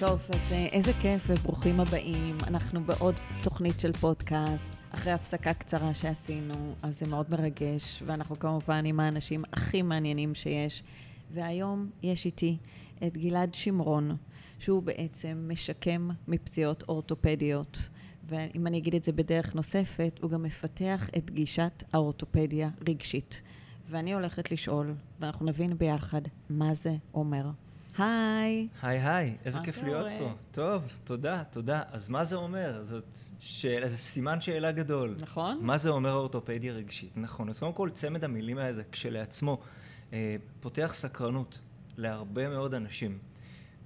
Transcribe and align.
טוב, 0.00 0.26
אז 0.28 0.52
אה, 0.52 0.66
איזה 0.66 0.92
כיף 0.92 1.22
וברוכים 1.26 1.80
הבאים. 1.80 2.36
אנחנו 2.46 2.84
בעוד 2.84 3.14
תוכנית 3.42 3.80
של 3.80 3.92
פודקאסט, 3.92 4.76
אחרי 4.90 5.12
הפסקה 5.12 5.54
קצרה 5.54 5.94
שעשינו, 5.94 6.74
אז 6.82 6.98
זה 6.98 7.06
מאוד 7.06 7.26
מרגש, 7.30 8.02
ואנחנו 8.06 8.38
כמובן 8.38 8.84
עם 8.84 9.00
האנשים 9.00 9.44
הכי 9.52 9.82
מעניינים 9.82 10.34
שיש. 10.34 10.82
והיום 11.34 11.90
יש 12.02 12.26
איתי 12.26 12.56
את 13.06 13.16
גלעד 13.16 13.54
שמרון, 13.54 14.16
שהוא 14.58 14.82
בעצם 14.82 15.48
משקם 15.52 16.10
מפציעות 16.28 16.84
אורתופדיות. 16.88 17.88
ואם 18.28 18.66
אני 18.66 18.78
אגיד 18.78 18.94
את 18.94 19.04
זה 19.04 19.12
בדרך 19.12 19.54
נוספת, 19.54 20.18
הוא 20.22 20.30
גם 20.30 20.42
מפתח 20.42 21.08
את 21.16 21.30
גישת 21.30 21.84
האורתופדיה 21.92 22.70
רגשית. 22.88 23.42
ואני 23.90 24.14
הולכת 24.14 24.52
לשאול, 24.52 24.94
ואנחנו 25.20 25.46
נבין 25.46 25.78
ביחד 25.78 26.22
מה 26.50 26.74
זה 26.74 26.96
אומר. 27.14 27.50
היי. 27.98 28.68
היי 28.82 28.98
היי, 28.98 29.36
איזה 29.44 29.58
כיף? 29.64 29.82
להיות 29.82 30.06
פה. 30.18 30.32
טוב, 30.52 30.82
תודה, 31.04 31.42
תודה. 31.50 31.82
אז 31.90 32.08
מה 32.08 32.24
זה 32.24 32.36
אומר? 32.36 32.84
זאת 32.84 33.18
שאלה, 33.38 33.88
זה 33.88 33.96
סימן 33.96 34.40
שאלה 34.40 34.72
גדול. 34.72 35.16
נכון? 35.20 35.58
מה 35.60 35.78
זה 35.78 35.88
אומר 35.88 36.12
אורתופדיה 36.12 36.72
רגשית? 36.72 37.12
נכון. 37.16 37.48
אז 37.48 37.58
קודם 37.58 37.72
כל, 37.72 37.90
צמד 37.90 38.24
המילים 38.24 38.58
הזה 38.58 38.82
כשלעצמו 38.92 39.58
אה, 40.12 40.36
פותח 40.60 40.90
סקרנות 40.94 41.58
להרבה 41.96 42.48
מאוד 42.48 42.74
אנשים. 42.74 43.18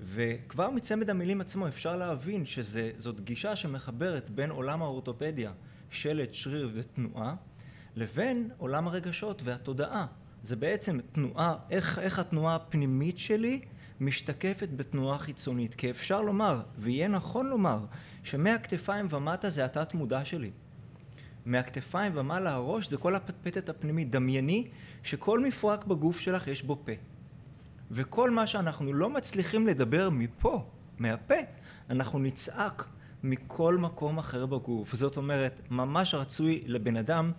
וכבר 0.01 0.70
מצמד 0.70 1.11
המילים 1.11 1.41
עצמו 1.41 1.69
אפשר 1.69 1.97
להבין 1.97 2.45
שזאת 2.45 3.20
גישה 3.20 3.56
שמחברת 3.56 4.31
בין 4.31 4.51
עולם 4.51 4.83
האורתופדיה, 4.83 5.53
שלט, 5.91 6.34
שריר 6.34 6.70
ותנועה, 6.75 7.34
לבין 7.97 8.51
עולם 8.59 8.89
הרגשות 8.89 9.42
והתודעה. 9.45 10.06
זה 10.42 10.56
בעצם 10.56 10.98
תנועה, 11.12 11.56
איך, 11.70 11.98
איך 11.98 12.19
התנועה 12.19 12.56
הפנימית 12.56 13.19
שלי 13.19 13.61
משתקפת 14.02 14.69
בתנועה 14.77 15.19
חיצונית. 15.19 15.74
כי 15.74 15.91
אפשר 15.91 16.23
לומר, 16.23 16.61
ויהיה 16.79 17.09
נכון 17.09 17.47
לומר, 17.47 17.79
שמהכתפיים 18.23 19.06
ומטה 19.11 19.51
זה 19.51 19.65
התת 19.65 19.95
מודע 19.95 20.25
שלי. 20.25 20.50
מהכתפיים 21.47 22.12
ומעלה 22.14 22.53
הראש 22.53 22.89
זה 22.89 22.97
כל 22.97 23.17
הפטפטת 23.17 23.69
הפנימית. 23.69 24.11
דמייני 24.11 24.69
שכל 25.03 25.41
מפרק 25.41 25.84
בגוף 25.84 26.20
שלך 26.20 26.47
יש 26.47 26.62
בו 26.62 26.83
פה. 26.84 26.92
וכל 27.91 28.30
מה 28.30 28.47
שאנחנו 28.47 28.92
לא 28.92 29.11
מצליחים 29.11 29.67
לדבר 29.67 30.11
מפה, 30.11 30.64
מהפה, 30.98 31.34
אנחנו 31.91 32.19
נצעק 32.19 32.84
מכל 33.23 33.77
מקום 33.77 34.19
אחר 34.19 34.47
בגוף. 34.47 34.95
זאת 34.95 35.17
אומרת, 35.17 35.61
ממש 35.70 36.14
רצוי 36.14 36.62
לבן 36.67 36.97
אדם 36.97 37.33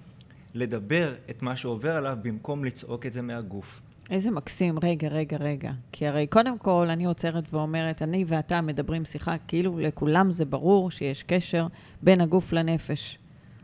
לדבר 0.53 1.15
את 1.29 1.41
מה 1.41 1.55
שעובר 1.55 1.95
עליו 1.95 2.17
במקום 2.21 2.65
לצעוק 2.65 3.05
את 3.05 3.13
זה 3.13 3.21
מהגוף. 3.21 3.81
איזה 4.09 4.31
מקסים. 4.31 4.75
רגע, 4.83 5.07
רגע, 5.07 5.37
רגע. 5.37 5.71
כי 5.91 6.07
הרי 6.07 6.27
קודם 6.27 6.57
כל, 6.57 6.87
אני 6.89 7.05
עוצרת 7.05 7.53
ואומרת, 7.53 8.01
אני 8.01 8.25
ואתה 8.27 8.61
מדברים 8.61 9.05
שיחה, 9.05 9.37
כאילו 9.47 9.79
לכולם 9.79 10.31
זה 10.31 10.45
ברור 10.45 10.91
שיש 10.91 11.23
קשר 11.23 11.67
בין 12.01 12.21
הגוף 12.21 12.53
לנפש. 12.53 13.17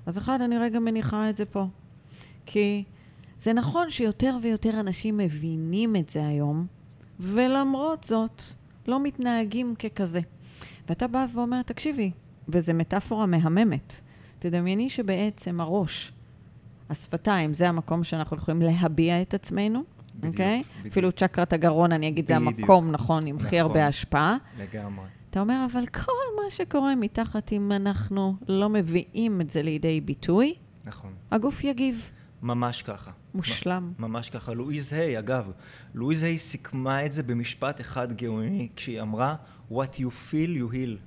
אז 0.06 0.17
אחד, 0.17 0.42
אני 0.42 0.58
רגע 0.58 0.80
מניחה 0.80 1.30
את 1.30 1.38
זה 1.38 1.45
פה. 1.45 1.66
כי 2.45 2.84
זה 3.44 3.54
נכון 3.54 3.90
שיותר 3.90 4.38
ויותר 4.42 4.80
אנשים 4.80 5.17
מבינים 5.17 5.95
את 5.95 6.10
זה 6.10 6.28
היום, 6.28 6.66
ולמרות 7.20 8.04
זאת, 8.04 8.44
לא 8.88 9.04
מתנהגים 9.04 9.76
ככזה. 9.76 10.20
ואתה 10.90 11.08
בא 11.08 11.26
ואומר, 11.34 11.62
תקשיבי, 11.62 12.12
וזו 12.50 12.73
מטאפורה 12.73 13.26
מהממת. 13.26 14.02
תדמייני 14.40 14.90
שבעצם 14.90 15.62
הראש, 15.62 16.12
השפתיים, 16.90 17.54
זה 17.54 17.70
המקום 17.70 18.04
שאנחנו 18.04 18.38
יכולים 18.38 18.62
להביע 18.62 19.22
את 19.22 19.34
עצמנו, 19.34 19.84
אוקיי? 20.28 20.64
בדיוק. 20.80 20.92
אפילו 20.92 21.12
צ'קרת 21.12 21.53
הגרון, 21.53 21.92
אני 21.92 22.08
אגיד, 22.08 22.28
זה 22.28 22.36
בדיוק. 22.36 22.59
המקום, 22.59 22.92
נכון, 22.92 23.28
עם 23.28 23.38
הכי 23.38 23.45
נכון. 23.45 23.59
הרבה 23.59 23.88
השפעה. 23.88 24.38
לגמרי. 24.59 25.06
אתה 25.30 25.39
אומר, 25.39 25.66
אבל 25.72 25.86
כל 25.86 26.42
מה 26.44 26.50
שקורה 26.50 26.95
מתחת, 26.95 27.52
אם 27.52 27.72
אנחנו 27.72 28.36
לא 28.48 28.70
מביאים 28.70 29.42
את 29.42 29.52
זה 29.52 29.61
לידי 29.61 30.02
ביטוי, 30.02 30.53
נכון. 30.86 31.14
הגוף 31.31 31.64
יגיב. 31.64 32.11
ממש 32.42 32.81
ככה. 32.81 33.11
מושלם. 33.33 33.93
ממש 33.99 34.30
ככה. 34.30 34.54
לואיז 34.54 34.93
היי, 34.93 35.20
אגב, 35.20 35.52
לואיז 35.93 36.23
היי 36.23 36.38
סיכמה 36.39 37.05
את 37.05 37.14
זה 37.14 37.23
במשפט 37.23 37.82
אחד 37.82 38.14
גאוני, 38.14 38.70
כשהיא 38.76 39.02
אמרה, 39.02 39.36
What 39.72 39.95
you 39.98 40.32
feel 40.32 40.60
you 40.60 40.73
heal. 40.73 40.98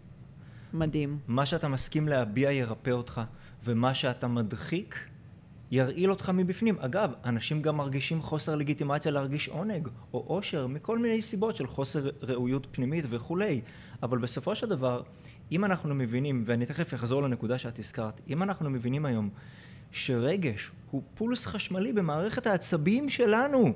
מדהים. 0.73 1.19
מה 1.29 1.47
שאתה 1.47 1.69
מסכים 1.69 2.09
להביע 2.09 2.53
ירפא 2.53 2.91
אותך, 2.91 3.21
ומה 3.65 3.95
שאתה 3.95 4.29
מדחיק 4.29 4.99
ירעיל 5.73 6.11
אותך 6.11 6.29
מבפנים. 6.29 6.79
אגב, 6.79 7.13
אנשים 7.25 7.63
גם 7.63 7.77
מרגישים 7.77 8.23
חוסר 8.23 8.55
לגיטימציה 8.55 9.13
להרגיש 9.13 9.49
עונג 9.49 9.89
או 10.13 10.25
אושר 10.29 10.67
מכל 10.67 10.99
מיני 10.99 11.23
סיבות 11.23 11.57
של 11.57 11.67
חוסר 11.67 12.11
ראויות 12.23 12.67
פנימית 12.73 13.05
וכולי. 13.11 13.61
אבל 14.03 14.19
בסופו 14.19 14.55
של 14.55 14.69
דבר, 14.69 15.03
אם 15.53 15.65
אנחנו 15.65 15.95
מבינים, 15.95 16.45
ואני 16.47 16.67
תכף 16.67 16.95
אחזור 16.95 17.23
לנקודה 17.23 17.59
שאת 17.59 17.79
הזכרת, 17.79 18.21
אם 18.29 18.43
אנחנו 18.43 18.71
מבינים 18.71 19.07
היום 19.07 19.31
שרגש 19.91 20.71
הוא 20.91 21.03
פולס 21.15 21.47
חשמלי 21.47 21.93
במערכת 21.93 22.47
העצבים 22.47 23.09
שלנו, 23.09 23.73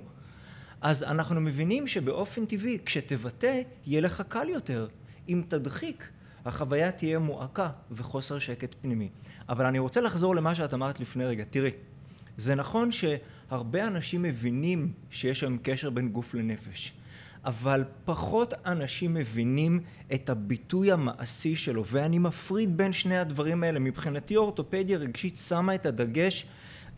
אז 0.81 1.03
אנחנו 1.03 1.41
מבינים 1.41 1.87
שבאופן 1.87 2.47
טבעי, 2.47 2.78
כשתבטא, 2.84 3.61
יהיה 3.87 4.01
לך 4.01 4.23
קל 4.28 4.49
יותר. 4.49 4.89
אם 5.28 5.43
תדחיק, 5.49 6.09
החוויה 6.47 6.93
תהיה 6.93 7.19
מועקה 7.19 7.69
וחוסר 7.91 8.39
שקט 8.39 8.75
פנימי. 8.81 9.09
אבל 9.49 9.67
אני 9.67 9.79
רוצה 9.79 10.01
לחזור 10.01 10.37
למה 10.37 10.55
שאת 10.55 10.75
אמרת 10.75 11.01
לפני 11.01 11.25
רגע. 11.25 11.45
תראי, 11.51 11.71
זה 12.37 12.55
נכון 12.55 12.91
שהרבה 12.91 13.87
אנשים 13.87 14.23
מבינים 14.23 14.93
שיש 15.11 15.43
היום 15.43 15.59
קשר 15.62 15.91
בין 15.91 16.09
גוף 16.09 16.34
לנפש, 16.34 16.95
אבל 17.45 17.84
פחות 18.05 18.55
אנשים 18.67 19.15
מבינים 19.15 19.81
את 20.15 20.31
הביטוי 20.31 20.93
המעשי 20.93 21.57
שלו, 21.57 21.84
ואני 21.87 22.19
מפריד 22.19 22.77
בין 22.77 22.93
שני 22.93 23.19
הדברים 23.19 23.63
האלה. 23.63 23.78
מבחינתי 23.78 24.37
אורתופדיה 24.37 24.99
רגשית 24.99 25.39
שמה 25.39 25.75
את 25.75 25.87
הדגש 25.87 26.47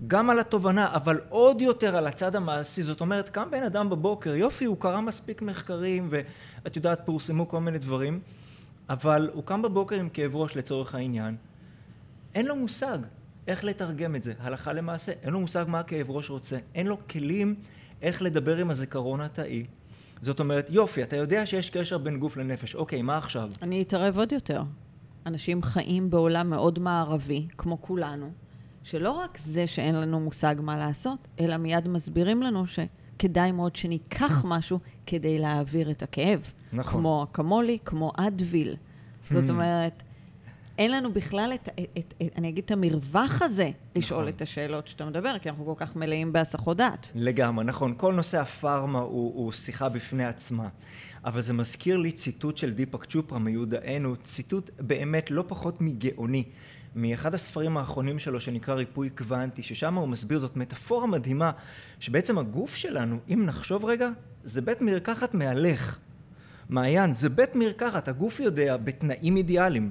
גם 0.06 0.30
על 0.30 0.40
התובנה, 0.40 0.94
אבל 0.94 1.20
עוד 1.28 1.60
יותר 1.60 1.96
על 1.96 2.06
הצד 2.06 2.36
המעשי. 2.36 2.82
זאת 2.82 3.00
אומרת, 3.00 3.28
קם 3.28 3.48
בן 3.50 3.62
אדם 3.62 3.90
בבוקר, 3.90 4.34
יופי, 4.34 4.64
הוא 4.64 4.76
קרא 4.80 5.00
מספיק 5.00 5.42
מחקרים, 5.42 6.08
ואת 6.10 6.76
יודעת, 6.76 7.00
פורסמו 7.04 7.48
כל 7.48 7.60
מיני 7.60 7.78
דברים, 7.78 8.20
אבל 8.88 9.30
הוא 9.32 9.44
קם 9.44 9.62
בבוקר 9.62 9.96
עם 9.96 10.08
כאב 10.08 10.36
ראש 10.36 10.56
לצורך 10.56 10.94
העניין, 10.94 11.36
אין 12.34 12.46
לו 12.46 12.56
מושג 12.56 12.98
איך 13.46 13.64
לתרגם 13.64 14.16
את 14.16 14.22
זה, 14.22 14.32
הלכה 14.40 14.72
למעשה, 14.72 15.12
אין 15.22 15.32
לו 15.32 15.40
מושג 15.40 15.64
מה 15.68 15.80
הכאב 15.80 16.10
ראש 16.10 16.30
רוצה, 16.30 16.58
אין 16.74 16.86
לו 16.86 17.08
כלים 17.08 17.54
איך 18.02 18.22
לדבר 18.22 18.56
עם 18.56 18.70
הזיכרון 18.70 19.20
התאי. 19.20 19.66
זאת 20.20 20.40
אומרת, 20.40 20.70
יופי, 20.70 21.02
אתה 21.02 21.16
יודע 21.16 21.46
שיש 21.46 21.70
קשר 21.70 21.98
בין 21.98 22.18
גוף 22.18 22.36
לנפש, 22.36 22.74
אוקיי, 22.74 23.02
מה 23.02 23.18
עכשיו? 23.18 23.50
אני 23.62 23.82
אתערב 23.82 24.18
עוד 24.18 24.32
יותר. 24.32 24.62
אנשים 25.26 25.62
חיים 25.62 26.10
בעולם 26.10 26.50
מאוד 26.50 26.78
מערבי, 26.78 27.46
כמו 27.58 27.82
כולנו, 27.82 28.30
שלא 28.84 29.10
רק 29.10 29.38
זה 29.44 29.66
שאין 29.66 29.94
לנו 29.94 30.20
מושג 30.20 30.54
מה 30.62 30.78
לעשות, 30.78 31.28
אלא 31.40 31.56
מיד 31.56 31.88
מסבירים 31.88 32.42
לנו 32.42 32.66
שכדאי 33.18 33.52
מאוד 33.52 33.76
שניקח 33.76 34.44
משהו 34.48 34.78
כדי 35.06 35.38
להעביר 35.38 35.90
את 35.90 36.02
הכאב. 36.02 36.52
נכון. 36.72 37.00
כמו 37.00 37.26
אקמולי, 37.30 37.78
כמו 37.84 38.12
אדוויל. 38.16 38.76
זאת 39.30 39.46
Hmm. 39.46 39.50
אומרת, 39.50 40.02
אין 40.78 40.90
לנו 40.92 41.12
בכלל 41.12 41.50
את, 41.54 41.68
את, 41.68 41.98
את, 41.98 42.14
את, 42.22 42.38
אני 42.38 42.48
אגיד, 42.48 42.64
את 42.64 42.70
המרווח 42.70 43.42
הזה 43.42 43.70
לשאול 43.96 44.20
נכון. 44.20 44.32
את 44.36 44.42
השאלות 44.42 44.88
שאתה 44.88 45.04
מדבר, 45.06 45.38
כי 45.38 45.48
אנחנו 45.48 45.66
כל 45.66 45.74
כך 45.76 45.96
מלאים 45.96 46.32
בהסחות 46.32 46.76
דעת. 46.76 47.10
לגמרי, 47.14 47.64
נכון. 47.64 47.94
כל 47.96 48.14
נושא 48.14 48.40
הפארמה 48.40 48.98
הוא, 48.98 49.32
הוא 49.34 49.52
שיחה 49.52 49.88
בפני 49.88 50.24
עצמה. 50.24 50.68
אבל 51.24 51.40
זה 51.40 51.52
מזכיר 51.52 51.96
לי 51.96 52.12
ציטוט 52.12 52.56
של 52.56 52.70
דיפק 52.74 53.04
צ'ופרה 53.04 53.38
מיודענו, 53.38 54.16
ציטוט 54.22 54.70
באמת 54.80 55.30
לא 55.30 55.44
פחות 55.48 55.80
מגאוני, 55.80 56.44
מאחד 56.94 57.34
הספרים 57.34 57.76
האחרונים 57.76 58.18
שלו 58.18 58.40
שנקרא 58.40 58.74
ריפוי 58.74 59.10
קוונטי, 59.10 59.62
ששם 59.62 59.94
הוא 59.94 60.08
מסביר 60.08 60.38
זאת 60.38 60.56
מטאפורה 60.56 61.06
מדהימה, 61.06 61.50
שבעצם 62.00 62.38
הגוף 62.38 62.74
שלנו, 62.74 63.18
אם 63.28 63.42
נחשוב 63.46 63.84
רגע, 63.84 64.10
זה 64.44 64.60
בית 64.60 64.80
מרקחת 64.80 65.34
מהלך. 65.34 65.98
מעיין, 66.68 67.14
זה 67.14 67.28
בית 67.28 67.54
מרקחת, 67.54 68.08
הגוף 68.08 68.40
יודע 68.40 68.76
בתנאים 68.76 69.36
אידיאליים 69.36 69.90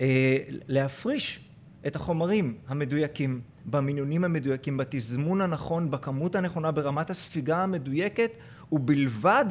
אה, 0.00 0.36
להפריש 0.68 1.40
את 1.86 1.96
החומרים 1.96 2.56
המדויקים, 2.68 3.40
במינונים 3.66 4.24
המדויקים, 4.24 4.76
בתזמון 4.76 5.40
הנכון, 5.40 5.90
בכמות 5.90 6.34
הנכונה, 6.34 6.70
ברמת 6.70 7.10
הספיגה 7.10 7.62
המדויקת, 7.62 8.30
ובלבד 8.72 9.44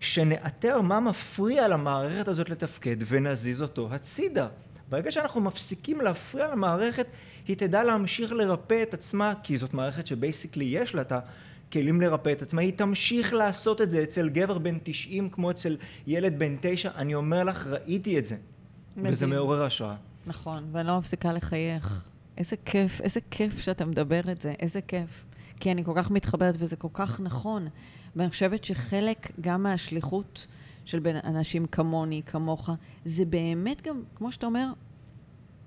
שנאתר 0.00 0.80
מה 0.80 1.00
מפריע 1.00 1.68
למערכת 1.68 2.28
הזאת 2.28 2.50
לתפקד 2.50 2.96
ונזיז 3.06 3.62
אותו 3.62 3.88
הצידה. 3.92 4.48
ברגע 4.90 5.10
שאנחנו 5.10 5.40
מפסיקים 5.40 6.00
להפריע 6.00 6.48
למערכת, 6.48 7.06
היא 7.48 7.56
תדע 7.56 7.84
להמשיך 7.84 8.32
לרפא 8.32 8.82
את 8.82 8.94
עצמה, 8.94 9.32
כי 9.42 9.58
זאת 9.58 9.74
מערכת 9.74 10.06
שבייסיקלי 10.06 10.64
יש 10.64 10.94
לה 10.94 11.02
את 11.02 11.12
הכלים 11.12 12.00
לרפא 12.00 12.32
את 12.32 12.42
עצמה, 12.42 12.60
היא 12.60 12.72
תמשיך 12.72 13.32
לעשות 13.34 13.80
את 13.80 13.90
זה 13.90 14.02
אצל 14.02 14.28
גבר 14.28 14.58
בן 14.58 14.78
90 14.82 15.30
כמו 15.30 15.50
אצל 15.50 15.76
ילד 16.06 16.38
בן 16.38 16.56
9, 16.60 16.90
אני 16.96 17.14
אומר 17.14 17.44
לך, 17.44 17.66
ראיתי 17.66 18.18
את 18.18 18.24
זה. 18.24 18.36
מדהים. 18.96 19.12
וזה 19.12 19.26
מעורר 19.26 19.62
השראה. 19.62 19.96
נכון, 20.26 20.68
ואני 20.72 20.88
לא 20.88 20.98
מפסיקה 20.98 21.32
לחייך. 21.32 22.04
איזה 22.38 22.56
כיף, 22.64 23.00
איזה 23.00 23.20
כיף 23.30 23.60
שאתה 23.60 23.84
מדבר 23.84 24.20
את 24.30 24.42
זה, 24.42 24.54
איזה 24.60 24.80
כיף. 24.80 25.24
כי 25.60 25.72
אני 25.72 25.84
כל 25.84 25.92
כך 25.96 26.10
מתחברת 26.10 26.54
וזה 26.58 26.76
כל 26.76 26.88
כך 26.92 27.20
נכון. 27.20 27.68
ואני 28.16 28.30
חושבת 28.30 28.64
שחלק 28.64 29.30
גם 29.40 29.62
מהשליחות 29.62 30.46
של 30.88 30.98
בין 30.98 31.16
אנשים 31.24 31.66
כמוני, 31.66 32.22
כמוך. 32.26 32.70
זה 33.04 33.24
באמת 33.24 33.82
גם, 33.82 34.02
כמו 34.14 34.32
שאתה 34.32 34.46
אומר, 34.46 34.66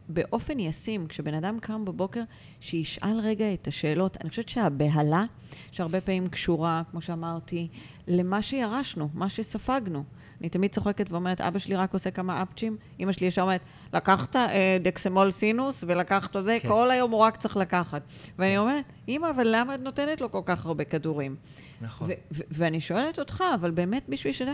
באופן 0.09 0.59
ישים, 0.59 1.07
כשבן 1.07 1.33
אדם 1.33 1.59
קם 1.59 1.85
בבוקר, 1.85 2.21
שישאל 2.59 3.19
רגע 3.23 3.53
את 3.53 3.67
השאלות. 3.67 4.17
אני 4.21 4.29
חושבת 4.29 4.49
שהבהלה, 4.49 5.23
שהרבה 5.71 6.01
פעמים 6.01 6.27
קשורה, 6.27 6.81
כמו 6.91 7.01
שאמרתי, 7.01 7.67
למה 8.07 8.41
שירשנו, 8.41 9.09
מה 9.13 9.29
שספגנו. 9.29 10.03
אני 10.41 10.49
תמיד 10.49 10.71
צוחקת 10.71 11.11
ואומרת, 11.11 11.41
אבא 11.41 11.59
שלי 11.59 11.75
רק 11.75 11.93
עושה 11.93 12.11
כמה 12.11 12.41
אפצ'ים, 12.41 12.77
אמא 12.99 13.11
שלי 13.11 13.27
ישר 13.27 13.41
אומרת, 13.41 13.61
לקחת 13.93 14.35
אה, 14.35 14.77
דקסמול 14.81 15.31
סינוס 15.31 15.83
ולקחת 15.87 16.35
זה, 16.39 16.57
כן. 16.61 16.67
כל 16.67 16.91
היום 16.91 17.11
הוא 17.11 17.19
רק 17.19 17.37
צריך 17.37 17.57
לקחת. 17.57 18.01
ואני 18.39 18.57
אומרת, 18.57 18.85
אמא, 19.07 19.29
אבל 19.29 19.47
למה 19.51 19.75
את 19.75 19.79
נותנת 19.79 20.21
לו 20.21 20.31
כל 20.31 20.41
כך 20.45 20.65
הרבה 20.65 20.83
כדורים? 20.83 21.35
נכון. 21.81 22.09
ואני 22.31 22.81
שואלת 22.81 23.19
אותך, 23.19 23.43
אבל 23.55 23.71
באמת 23.71 24.03
בשביל 24.09 24.33
שנה, 24.33 24.53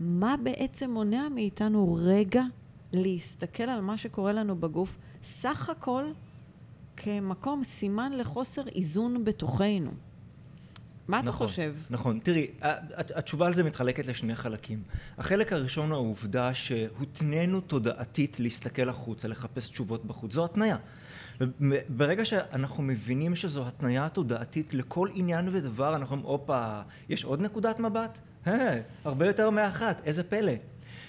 מה 0.00 0.34
בעצם 0.42 0.90
מונע 0.90 1.28
מאיתנו 1.34 1.98
רגע 2.02 2.42
להסתכל 2.92 3.62
על 3.62 3.80
מה 3.80 3.98
שקורה 3.98 4.32
לנו 4.32 4.56
בגוף, 4.56 4.98
סך 5.22 5.68
הכל 5.68 6.04
כמקום 6.96 7.64
סימן 7.64 8.12
לחוסר 8.12 8.68
איזון 8.68 9.24
בתוכנו. 9.24 9.90
מה 11.08 11.22
נכון, 11.22 11.28
אתה 11.28 11.32
חושב? 11.32 11.74
נכון. 11.90 12.20
תראי, 12.22 12.50
התשובה 13.14 13.46
על 13.46 13.54
זה 13.54 13.64
מתחלקת 13.64 14.06
לשני 14.06 14.34
חלקים. 14.34 14.82
החלק 15.18 15.52
הראשון 15.52 15.90
הוא 15.90 15.96
העובדה 15.96 16.54
שהותנינו 16.54 17.60
תודעתית 17.60 18.40
להסתכל 18.40 18.88
החוצה, 18.88 19.28
לחפש 19.28 19.70
תשובות 19.70 20.04
בחוץ. 20.04 20.32
זו 20.32 20.44
התניה. 20.44 20.76
ברגע 21.88 22.24
שאנחנו 22.24 22.82
מבינים 22.82 23.36
שזו 23.36 23.66
התניה 23.66 24.08
תודעתית 24.08 24.74
לכל 24.74 25.08
עניין 25.14 25.48
ודבר, 25.52 25.96
אנחנו 25.96 26.16
אומרים, 26.16 26.30
הופה, 26.30 26.80
יש 27.08 27.24
עוד 27.24 27.40
נקודת 27.40 27.78
מבט? 27.78 28.18
הרבה 29.04 29.26
יותר 29.26 29.50
מאחת, 29.50 30.00
איזה 30.04 30.24
פלא. 30.24 30.52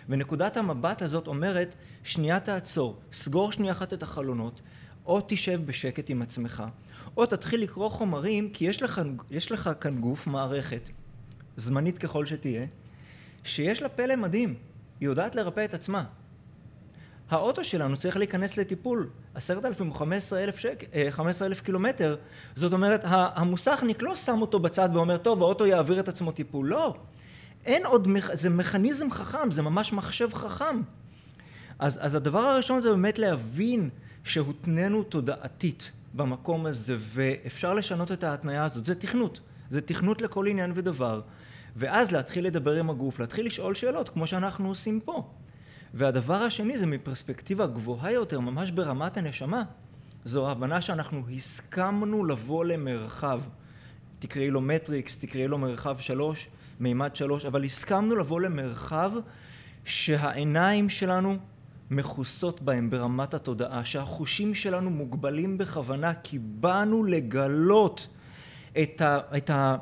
ונקודת 0.09 0.57
המבט 0.57 1.01
הזאת 1.01 1.27
אומרת, 1.27 1.75
שנייה 2.03 2.39
תעצור, 2.39 2.99
סגור 3.11 3.51
שנייה 3.51 3.73
אחת 3.73 3.93
את 3.93 4.03
החלונות, 4.03 4.61
או 5.05 5.21
תשב 5.27 5.65
בשקט 5.65 6.09
עם 6.09 6.21
עצמך, 6.21 6.63
או 7.17 7.25
תתחיל 7.25 7.61
לקרוא 7.61 7.89
חומרים, 7.89 8.49
כי 8.49 8.65
יש 8.65 8.83
לך, 8.83 9.01
יש 9.31 9.51
לך 9.51 9.69
כאן 9.79 10.01
גוף, 10.01 10.27
מערכת, 10.27 10.81
זמנית 11.57 11.97
ככל 11.97 12.25
שתהיה, 12.25 12.65
שיש 13.43 13.81
לה 13.81 13.89
פלא 13.89 14.15
מדהים, 14.15 14.55
היא 14.99 15.09
יודעת 15.09 15.35
לרפא 15.35 15.65
את 15.65 15.73
עצמה. 15.73 16.03
האוטו 17.29 17.63
שלנו 17.63 17.97
צריך 17.97 18.17
להיכנס 18.17 18.57
לטיפול, 18.57 19.09
עשרת 19.35 19.65
אלפים 19.65 19.91
או 19.91 20.05
אה, 20.93 21.11
חמש 21.11 21.29
עשרה 21.29 21.47
אלף 21.47 21.61
קילומטר, 21.61 22.15
זאת 22.55 22.73
אומרת, 22.73 23.01
המוסכניק 23.05 24.01
לא 24.01 24.15
שם 24.15 24.41
אותו 24.41 24.59
בצד 24.59 24.89
ואומר, 24.93 25.17
טוב, 25.17 25.41
האוטו 25.41 25.65
יעביר 25.65 25.99
את 25.99 26.07
עצמו 26.07 26.31
טיפול, 26.31 26.67
לא. 26.67 26.95
אין 27.65 27.85
עוד, 27.85 28.07
זה 28.33 28.49
מכניזם 28.49 29.11
חכם, 29.11 29.51
זה 29.51 29.61
ממש 29.61 29.93
מחשב 29.93 30.33
חכם. 30.33 30.81
אז, 31.79 31.99
אז 32.01 32.15
הדבר 32.15 32.39
הראשון 32.39 32.79
זה 32.79 32.89
באמת 32.89 33.19
להבין 33.19 33.89
שהותנינו 34.23 35.03
תודעתית 35.03 35.91
במקום 36.13 36.65
הזה, 36.65 36.95
ואפשר 36.99 37.73
לשנות 37.73 38.11
את 38.11 38.23
ההתניה 38.23 38.65
הזאת. 38.65 38.85
זה 38.85 38.95
תכנות. 38.95 39.39
זה 39.69 39.81
תכנות 39.81 40.21
לכל 40.21 40.47
עניין 40.47 40.71
ודבר. 40.75 41.21
ואז 41.75 42.11
להתחיל 42.11 42.45
לדבר 42.45 42.73
עם 42.73 42.89
הגוף, 42.89 43.19
להתחיל 43.19 43.45
לשאול 43.45 43.75
שאלות, 43.75 44.09
כמו 44.09 44.27
שאנחנו 44.27 44.67
עושים 44.67 44.99
פה. 44.99 45.29
והדבר 45.93 46.35
השני 46.35 46.77
זה 46.77 46.85
מפרספקטיבה 46.85 47.67
גבוהה 47.67 48.11
יותר, 48.11 48.39
ממש 48.39 48.71
ברמת 48.71 49.17
הנשמה. 49.17 49.63
זו 50.25 50.47
ההבנה 50.47 50.81
שאנחנו 50.81 51.23
הסכמנו 51.35 52.25
לבוא 52.25 52.65
למרחב. 52.65 53.41
תקראי 54.19 54.49
לו 54.49 54.61
מטריקס, 54.61 55.17
תקראי 55.17 55.47
לו 55.47 55.57
מרחב 55.57 55.99
שלוש, 55.99 56.49
מימד 56.79 57.15
שלוש, 57.15 57.45
אבל 57.45 57.63
הסכמנו 57.63 58.15
לבוא 58.15 58.41
למרחב 58.41 59.11
שהעיניים 59.85 60.89
שלנו 60.89 61.37
מכוסות 61.91 62.61
בהם 62.61 62.89
ברמת 62.89 63.33
התודעה, 63.33 63.85
שהחושים 63.85 64.53
שלנו 64.53 64.89
מוגבלים 64.89 65.57
בכוונה, 65.57 66.13
כי 66.23 66.39
באנו 66.39 67.03
לגלות 67.03 68.07
את, 68.81 69.01
ה, 69.01 69.19
את, 69.37 69.49
ה, 69.49 69.75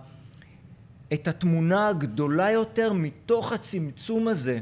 את 1.13 1.27
התמונה 1.27 1.87
הגדולה 1.87 2.51
יותר 2.51 2.93
מתוך 2.93 3.51
הצמצום 3.51 4.27
הזה. 4.27 4.59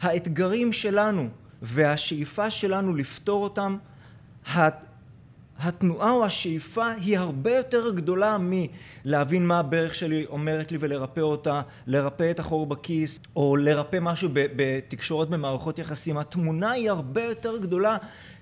האתגרים 0.00 0.72
שלנו 0.72 1.28
והשאיפה 1.62 2.50
שלנו 2.50 2.94
לפתור 2.94 3.44
אותם, 3.44 3.76
התנועה 5.58 6.10
או 6.10 6.24
השאיפה 6.24 6.90
היא 6.90 7.18
הרבה 7.18 7.56
יותר 7.56 7.90
גדולה 7.90 8.36
מלהבין 8.40 9.46
מה 9.46 9.58
הברך 9.58 9.94
שלי 9.94 10.26
אומרת 10.26 10.72
לי 10.72 10.78
ולרפא 10.80 11.20
אותה, 11.20 11.62
לרפא 11.86 12.30
את 12.30 12.40
החור 12.40 12.66
בכיס, 12.66 13.20
או 13.36 13.56
לרפא 13.56 13.98
משהו 14.00 14.28
בתקשורת 14.32 15.28
במערכות 15.28 15.78
יחסים. 15.78 16.18
התמונה 16.18 16.70
היא 16.70 16.90
הרבה 16.90 17.24
יותר 17.24 17.58
גדולה 17.58 17.96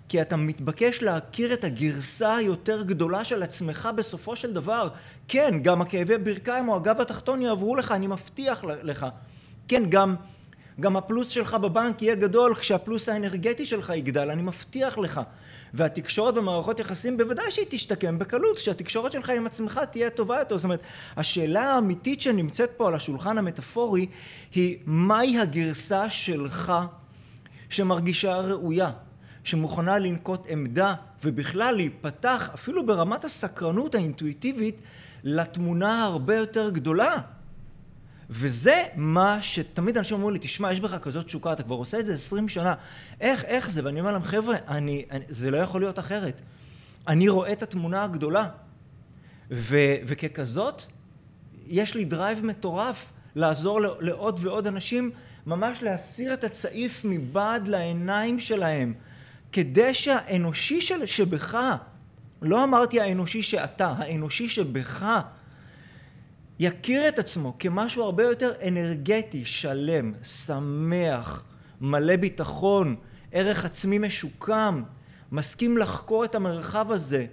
כי 0.09 0.23
אתה 0.23 0.37
מתבקש 0.37 1.03
להכיר 1.03 1.53
את 1.53 1.65
הגרסה 1.65 2.37
היותר 2.37 2.83
גדולה 2.83 3.25
של 3.25 3.43
עצמך 3.43 3.89
בסופו 3.97 4.37
של 4.37 4.53
דבר. 4.53 4.89
כן, 5.29 5.55
גם 5.63 5.83
הכאבי 5.83 6.19
ברכיים 6.19 6.69
או 6.69 6.77
הגב 6.77 7.01
התחתון 7.01 7.43
יעברו 7.43 7.77
לך, 7.77 7.93
אני 7.93 8.07
מבטיח 8.07 8.65
לך. 8.65 9.07
כן, 9.69 9.83
גם, 9.89 10.15
גם 10.81 10.97
הפלוס 10.97 11.29
שלך 11.29 11.55
בבנק 11.55 12.03
יהיה 12.03 12.15
גדול 12.15 12.55
כשהפלוס 12.55 13.09
האנרגטי 13.09 13.67
שלך 13.67 13.93
יגדל, 13.97 14.31
אני 14.31 14.43
מבטיח 14.43 14.99
לך. 14.99 15.21
והתקשורת 15.75 16.35
במערכות 16.35 16.81
יחסים 16.81 17.17
בוודאי 17.17 17.51
שהיא 17.51 17.67
תשתקם 17.69 18.19
בקלות, 18.19 18.59
שהתקשורת 18.59 19.13
שלך 19.13 19.31
עם 19.31 19.47
עצמך 19.47 19.81
תהיה 19.91 20.11
טובה 20.11 20.39
יותר. 20.39 20.59
זאת 20.59 20.65
אומרת, 20.65 20.81
השאלה 21.17 21.63
האמיתית 21.63 22.21
שנמצאת 22.21 22.71
פה 22.77 22.89
על 22.89 22.95
השולחן 22.95 23.39
המטאפורי 23.39 24.07
היא 24.55 24.79
מהי 24.87 25.39
הגרסה 25.39 26.11
שלך 26.11 26.73
שמרגישה 27.69 28.41
ראויה, 28.41 28.91
שמוכנה 29.45 29.99
לנקוט 29.99 30.47
עמדה 30.49 30.95
ובכלל 31.25 31.75
להיפתח 31.75 32.51
אפילו 32.55 32.87
ברמת 32.87 33.25
הסקרנות 33.25 33.95
האינטואיטיבית 33.95 34.81
לתמונה 35.25 36.05
הרבה 36.05 36.37
יותר 36.37 36.71
גדולה. 36.71 37.17
וזה 38.33 38.85
מה 38.97 39.43
שתמיד 39.43 39.99
אנשים 39.99 40.17
אומרים 40.17 40.33
לי, 40.33 40.39
תשמע, 40.39 40.73
יש 40.73 40.81
בך 40.81 40.99
כזאת 41.03 41.27
תשוקה, 41.27 41.53
אתה 41.53 41.63
כבר 41.63 41.75
עושה 41.75 42.01
את 42.01 42.07
זה 42.07 42.15
עשרים 42.15 42.49
שנה, 42.49 42.75
איך, 43.21 43.45
איך 43.45 43.71
זה? 43.71 43.85
ואני 43.85 44.01
אומר 44.01 44.13
להם, 44.13 44.23
חבר'ה, 44.23 44.57
אני, 44.69 45.05
אני, 45.11 45.25
זה 45.29 45.51
לא 45.51 45.57
יכול 45.57 45.81
להיות 45.81 45.99
אחרת. 45.99 46.41
אני 47.09 47.29
רואה 47.29 47.53
את 47.53 47.63
התמונה 47.63 48.05
הגדולה, 48.05 48.49
ו, 49.51 49.77
וככזאת, 50.07 50.83
יש 51.67 51.95
לי 51.95 52.05
drive 52.05 52.45
מטורף 52.45 53.13
לעזור 53.35 53.81
לעוד 54.01 54.39
ועוד 54.43 54.67
אנשים, 54.67 55.11
ממש 55.47 55.83
להסיר 55.83 56.35
את 56.35 56.45
הצעיף 56.45 57.01
מבעד 57.05 57.69
לעיניים 57.69 58.41
שלהם, 58.41 58.95
כדי 59.53 59.95
שהאנושי 59.95 60.81
של, 60.81 61.07
שבך, 61.07 61.77
לא 62.43 62.65
אמרתי 62.65 63.01
האנושי 63.01 63.43
שאתה, 63.43 63.95
האנושי 63.99 64.49
שבך, 64.49 65.21
יכיר 66.61 67.09
את 67.09 67.19
עצמו 67.19 67.55
כמשהו 67.59 68.03
הרבה 68.03 68.23
יותר 68.23 68.53
אנרגטי, 68.69 69.45
שלם, 69.45 70.13
שמח, 70.23 71.45
מלא 71.81 72.17
ביטחון, 72.17 72.97
ערך 73.33 73.65
עצמי 73.65 73.99
משוקם, 73.99 74.83
מסכים 75.33 75.79
לחקור 75.79 76.25
את 76.25 76.35
המרחב 76.35 76.93
הזה. 76.93 77.27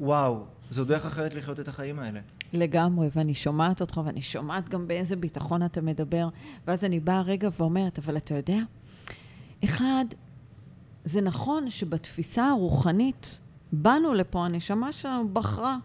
וואו, 0.00 0.44
זו 0.70 0.84
דרך 0.84 1.06
אחרת 1.06 1.34
לחיות 1.34 1.60
את 1.60 1.68
החיים 1.68 1.98
האלה. 1.98 2.20
לגמרי, 2.52 3.08
ואני 3.14 3.34
שומעת 3.34 3.80
אותך, 3.80 4.00
ואני 4.04 4.22
שומעת 4.22 4.68
גם 4.68 4.88
באיזה 4.88 5.16
ביטחון 5.16 5.64
אתה 5.64 5.80
מדבר, 5.80 6.28
ואז 6.66 6.84
אני 6.84 7.00
באה 7.00 7.22
רגע 7.22 7.48
ואומרת, 7.58 7.98
אבל 7.98 8.16
אתה 8.16 8.34
יודע, 8.34 8.58
אחד, 9.64 10.04
זה 11.04 11.20
נכון 11.20 11.70
שבתפיסה 11.70 12.48
הרוחנית, 12.48 13.40
באנו 13.72 14.14
לפה, 14.14 14.44
הנשמה 14.44 14.92
שלנו 14.92 15.28
בחרה 15.28 15.76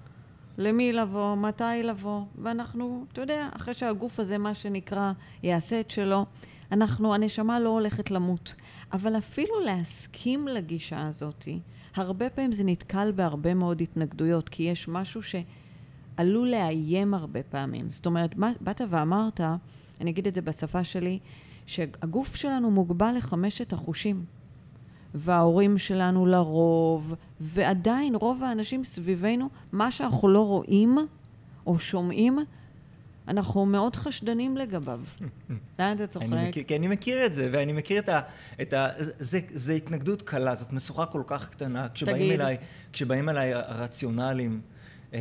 למי 0.60 0.94
לבוא, 0.94 1.36
מתי 1.36 1.84
לבוא, 1.84 2.22
ואנחנו, 2.42 3.06
אתה 3.14 3.22
יודע, 3.22 3.50
אחרי 3.52 3.74
שהגוף 3.74 4.20
הזה, 4.20 4.38
מה 4.38 4.54
שנקרא, 4.54 5.12
יעשה 5.44 5.80
את 5.80 5.92
שלו, 5.92 6.26
אנחנו, 6.72 7.14
הנשמה 7.14 7.60
לא 7.60 7.70
הולכת 7.70 8.12
למות. 8.12 8.56
אבל 8.94 9.18
אפילו 9.18 9.60
להסכים 9.60 10.48
לגישה 10.48 11.08
הזאת, 11.08 11.48
הרבה 11.96 12.30
פעמים 12.30 12.54
זה 12.54 12.64
נתקל 12.64 13.12
בהרבה 13.12 13.54
מאוד 13.54 13.82
התנגדויות, 13.82 14.50
כי 14.50 14.64
יש 14.64 14.88
משהו 14.88 15.22
שעלול 15.24 16.50
לאיים 16.50 17.14
הרבה 17.14 17.44
פעמים. 17.44 17.92
זאת 17.92 18.06
אומרת, 18.06 18.36
באת 18.36 18.82
ואמרת, 18.90 19.42
אני 20.02 20.12
אגיד 20.12 20.28
את 20.28 20.36
זה 20.36 20.42
בשפה 20.42 20.84
שלי, 20.84 21.20
שהגוף 21.66 22.36
שלנו 22.36 22.72
מוגבל 22.72 23.14
לחמשת 23.18 23.74
החושים. 23.74 24.26
וההורים 25.14 25.78
שלנו 25.78 26.26
לרוב, 26.26 27.16
ועדיין 27.40 28.16
רוב 28.16 28.44
האנשים 28.44 28.84
סביבנו, 28.84 29.50
מה 29.72 29.92
שאנחנו 29.92 30.30
לא 30.30 30.46
רואים 30.46 30.98
או 31.68 31.80
שומעים, 31.80 32.40
אנחנו 33.28 33.66
מאוד 33.66 33.96
חשדנים 33.96 34.58
לגביו. 34.58 35.02
לאן 35.80 35.98
אתה 35.98 36.08
צוחק? 36.08 36.28
כי 36.68 36.76
אני 36.76 36.88
מכיר 36.88 37.26
את 37.26 37.34
זה, 37.34 37.50
ואני 37.52 37.74
מכיר 37.74 38.00
את 38.00 38.10
ה... 38.10 38.22
את 38.62 38.74
ה 38.74 38.90
זה, 38.98 39.40
זה 39.50 39.74
התנגדות 39.74 40.22
קלה, 40.22 40.56
זאת 40.56 40.74
משוכה 40.74 41.06
כל 41.06 41.24
כך 41.28 41.50
קטנה. 41.50 41.88
כשבאים. 41.94 42.32
אליי, 42.32 42.58
כשבאים 42.94 43.30
אליי 43.30 43.54
הרציונלים 43.54 44.62
אה, 45.14 45.20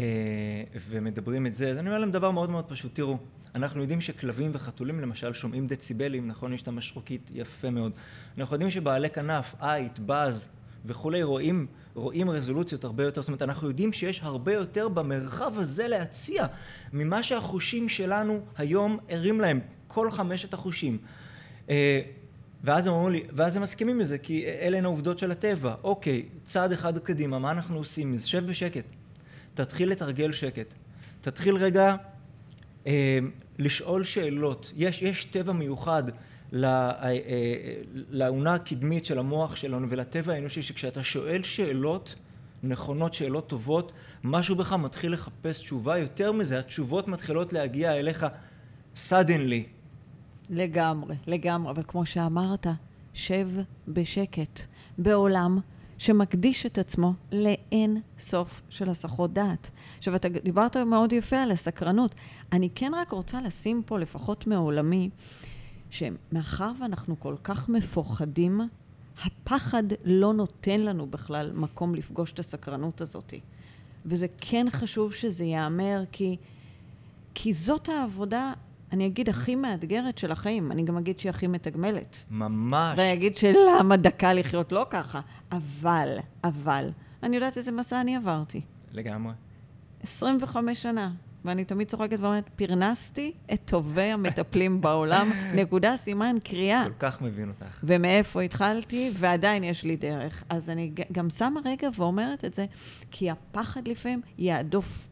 ומדברים 0.88 1.46
את 1.46 1.54
זה, 1.54 1.70
אז 1.70 1.76
אני 1.76 1.88
אומר 1.88 1.98
להם 1.98 2.10
דבר 2.10 2.30
מאוד 2.30 2.50
מאוד 2.50 2.64
פשוט, 2.64 2.94
תראו, 2.94 3.18
אנחנו 3.54 3.80
יודעים 3.80 4.00
שכלבים 4.00 4.50
וחתולים 4.54 5.00
למשל 5.00 5.32
שומעים 5.32 5.66
דציבלים, 5.66 6.28
נכון? 6.28 6.52
יש 6.52 6.62
את 6.62 6.68
המשרוקית 6.68 7.30
יפה 7.34 7.70
מאוד. 7.70 7.92
אנחנו 8.38 8.54
יודעים 8.54 8.70
שבעלי 8.70 9.10
כנף, 9.10 9.54
עית, 9.60 9.98
בז 10.06 10.48
וכולי 10.86 11.22
רואים, 11.22 11.66
רואים 11.94 12.30
רזולוציות 12.30 12.84
הרבה 12.84 13.04
יותר, 13.04 13.20
זאת 13.20 13.28
אומרת 13.28 13.42
אנחנו 13.42 13.68
יודעים 13.68 13.92
שיש 13.92 14.22
הרבה 14.22 14.52
יותר 14.52 14.88
במרחב 14.88 15.58
הזה 15.58 15.88
להציע 15.88 16.46
ממה 16.92 17.22
שהחושים 17.22 17.88
שלנו 17.88 18.40
היום 18.56 18.98
ערים 19.08 19.40
להם, 19.40 19.60
כל 19.86 20.10
חמשת 20.10 20.54
החושים. 20.54 20.98
אה, 21.70 22.00
ואז 22.64 22.86
הם 22.86 22.92
אומרים 22.92 23.12
לי, 23.12 23.22
ואז 23.32 23.56
הם 23.56 23.62
מסכימים 23.62 24.00
לזה, 24.00 24.18
כי 24.18 24.46
אלה 24.46 24.78
הן 24.78 24.84
העובדות 24.84 25.18
של 25.18 25.30
הטבע. 25.30 25.74
אוקיי, 25.82 26.26
צעד 26.44 26.72
אחד 26.72 26.98
קדימה, 26.98 27.38
מה 27.38 27.50
אנחנו 27.50 27.78
עושים? 27.78 28.14
אז 28.14 28.24
שב 28.24 28.46
בשקט. 28.46 28.84
תתחיל 29.54 29.90
לתרגל 29.90 30.32
שקט. 30.32 30.74
תתחיל 31.20 31.56
רגע 31.56 31.96
אה, 32.86 33.18
לשאול 33.58 34.04
שאלות. 34.04 34.72
יש, 34.76 35.02
יש 35.02 35.24
טבע 35.24 35.52
מיוחד 35.52 36.02
לאונה 38.10 38.54
הקדמית 38.54 39.04
של 39.04 39.18
המוח 39.18 39.56
שלנו 39.56 39.90
ולטבע 39.90 40.32
האנושי, 40.32 40.62
שכשאתה 40.62 41.02
שואל 41.02 41.42
שאלות 41.42 42.14
נכונות, 42.62 43.14
שאלות 43.14 43.46
טובות, 43.46 43.92
משהו 44.24 44.56
בך 44.56 44.72
מתחיל 44.72 45.12
לחפש 45.12 45.60
תשובה. 45.60 45.98
יותר 45.98 46.32
מזה, 46.32 46.58
התשובות 46.58 47.08
מתחילות 47.08 47.52
להגיע 47.52 47.92
אליך 47.92 48.26
suddenly. 48.96 49.62
לגמרי, 50.50 51.16
לגמרי. 51.26 51.70
אבל 51.70 51.82
כמו 51.86 52.06
שאמרת, 52.06 52.66
שב 53.12 53.48
בשקט, 53.88 54.60
בעולם 54.98 55.58
שמקדיש 55.98 56.66
את 56.66 56.78
עצמו 56.78 57.12
לאין 57.32 58.00
סוף 58.18 58.62
של 58.68 58.88
הסחות 58.88 59.32
דעת. 59.32 59.70
עכשיו, 59.98 60.16
אתה 60.16 60.28
דיברת 60.28 60.76
מאוד 60.76 61.12
יפה 61.12 61.36
על 61.36 61.50
הסקרנות. 61.50 62.14
אני 62.52 62.68
כן 62.74 62.92
רק 62.96 63.10
רוצה 63.10 63.40
לשים 63.40 63.82
פה, 63.86 63.98
לפחות 63.98 64.46
מעולמי, 64.46 65.10
שמאחר 65.90 66.72
ואנחנו 66.80 67.20
כל 67.20 67.34
כך 67.44 67.68
מפוחדים, 67.68 68.60
הפחד 69.24 69.82
לא 70.04 70.34
נותן 70.34 70.80
לנו 70.80 71.06
בכלל 71.06 71.52
מקום 71.54 71.94
לפגוש 71.94 72.32
את 72.32 72.38
הסקרנות 72.38 73.00
הזאת. 73.00 73.34
וזה 74.06 74.26
כן 74.38 74.66
חשוב 74.72 75.12
שזה 75.12 75.44
ייאמר, 75.44 76.04
כי, 76.12 76.36
כי 77.34 77.52
זאת 77.52 77.88
העבודה 77.88 78.52
אני 78.92 79.06
אגיד 79.06 79.28
הכי 79.28 79.54
מאתגרת 79.54 80.18
של 80.18 80.32
החיים, 80.32 80.72
אני 80.72 80.82
גם 80.82 80.98
אגיד 80.98 81.20
שהיא 81.20 81.30
הכי 81.30 81.46
מתגמלת. 81.46 82.24
ממש. 82.30 82.98
ואני 82.98 83.12
אגיד 83.12 83.36
שלמה 83.36 83.96
דקה 83.96 84.32
לחיות 84.34 84.72
לא 84.72 84.86
ככה. 84.90 85.20
אבל, 85.52 86.16
אבל, 86.44 86.90
אני 87.22 87.36
יודעת 87.36 87.56
איזה 87.56 87.72
מסע 87.72 88.00
אני 88.00 88.16
עברתי. 88.16 88.60
לגמרי. 88.92 89.32
25 90.02 90.82
שנה, 90.82 91.10
ואני 91.48 91.64
תמיד 91.64 91.88
צוחקת 91.88 92.18
ואומרת, 92.20 92.48
פרנסתי 92.56 93.32
את 93.52 93.60
טובי 93.64 94.02
המטפלים 94.02 94.80
בעולם, 94.80 95.30
נקודה, 95.60 95.96
סימן, 95.96 96.36
קריאה. 96.44 96.84
כל 96.84 96.92
כך 96.98 97.22
מבין 97.22 97.48
אותך. 97.48 97.80
ומאיפה 97.82 98.42
התחלתי, 98.42 99.10
ועדיין 99.14 99.64
יש 99.64 99.84
לי 99.84 99.96
דרך. 99.96 100.44
אז 100.48 100.70
אני 100.70 100.90
גם 101.12 101.30
שמה 101.30 101.60
רגע 101.64 101.88
ואומרת 101.96 102.44
את 102.44 102.54
זה, 102.54 102.66
כי 103.10 103.30
הפחד 103.30 103.88
לפעמים 103.88 104.20
יהדוף. 104.38 105.08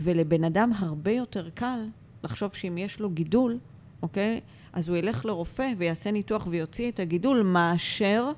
ולבן 0.00 0.44
אדם 0.44 0.72
הרבה 0.78 1.12
יותר 1.12 1.50
קל 1.50 1.86
לחשוב 2.24 2.54
שאם 2.54 2.78
יש 2.78 3.00
לו 3.00 3.10
גידול, 3.10 3.58
אוקיי? 4.02 4.40
אז 4.72 4.88
הוא 4.88 4.96
ילך 4.96 5.24
לרופא 5.24 5.72
ויעשה 5.78 6.10
ניתוח 6.10 6.46
ויוציא 6.50 6.90
את 6.90 7.00
הגידול, 7.00 7.42
מאשר 7.42 8.30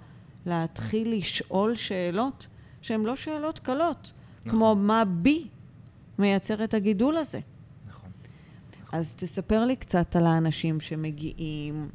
להתחיל 0.47 1.15
לשאול 1.19 1.75
שאלות 1.75 2.47
שהן 2.83 3.03
לא 3.03 3.17
שאלות 3.17 3.59
קלות, 3.59 4.13
נכון. 4.41 4.51
כמו 4.51 4.75
מה 4.75 5.05
בי 5.05 5.49
מייצר 6.21 6.65
את 6.65 6.75
הגידול 6.75 7.17
הזה. 7.17 7.41
נכון. 7.89 8.11
אז 8.93 9.15
תספר 9.17 9.65
לי 9.65 9.77
קצת 9.77 10.17
על 10.17 10.27
האנשים 10.27 10.81
שמגיעים, 10.81 11.89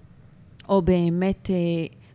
או 0.69 0.81
באמת, 0.81 1.49
אה, 1.49 1.55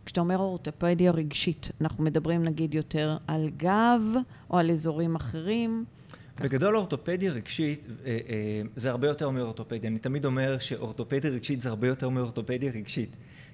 כשאתה 0.05 0.21
אומר 0.21 0.37
אורתופדיה 0.37 1.11
רגשית, 1.11 1.71
אנחנו 1.81 2.03
מדברים 2.03 2.43
נגיד 2.43 2.73
יותר 2.73 3.17
על 3.27 3.49
גב 3.57 4.01
או 4.49 4.57
על 4.57 4.71
אזורים 4.71 5.15
אחרים. 5.15 5.85
בגדול 6.41 6.77
אורתופדיה 6.77 7.31
רגשית 7.31 7.87
אה, 8.05 8.17
אה, 8.29 8.61
זה 8.75 8.89
הרבה 8.89 9.07
יותר 9.07 9.29
מאורתופדיה. 9.29 9.89
אני 9.89 9.99
תמיד 9.99 10.25
אומר 10.25 10.59
שאורתופדיה 10.59 11.31
רגשית 11.31 11.61
זה 11.61 11.69
הרבה 11.69 11.87
יותר 11.87 12.09
מאורתופדיה 12.09 12.71
רגשית. 12.71 13.09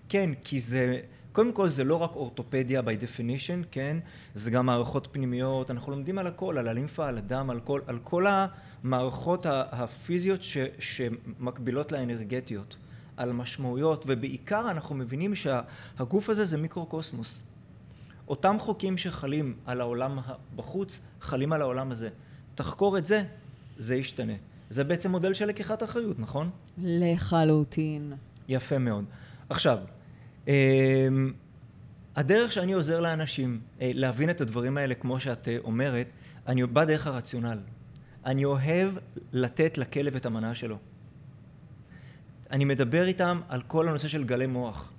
כן, 0.09 0.29
כי 0.43 0.59
זה, 0.59 0.99
קודם 1.37 1.53
כל 1.53 1.69
זה 1.69 1.83
לא 1.83 1.95
רק 1.95 2.11
אורתופדיה 2.15 2.81
by 2.81 3.03
definition, 3.03 3.65
כן? 3.71 3.97
זה 4.33 4.51
גם 4.51 4.65
מערכות 4.65 5.07
פנימיות, 5.11 5.71
אנחנו 5.71 5.91
לומדים 5.91 6.17
על 6.17 6.27
הכל, 6.27 6.57
על 6.57 6.67
הלימפה, 6.67 7.07
על 7.07 7.17
הדם, 7.17 7.49
על 7.49 7.59
כל, 7.59 7.81
על 7.87 7.99
כל 8.03 8.25
המערכות 8.27 9.45
הפיזיות 9.49 10.43
ש, 10.43 10.57
שמקבילות 10.79 11.91
לאנרגטיות, 11.91 12.77
על 13.17 13.31
משמעויות, 13.31 14.05
ובעיקר 14.07 14.71
אנחנו 14.71 14.95
מבינים 14.95 15.35
שהגוף 15.35 16.29
הזה 16.29 16.45
זה 16.45 16.57
מיקרוקוסמוס. 16.57 17.41
אותם 18.27 18.55
חוקים 18.59 18.97
שחלים 18.97 19.55
על 19.65 19.81
העולם 19.81 20.19
בחוץ, 20.55 20.99
חלים 21.21 21.53
על 21.53 21.61
העולם 21.61 21.91
הזה. 21.91 22.09
תחקור 22.55 22.97
את 22.97 23.05
זה, 23.05 23.23
זה 23.77 23.95
ישתנה. 23.95 24.33
זה 24.69 24.83
בעצם 24.83 25.11
מודל 25.11 25.33
של 25.33 25.45
לקיחת 25.45 25.83
אחריות, 25.83 26.19
נכון? 26.19 26.49
לחלוטין. 26.77 28.13
יפה 28.47 28.77
מאוד. 28.77 29.05
עכשיו, 29.49 29.79
הדרך 32.15 32.51
שאני 32.51 32.73
עוזר 32.73 32.99
לאנשים 32.99 33.59
אה, 33.81 33.91
להבין 33.93 34.29
את 34.29 34.41
הדברים 34.41 34.77
האלה, 34.77 34.95
כמו 34.95 35.19
שאת 35.19 35.47
אה, 35.47 35.57
אומרת, 35.63 36.07
אני 36.47 36.65
בא 36.65 36.85
דרך 36.85 37.07
הרציונל. 37.07 37.59
אני 38.25 38.45
אוהב 38.45 38.91
לתת 39.31 39.77
לכלב 39.77 40.15
את 40.15 40.25
המנה 40.25 40.55
שלו. 40.55 40.77
אני 42.51 42.65
מדבר 42.65 43.07
איתם 43.07 43.41
על 43.49 43.61
כל 43.61 43.89
הנושא 43.89 44.07
של 44.07 44.23
גלי 44.23 44.47
מוח. 44.47 44.93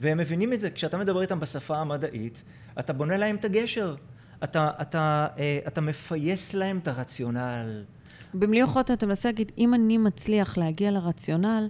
והם 0.00 0.18
מבינים 0.18 0.52
את 0.52 0.60
זה, 0.60 0.70
כשאתה 0.70 0.98
מדבר 0.98 1.22
איתם 1.22 1.40
בשפה 1.40 1.76
המדעית, 1.76 2.42
אתה 2.78 2.92
בונה 2.92 3.16
להם 3.16 3.36
את 3.36 3.44
הגשר. 3.44 3.96
אתה, 4.44 4.70
אתה, 4.80 5.26
אה, 5.38 5.58
אתה 5.66 5.80
מפייס 5.80 6.54
להם 6.54 6.78
את 6.78 6.88
הרציונל. 6.88 7.84
במילים 8.34 8.64
אחרות 8.64 8.90
אתה 8.90 9.06
מנסה 9.06 9.28
להגיד, 9.28 9.52
אם 9.58 9.74
אני 9.74 9.98
מצליח 9.98 10.58
להגיע 10.58 10.90
לרציונל, 10.90 11.68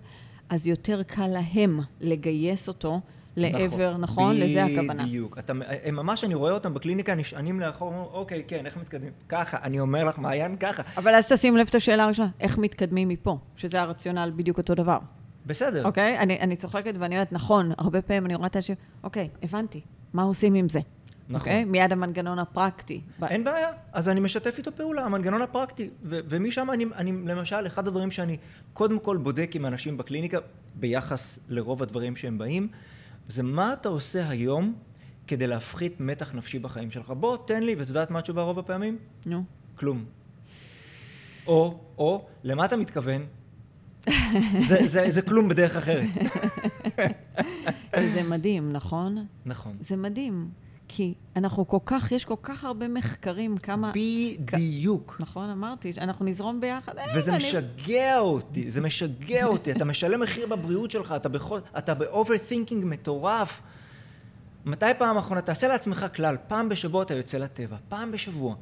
אז 0.49 0.67
יותר 0.67 1.03
קל 1.03 1.27
להם 1.27 1.81
לגייס 2.01 2.69
אותו 2.69 3.01
לעבר, 3.37 3.97
נכון? 3.97 4.01
נכון? 4.01 4.37
לזה 4.37 4.65
הכוונה. 4.65 5.05
בדיוק. 5.05 5.39
הם 5.85 5.97
ממש, 5.97 6.25
אני 6.25 6.35
רואה 6.35 6.53
אותם 6.53 6.75
בקליניקה, 6.75 7.15
נשענים 7.15 7.61
לאחור, 7.61 7.89
אומרים, 7.89 8.07
אוקיי, 8.13 8.43
כן, 8.49 8.67
איך 8.67 8.77
מתקדמים? 8.77 9.13
ככה, 9.29 9.59
אני 9.63 9.81
אומר 9.81 10.05
לך, 10.05 10.19
מעיין, 10.19 10.57
ככה. 10.57 10.83
אבל 10.97 11.15
אז 11.15 11.33
תשים 11.33 11.57
לב 11.57 11.67
את 11.71 11.75
השאלה 11.75 12.05
הראשונה, 12.05 12.29
איך 12.41 12.59
מתקדמים 12.59 13.09
מפה? 13.09 13.39
שזה 13.57 13.81
הרציונל 13.81 14.33
בדיוק 14.37 14.59
אותו 14.59 14.75
דבר. 14.75 14.99
בסדר. 15.47 15.85
אוקיי? 15.85 16.19
אני, 16.19 16.41
אני 16.41 16.57
צוחקת 16.57 16.95
ואני 16.99 17.15
אומרת, 17.15 17.33
נכון, 17.33 17.73
הרבה 17.79 18.03
פעמים 18.03 18.27
אני 18.27 18.35
רואה 18.35 18.47
את 18.47 18.57
האנשים, 18.57 18.75
אוקיי, 19.05 19.29
הבנתי, 19.43 19.81
מה 20.13 20.23
עושים 20.23 20.55
עם 20.55 20.69
זה? 20.69 20.81
נכון. 21.29 21.49
Okay? 21.49 21.51
אוקיי? 21.51 21.65
מיד 21.65 21.93
המנגנון 21.93 22.39
הפרקטי. 22.39 23.01
אין 23.29 23.45
בעיה, 23.45 23.69
אז 23.93 24.09
אני 24.09 24.21
משתף 24.21 24.55
איתו 24.59 24.73
פעולה, 24.77 25.05
המנגנון 25.05 25.43
הפרקטי. 25.43 25.91
ו- 26.05 26.21
ומשם 26.29 26.71
אני, 26.71 26.85
אני, 26.97 27.13
למשל, 27.13 27.67
אחד 27.67 27.89
הדברים 27.89 28.11
שאני 28.11 28.37
קודם 28.73 28.99
כל 28.99 29.17
בודק 29.17 29.51
עם 29.55 29.67
אנשים 29.67 29.97
בקליניקה, 29.97 30.39
ביחס 30.75 31.39
לרוב 31.49 31.83
הדברים 31.83 32.17
שהם 32.17 32.39
באים, 32.39 32.69
זה 33.29 33.43
מה 33.43 33.73
אתה 33.73 33.89
עושה 33.89 34.29
היום 34.29 34.75
כדי 35.27 35.47
להפחית 35.47 36.01
מתח 36.01 36.35
נפשי 36.35 36.59
בחיים 36.59 36.91
שלך. 36.91 37.11
בוא, 37.11 37.37
תן 37.47 37.63
לי, 37.63 37.75
ואת 37.75 37.89
יודעת 37.89 38.11
מה 38.11 38.19
התשובה 38.19 38.43
רוב 38.43 38.59
הפעמים? 38.59 38.99
נו. 39.27 39.39
No. 39.39 39.79
כלום. 39.79 40.05
או, 41.47 41.81
או, 41.99 42.27
למה 42.45 42.65
אתה 42.65 42.77
מתכוון? 42.77 43.27
זה, 44.69 44.79
זה, 44.85 45.11
זה 45.11 45.23
כלום 45.23 45.49
בדרך 45.49 45.77
אחרת. 45.77 46.09
זה 48.15 48.23
מדהים, 48.23 48.73
נכון? 48.73 49.27
נכון. 49.47 49.77
זה 49.81 49.97
מדהים. 49.97 50.49
כי 50.95 51.15
אנחנו 51.37 51.69
כל 51.69 51.79
כך, 51.87 52.13
יש 52.13 52.25
כל 52.25 52.35
כך 52.43 52.65
הרבה 52.65 52.89
מחקרים, 52.89 53.59
כמה... 53.59 53.93
בדיוק. 53.95 55.15
כ... 55.19 55.21
נכון, 55.21 55.51
אמרתי, 55.51 55.93
אנחנו 56.01 56.25
נזרום 56.25 56.61
ביחד. 56.61 56.93
וזה 57.17 57.35
אני... 57.35 57.45
משגע 57.45 58.19
אותי, 58.19 58.71
זה 58.71 58.81
משגע 58.81 59.47
אותי. 59.53 59.73
אתה 59.73 59.85
משלם 59.85 60.21
מחיר 60.21 60.47
בבריאות 60.47 60.91
שלך, 60.91 61.15
אתה, 61.17 61.29
בכל, 61.29 61.61
אתה 61.79 61.95
ב 61.95 62.02
overthinking 62.02 62.85
מטורף. 62.85 63.63
מתי 64.65 64.87
פעם 64.99 65.17
אחרונה? 65.17 65.41
תעשה 65.41 65.69
לעצמך 65.69 66.07
כלל, 66.15 66.37
פעם 66.49 66.69
בשבוע 66.69 67.03
אתה 67.03 67.15
יוצא 67.15 67.39
לטבע, 67.39 67.77
פעם 67.89 68.13
בשבוע. 68.13 68.55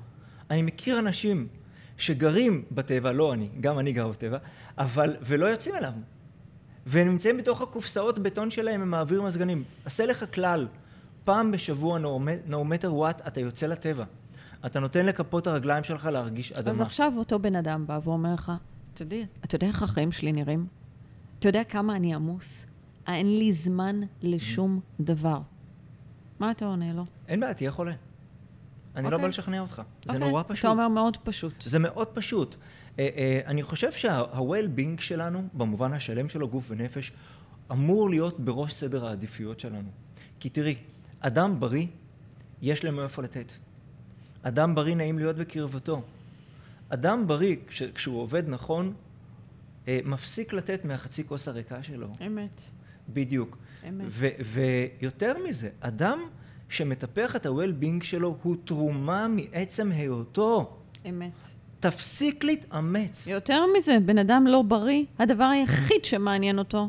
אני 0.50 0.62
מכיר 0.62 0.98
אנשים 0.98 1.48
שגרים 1.96 2.64
בטבע, 2.72 3.12
לא 3.12 3.32
אני, 3.32 3.48
גם 3.60 3.78
אני 3.78 3.92
גר 3.92 4.08
בטבע, 4.08 4.38
אבל, 4.78 5.16
ולא 5.22 5.46
יוצאים 5.46 5.76
אליו. 5.76 5.92
והם 6.86 7.08
נמצאים 7.08 7.36
בתוך 7.36 7.60
הקופסאות 7.60 8.18
בטון 8.18 8.50
שלהם 8.50 8.82
עם 8.82 8.94
האוויר 8.94 9.22
מזגנים. 9.22 9.64
עשה 9.84 10.06
לך 10.06 10.24
כלל. 10.34 10.66
פעם 11.24 11.52
בשבוע, 11.52 11.98
no 12.48 12.52
matter 12.52 12.88
what, 12.88 13.26
אתה 13.26 13.40
יוצא 13.40 13.66
לטבע. 13.66 14.04
אתה 14.66 14.80
נותן 14.80 15.06
לכפות 15.06 15.46
הרגליים 15.46 15.84
שלך 15.84 16.04
להרגיש 16.04 16.52
אדמה. 16.52 16.72
אז 16.72 16.80
עכשיו 16.80 17.12
אותו 17.16 17.38
בן 17.38 17.56
אדם 17.56 17.86
בא 17.86 18.00
ואומר 18.04 18.34
לך, 18.34 18.52
אתה 18.94 19.02
יודע, 19.02 19.16
אתה 19.44 19.56
יודע 19.56 19.66
איך 19.66 19.82
החיים 19.82 20.12
שלי 20.12 20.32
נראים? 20.32 20.66
אתה 21.38 21.48
יודע 21.48 21.64
כמה 21.64 21.96
אני 21.96 22.14
עמוס? 22.14 22.66
אין 23.06 23.38
לי 23.38 23.52
זמן 23.52 24.00
לשום 24.22 24.80
דבר. 25.00 25.40
מה 26.40 26.50
אתה 26.50 26.64
עונה 26.64 26.92
לו? 26.92 27.04
אין 27.28 27.40
בעיה, 27.40 27.54
תהיה 27.54 27.70
חולה. 27.70 27.92
אני 28.96 29.08
okay. 29.08 29.10
לא 29.10 29.16
בא 29.16 29.22
אוקיי. 29.22 29.28
לשכנע 29.28 29.60
אותך. 29.60 29.82
זה 30.04 30.12
אוקיי. 30.12 30.28
נורא 30.28 30.42
פשוט. 30.46 30.58
אתה 30.58 30.68
אומר 30.68 30.88
מאוד 30.88 31.16
פשוט. 31.16 31.54
זה 31.62 31.78
מאוד 31.78 32.08
פשוט. 32.08 32.56
אה, 32.98 33.08
אה, 33.16 33.40
אני 33.46 33.62
חושב 33.62 33.92
שה-well-being 33.92 35.00
שלנו, 35.00 35.48
במובן 35.54 35.92
השלם 35.92 36.28
שלו, 36.28 36.48
גוף 36.48 36.64
ונפש, 36.68 37.12
אמור 37.72 38.10
להיות 38.10 38.40
בראש 38.40 38.74
סדר 38.74 39.06
העדיפויות 39.06 39.60
שלנו. 39.60 39.88
כי 40.40 40.48
תראי, 40.48 40.74
אדם 41.20 41.60
בריא, 41.60 41.86
יש 42.62 42.84
להם 42.84 43.00
איפה 43.00 43.22
לתת. 43.22 43.52
אדם 44.42 44.74
בריא 44.74 44.94
נעים 44.94 45.18
להיות 45.18 45.36
בקרבתו. 45.36 46.02
אדם 46.88 47.26
בריא, 47.26 47.56
כש, 47.66 47.82
כשהוא 47.82 48.20
עובד 48.20 48.48
נכון, 48.48 48.92
אה, 49.88 50.00
מפסיק 50.04 50.52
לתת 50.52 50.84
מהחצי 50.84 51.24
כוס 51.24 51.48
הריקה 51.48 51.82
שלו. 51.82 52.08
אמת. 52.26 52.60
בדיוק. 53.08 53.58
אמת. 53.88 54.06
ויותר 54.44 55.34
מזה, 55.48 55.68
אדם 55.80 56.20
שמטפח 56.68 57.36
את 57.36 57.46
ה-well-being 57.46 58.04
שלו 58.04 58.36
הוא 58.42 58.56
תרומה 58.64 59.28
מעצם 59.28 59.92
היותו. 59.92 60.76
אמת. 61.08 61.32
תפסיק 61.80 62.44
להתאמץ. 62.44 63.26
יותר 63.26 63.64
מזה, 63.76 63.98
בן 64.04 64.18
אדם 64.18 64.46
לא 64.46 64.62
בריא, 64.62 65.04
הדבר 65.18 65.44
היחיד 65.44 66.04
שמעניין 66.04 66.58
אותו 66.58 66.88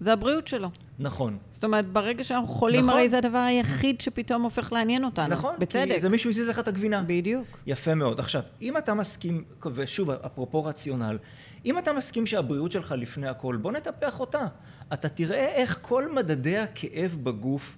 זה 0.00 0.12
הבריאות 0.12 0.48
שלו. 0.48 0.68
נכון. 0.98 1.38
זאת 1.50 1.64
אומרת, 1.64 1.88
ברגע 1.92 2.24
שאנחנו 2.24 2.48
חולים, 2.48 2.84
נכון. 2.84 2.98
הרי 2.98 3.08
זה 3.08 3.18
הדבר 3.18 3.38
היחיד 3.38 4.00
שפתאום 4.00 4.42
הופך 4.42 4.72
לעניין 4.72 5.04
אותנו. 5.04 5.28
נכון, 5.28 5.54
בצדק. 5.58 5.92
כי 5.92 6.00
זה 6.00 6.08
מישהו 6.08 6.30
הזיז 6.30 6.48
לך 6.48 6.58
את 6.58 6.68
הגבינה. 6.68 7.02
בדיוק. 7.06 7.46
יפה 7.66 7.94
מאוד. 7.94 8.20
עכשיו, 8.20 8.42
אם 8.62 8.76
אתה 8.76 8.94
מסכים, 8.94 9.44
ושוב, 9.74 10.10
אפרופו 10.10 10.64
רציונל, 10.64 11.18
אם 11.66 11.78
אתה 11.78 11.92
מסכים 11.92 12.26
שהבריאות 12.26 12.72
שלך 12.72 12.94
לפני 12.98 13.28
הכל, 13.28 13.56
בוא 13.56 13.72
נטפח 13.72 14.20
אותה. 14.20 14.46
אתה 14.92 15.08
תראה 15.08 15.46
איך 15.46 15.78
כל 15.82 16.12
מדדי 16.12 16.58
הכאב 16.58 17.18
בגוף 17.22 17.76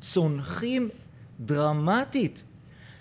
צונחים 0.00 0.88
דרמטית. 1.40 2.42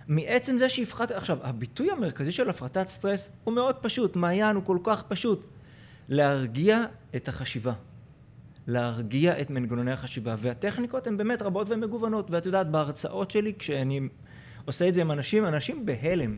מעצם 0.08 0.58
זה 0.58 0.70
שהפחת... 0.70 1.12
עכשיו, 1.12 1.38
הביטוי 1.42 1.92
המרכזי 1.92 2.32
של 2.32 2.50
הפחתת 2.50 2.88
סטרס 2.88 3.30
הוא 3.44 3.54
מאוד 3.54 3.76
פשוט. 3.76 4.16
מעיין 4.16 4.56
הוא 4.56 4.64
כל 4.66 4.78
כך 4.84 5.04
פשוט. 5.04 5.46
להרגיע 6.10 6.86
את 7.16 7.28
החשיבה. 7.28 7.74
להרגיע 8.68 9.42
את 9.42 9.50
מנגנוני 9.50 9.92
החשיבה. 9.92 10.36
והטכניקות 10.40 11.08
הן 11.08 11.18
באמת 11.18 11.42
רבות 11.42 11.68
ומגוונות. 11.70 12.32
ואת 12.32 12.46
יודעת, 12.46 12.72
בהרצאות 12.72 13.32
שלי, 13.32 13.54
כשאני 13.60 14.02
עושה 14.66 14.88
את 14.88 14.94
זה 14.94 15.02
עם 15.02 15.12
אנשים, 15.12 15.46
אנשים 15.46 15.86
בהלם. 15.86 16.38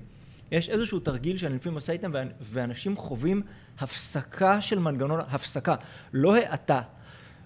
יש 0.52 0.70
איזשהו 0.70 1.00
תרגיל 1.00 1.38
שאני 1.38 1.56
לפעמים 1.56 1.76
עושה 1.76 1.94
איתם, 1.94 2.12
ואנשים 2.42 2.98
חווים 2.98 3.42
הפסקה 3.80 4.62
של 4.62 4.80
מנגנון, 4.80 5.20
הפסקה, 5.28 5.76
לא 6.14 6.36
האטה. 6.36 6.82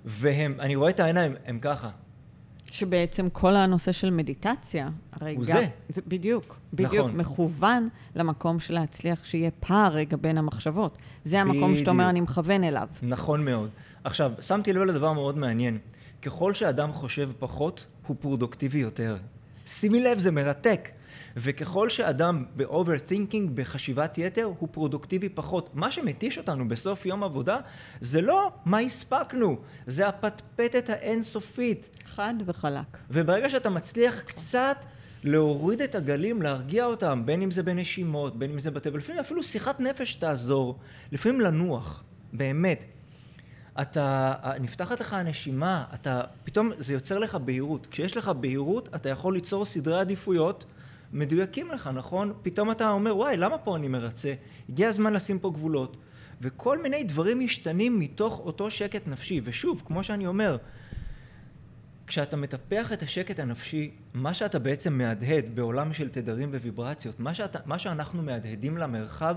והם, 0.06 0.56
אני 0.60 0.76
רואה 0.76 0.90
את 0.90 1.00
העיניים, 1.00 1.36
הם 1.46 1.60
ככה. 1.60 1.90
שבעצם 2.72 3.30
כל 3.30 3.56
הנושא 3.56 3.92
של 3.92 4.10
מדיטציה, 4.10 4.90
הרי 5.12 5.36
הוא 5.36 5.46
גם... 5.46 5.52
זה. 5.52 5.68
זה. 5.90 6.02
בדיוק, 6.08 6.58
בדיוק. 6.74 6.94
נכון. 6.94 7.18
מכוון 7.18 7.90
למקום 8.16 8.60
של 8.60 8.74
להצליח 8.74 9.24
שיהיה 9.24 9.52
פער 9.60 9.94
רגע 9.94 10.18
בין 10.18 10.38
המחשבות. 10.38 10.98
זה 11.24 11.42
המקום 11.42 11.76
שאתה 11.76 11.92
אומר. 11.92 12.10
אני 12.10 12.22
מכוון 12.22 12.64
אליו. 12.64 12.88
נכון 13.02 13.46
מאוד. 13.46 13.70
עכשיו, 14.04 14.32
שמתי 14.42 14.74
לב 14.74 14.82
לדבר 14.82 15.14
מאוד 15.14 15.38
מעניין. 15.38 15.78
ככל 16.22 16.54
שאדם 16.54 16.92
חושב 16.92 17.30
פחות, 17.40 17.86
הוא 18.08 18.16
פרודוקטיבי 18.20 18.80
יותר. 18.80 19.18
שימי 19.66 20.04
לב, 20.04 20.20
זה 20.20 20.32
מרתק. 20.32 20.90
וככל 21.38 21.90
שאדם 21.90 22.46
ב-overthinking, 22.56 23.50
בחשיבת 23.56 24.18
יתר, 24.18 24.44
הוא 24.44 24.70
פרודוקטיבי 24.72 25.30
פחות. 25.30 25.70
מה 25.74 25.92
שמתיש 25.92 26.38
אותנו 26.38 26.68
בסוף 26.68 27.06
יום 27.06 27.24
עבודה, 27.24 27.58
זה 28.00 28.22
לא 28.22 28.52
מה 28.66 28.80
הספקנו, 28.80 29.58
זה 29.88 30.08
הפטפטת 30.08 30.90
האינסופית. 30.90 31.90
חד 32.06 32.34
וחלק. 32.46 32.98
וברגע 33.10 33.50
שאתה 33.50 33.70
מצליח 33.70 34.22
קצת 34.22 34.78
להוריד 35.24 35.82
את 35.82 35.96
הגלים, 35.96 36.42
להרגיע 36.42 36.86
אותם, 36.86 37.22
בין 37.26 37.42
אם 37.42 37.52
זה 37.52 37.64
בנשימות, 37.64 38.40
בין 38.40 38.52
אם 38.52 38.60
זה 38.60 38.72
בטבע, 38.72 38.98
לפעמים 38.98 39.20
אפילו 39.22 39.44
שיחת 39.44 39.80
נפש 39.80 40.16
תעזור, 40.16 40.80
לפעמים 41.12 41.42
לנוח, 41.42 42.04
באמת. 42.34 42.86
אתה, 43.82 44.34
נפתחת 44.60 45.00
לך 45.00 45.14
הנשימה, 45.14 45.86
אתה, 45.94 46.22
פתאום 46.44 46.72
זה 46.78 46.94
יוצר 46.94 47.20
לך 47.20 47.36
בהירות. 47.36 47.88
כשיש 47.92 48.18
לך 48.18 48.28
בהירות, 48.30 48.90
אתה 48.96 49.10
יכול 49.10 49.34
ליצור 49.34 49.66
סדרי 49.66 50.00
עדיפויות 50.00 50.66
מדויקים 51.14 51.72
לך, 51.72 51.90
נכון? 51.94 52.34
פתאום 52.44 52.72
אתה 52.72 52.90
אומר, 52.90 53.18
וואי, 53.18 53.38
למה 53.38 53.58
פה 53.58 53.76
אני 53.76 53.88
מרצה? 53.88 54.34
הגיע 54.70 54.90
הזמן 54.90 55.14
לשים 55.14 55.40
פה 55.40 55.52
גבולות. 55.52 55.98
וכל 56.42 56.82
מיני 56.82 57.04
דברים 57.04 57.40
משתנים 57.40 58.00
מתוך 58.00 58.40
אותו 58.40 58.72
שקט 58.72 59.08
נפשי. 59.08 59.42
ושוב, 59.44 59.84
כמו 59.86 60.04
שאני 60.04 60.28
אומר, 60.28 60.58
כשאתה 62.08 62.38
מטפח 62.38 62.94
את 62.94 63.04
השקט 63.04 63.40
הנפשי, 63.40 63.92
מה 64.14 64.34
שאתה 64.34 64.60
בעצם 64.60 64.94
מהדהד 64.94 65.46
בעולם 65.54 65.94
של 65.94 66.10
תדרים 66.10 66.50
וויברציות, 66.50 67.20
מה, 67.20 67.34
שאתה, 67.34 67.60
מה 67.66 67.80
שאנחנו 67.80 68.24
מהדהדים 68.24 68.78
למרחב 68.78 69.36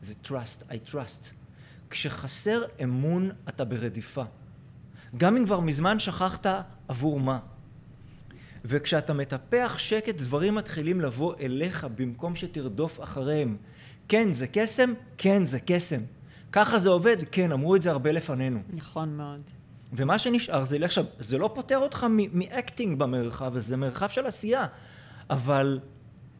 זה 0.00 0.14
trust, 0.24 0.70
I 0.70 0.92
trust. 0.92 1.39
כשחסר 1.90 2.62
אמון, 2.82 3.30
אתה 3.48 3.64
ברדיפה. 3.64 4.24
גם 5.16 5.36
אם 5.36 5.44
כבר 5.44 5.60
מזמן 5.60 5.98
שכחת 5.98 6.46
עבור 6.88 7.20
מה. 7.20 7.38
וכשאתה 8.64 9.12
מטפח 9.12 9.74
שקט, 9.78 10.14
דברים 10.14 10.54
מתחילים 10.54 11.00
לבוא 11.00 11.34
אליך 11.40 11.86
במקום 11.96 12.36
שתרדוף 12.36 13.00
אחריהם. 13.02 13.56
כן, 14.08 14.32
זה 14.32 14.46
קסם? 14.52 14.92
כן, 15.18 15.44
זה 15.44 15.58
קסם. 15.66 16.00
ככה 16.52 16.78
זה 16.78 16.88
עובד? 16.88 17.16
כן, 17.32 17.52
אמרו 17.52 17.76
את 17.76 17.82
זה 17.82 17.90
הרבה 17.90 18.12
לפנינו. 18.12 18.60
נכון 18.74 19.16
מאוד. 19.16 19.40
ומה 19.92 20.18
שנשאר 20.18 20.64
זה, 20.64 20.78
עכשיו, 20.84 21.04
זה 21.18 21.38
לא 21.38 21.50
פותר 21.54 21.78
אותך 21.78 22.06
מאקטינג 22.32 22.98
במרחב 22.98 23.56
הזה, 23.56 23.76
מרחב 23.76 24.08
של 24.08 24.26
עשייה, 24.26 24.66
אבל 25.30 25.80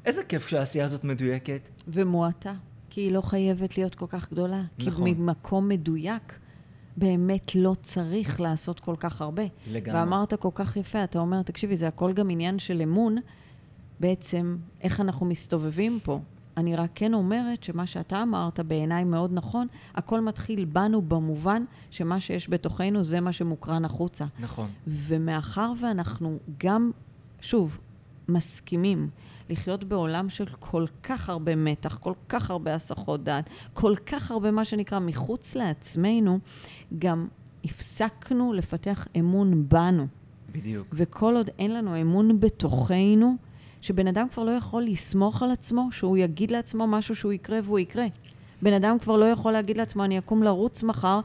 איזה 0.04 0.24
כיף 0.24 0.46
כשהעשייה 0.46 0.84
הזאת 0.84 1.04
מדויקת. 1.04 1.60
ומועטה, 1.88 2.52
כי 2.90 3.00
היא 3.00 3.12
לא 3.12 3.20
חייבת 3.20 3.78
להיות 3.78 3.94
כל 3.94 4.06
כך 4.08 4.32
גדולה. 4.32 4.62
נכון. 4.78 5.04
כי 5.06 5.14
ממקום 5.14 5.68
מדויק, 5.68 6.38
באמת 6.96 7.54
לא 7.54 7.76
צריך 7.82 8.40
לעשות 8.40 8.80
כל 8.80 8.94
כך 8.98 9.22
הרבה. 9.22 9.42
לגמרי. 9.70 10.00
ואמרת 10.00 10.34
כל 10.34 10.50
כך 10.54 10.76
יפה, 10.76 11.04
אתה 11.04 11.18
אומר, 11.18 11.42
תקשיבי, 11.42 11.76
זה 11.76 11.88
הכל 11.88 12.12
גם 12.12 12.30
עניין 12.30 12.58
של 12.58 12.82
אמון, 12.82 13.16
בעצם, 14.00 14.56
איך 14.80 15.00
אנחנו 15.00 15.26
מסתובבים 15.26 15.98
פה. 16.02 16.20
אני 16.56 16.76
רק 16.76 16.90
כן 16.94 17.14
אומרת 17.14 17.62
שמה 17.62 17.86
שאתה 17.86 18.22
אמרת 18.22 18.60
בעיניי 18.60 19.04
מאוד 19.04 19.30
נכון, 19.32 19.66
הכל 19.94 20.20
מתחיל 20.20 20.64
בנו 20.64 21.02
במובן 21.02 21.64
שמה 21.90 22.20
שיש 22.20 22.50
בתוכנו 22.50 23.04
זה 23.04 23.20
מה 23.20 23.32
שמוקרן 23.32 23.84
החוצה. 23.84 24.24
נכון. 24.40 24.70
ומאחר 24.86 25.72
ואנחנו 25.80 26.38
גם, 26.58 26.90
שוב, 27.40 27.78
מסכימים 28.32 29.08
לחיות 29.50 29.84
בעולם 29.84 30.28
של 30.28 30.44
כל 30.46 30.84
כך 31.02 31.28
הרבה 31.28 31.56
מתח, 31.56 31.98
כל 31.98 32.12
כך 32.28 32.50
הרבה 32.50 32.74
הסחות 32.74 33.24
דעת, 33.24 33.50
כל 33.72 33.94
כך 34.06 34.30
הרבה 34.30 34.50
מה 34.50 34.64
שנקרא 34.64 34.98
מחוץ 34.98 35.54
לעצמנו, 35.54 36.38
גם 36.98 37.28
הפסקנו 37.64 38.52
לפתח 38.52 39.06
אמון 39.18 39.68
בנו. 39.68 40.06
בדיוק. 40.52 40.86
וכל 40.92 41.36
עוד 41.36 41.50
אין 41.58 41.74
לנו 41.74 42.00
אמון 42.00 42.40
בתוכנו, 42.40 43.36
שבן 43.80 44.06
אדם 44.06 44.26
כבר 44.28 44.44
לא 44.44 44.50
יכול 44.50 44.82
לסמוך 44.82 45.42
על 45.42 45.50
עצמו, 45.50 45.88
שהוא 45.92 46.16
יגיד 46.16 46.50
לעצמו 46.50 46.86
משהו 46.86 47.16
שהוא 47.16 47.32
יקרה 47.32 47.58
והוא 47.64 47.78
יקרה. 47.78 48.06
בן 48.62 48.72
אדם 48.72 48.98
כבר 48.98 49.16
לא 49.16 49.24
יכול 49.24 49.52
להגיד 49.52 49.76
לעצמו, 49.76 50.04
אני 50.04 50.18
אקום 50.18 50.42
לרוץ 50.42 50.82
מחר, 50.82 51.20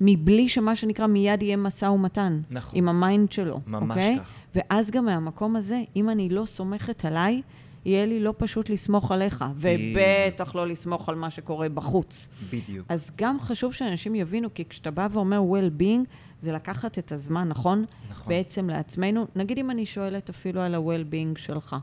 מבלי 0.00 0.48
שמה 0.48 0.76
שנקרא 0.76 1.06
מיד 1.06 1.42
יהיה 1.42 1.56
משא 1.56 1.84
ומתן. 1.84 2.40
נכון. 2.50 2.78
עם 2.78 2.88
ה 2.88 2.97
mind 2.97 3.32
שלו, 3.32 3.60
ממש 3.66 3.90
אוקיי? 3.90 4.18
ככה. 4.20 4.32
ואז 4.54 4.90
גם 4.90 5.04
מהמקום 5.04 5.56
הזה, 5.56 5.82
אם 5.96 6.10
אני 6.10 6.28
לא 6.28 6.44
סומכת 6.44 7.04
עליי, 7.04 7.42
יהיה 7.84 8.06
לי 8.06 8.20
לא 8.20 8.34
פשוט 8.36 8.70
לסמוך 8.70 9.12
עליך, 9.12 9.44
ובטח 9.56 10.54
לא 10.54 10.66
לסמוך 10.66 11.08
על 11.08 11.14
מה 11.14 11.30
שקורה 11.30 11.68
בחוץ. 11.68 12.28
בדיוק. 12.52 12.86
אז 12.88 13.10
גם 13.18 13.40
חשוב 13.40 13.72
שאנשים 13.72 14.14
יבינו, 14.14 14.54
כי 14.54 14.64
כשאתה 14.64 14.90
בא 14.90 15.08
ואומר 15.10 15.40
well-being, 15.52 16.06
זה 16.42 16.52
לקחת 16.52 16.98
את 16.98 17.12
הזמן, 17.12 17.48
נכון? 17.48 17.84
נכון. 18.10 18.28
בעצם 18.28 18.70
לעצמנו. 18.70 19.26
נגיד 19.36 19.58
אם 19.58 19.70
אני 19.70 19.86
שואלת 19.86 20.28
אפילו 20.30 20.60
על 20.60 20.74
ה-well-being 20.74 21.38
שלך. 21.38 21.76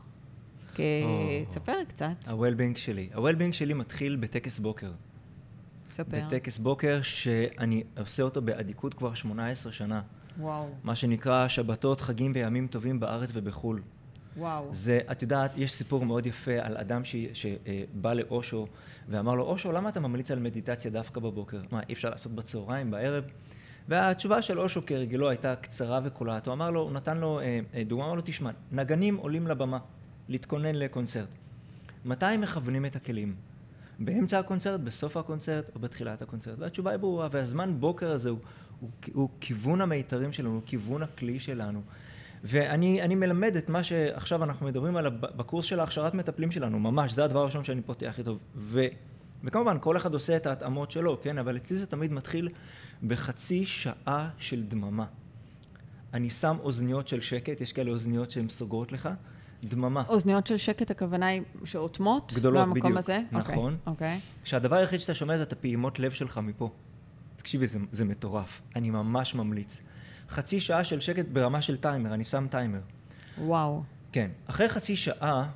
כי... 0.74 0.82
תספר 1.50 1.84
קצת, 1.88 2.06
ה-well-being 2.26 2.78
שלי. 2.78 3.08
ה-well-being 3.14 3.52
שלי 3.52 3.74
מתחיל 3.74 4.16
בטקס 4.16 4.58
בוקר. 4.58 4.90
תספר. 5.94 6.20
בטקס 6.26 6.58
בוקר 6.58 7.02
שאני 7.02 7.84
עושה 7.98 8.22
אותו 8.22 8.42
באדיקות 8.42 8.94
כבר 8.94 9.14
18 9.14 9.72
שנה. 9.72 10.02
וואו, 10.40 10.68
מה 10.84 10.96
שנקרא 10.96 11.48
שבתות, 11.48 12.00
חגים 12.00 12.32
וימים 12.34 12.66
טובים 12.66 13.00
בארץ 13.00 13.30
ובחו"ל. 13.32 13.82
וואו. 14.36 14.68
זה, 14.72 15.00
את 15.10 15.22
יודעת, 15.22 15.50
יש 15.56 15.72
סיפור 15.72 16.06
מאוד 16.06 16.26
יפה 16.26 16.52
על 16.60 16.76
אדם 16.76 17.04
ש- 17.04 17.16
שבא 17.32 18.12
לאושו 18.14 18.66
ואמר 19.08 19.34
לו, 19.34 19.44
אושו, 19.44 19.72
למה 19.72 19.88
אתה 19.88 20.00
ממליץ 20.00 20.30
על 20.30 20.38
מדיטציה 20.38 20.90
דווקא 20.90 21.20
בבוקר? 21.20 21.60
מה, 21.70 21.80
אי 21.88 21.92
אפשר 21.94 22.10
לעשות 22.10 22.32
בצהריים, 22.32 22.90
בערב? 22.90 23.24
והתשובה 23.88 24.42
של 24.42 24.60
אושו 24.60 24.80
כהרגלו 24.86 25.28
הייתה 25.28 25.56
קצרה 25.56 26.00
וקולעת. 26.04 26.46
הוא 26.46 26.54
אמר 26.54 26.70
לו, 26.70 26.80
הוא 26.80 26.92
נתן 26.92 27.18
לו 27.18 27.40
אה, 27.40 27.60
אה, 27.74 27.84
דוגמה, 27.84 28.04
אמר 28.04 28.14
לו, 28.14 28.22
תשמע, 28.24 28.50
נגנים 28.72 29.16
עולים 29.16 29.46
לבמה 29.46 29.78
להתכונן 30.28 30.74
לקונצרט. 30.74 31.28
מתי 32.04 32.26
הם 32.26 32.40
מכוונים 32.40 32.86
את 32.86 32.96
הכלים? 32.96 33.34
באמצע 33.98 34.38
הקונצרט, 34.38 34.80
בסוף 34.80 35.16
הקונצרט 35.16 35.70
או 35.74 35.80
בתחילת 35.80 36.22
הקונצרט? 36.22 36.58
והתשובה 36.58 36.90
היא 36.90 36.96
ברורה, 36.98 37.28
והזמן 37.32 37.80
בוקר 37.80 38.10
הזה 38.10 38.30
הוא, 38.30 38.38
הוא, 38.80 38.90
הוא 39.12 39.28
כיוון 39.40 39.80
המיתרים 39.80 40.32
שלנו, 40.32 40.50
הוא 40.54 40.62
כיוון 40.66 41.02
הכלי 41.02 41.38
שלנו. 41.38 41.82
ואני 42.44 43.02
אני 43.02 43.14
מלמד 43.14 43.56
את 43.56 43.68
מה 43.68 43.82
שעכשיו 43.82 44.44
אנחנו 44.44 44.66
מדברים 44.66 44.96
עליו 44.96 45.12
בקורס 45.20 45.64
של 45.64 45.80
ההכשרת 45.80 46.14
מטפלים 46.14 46.50
שלנו, 46.50 46.78
ממש, 46.78 47.12
זה 47.12 47.24
הדבר 47.24 47.40
הראשון 47.40 47.64
שאני 47.64 47.82
פותח 47.82 48.18
איתו. 48.18 48.38
ו, 48.56 48.84
וכמובן, 49.44 49.76
כל 49.80 49.96
אחד 49.96 50.14
עושה 50.14 50.36
את 50.36 50.46
ההתאמות 50.46 50.90
שלו, 50.90 51.18
כן? 51.22 51.38
אבל 51.38 51.56
אצלי 51.56 51.76
זה 51.76 51.86
תמיד 51.86 52.12
מתחיל 52.12 52.48
בחצי 53.06 53.64
שעה 53.64 54.30
של 54.38 54.62
דממה. 54.62 55.06
אני 56.14 56.30
שם 56.30 56.56
אוזניות 56.60 57.08
של 57.08 57.20
שקט, 57.20 57.60
יש 57.60 57.72
כאלה 57.72 57.90
אוזניות 57.90 58.30
שהן 58.30 58.48
סוגרות 58.48 58.92
לך, 58.92 59.08
דממה. 59.64 60.02
אוזניות 60.08 60.46
של 60.46 60.56
שקט, 60.56 60.90
הכוונה 60.90 61.26
היא 61.26 61.42
שאוטמות? 61.64 62.32
גדולות, 62.36 62.62
במקום 62.62 62.80
בדיוק. 62.80 62.98
הזה? 62.98 63.20
נכון. 63.32 63.76
אוקיי. 63.86 64.20
שהדבר 64.44 64.76
היחיד 64.76 65.00
שאתה 65.00 65.14
שומע 65.14 65.36
זה 65.36 65.42
את 65.42 65.52
הפעימות 65.52 65.98
לב 65.98 66.10
שלך 66.10 66.38
מפה. 66.38 66.70
תקשיבי, 67.36 67.66
זה, 67.66 67.78
זה 67.92 68.04
מטורף. 68.04 68.62
אני 68.76 68.90
ממש 68.90 69.34
ממליץ. 69.34 69.82
חצי 70.28 70.60
שעה 70.60 70.84
של 70.84 71.00
שקט 71.00 71.26
ברמה 71.32 71.62
של 71.62 71.76
טיימר, 71.76 72.14
אני 72.14 72.24
שם 72.24 72.46
טיימר. 72.50 72.80
וואו. 73.38 73.82
כן. 74.12 74.30
אחרי 74.46 74.68
חצי 74.68 74.96
שעה, 74.96 75.48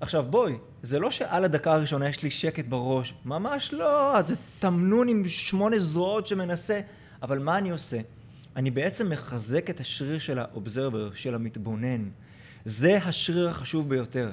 עכשיו 0.00 0.24
בואי, 0.30 0.52
זה 0.82 0.98
לא 0.98 1.10
שעל 1.10 1.44
הדקה 1.44 1.72
הראשונה 1.72 2.08
יש 2.08 2.22
לי 2.22 2.30
שקט 2.30 2.64
בראש, 2.64 3.14
ממש 3.24 3.72
לא, 3.72 4.22
זה 4.26 4.34
תמנון 4.58 5.08
עם 5.08 5.28
שמונה 5.28 5.78
זרועות 5.78 6.26
שמנסה, 6.26 6.80
אבל 7.22 7.38
מה 7.38 7.58
אני 7.58 7.70
עושה? 7.70 8.00
אני 8.56 8.70
בעצם 8.70 9.10
מחזק 9.10 9.70
את 9.70 9.80
השריר 9.80 10.18
של 10.18 10.38
האובזרבר, 10.38 11.12
של 11.14 11.34
המתבונן. 11.34 12.08
זה 12.64 12.98
השריר 13.04 13.48
החשוב 13.48 13.88
ביותר. 13.88 14.32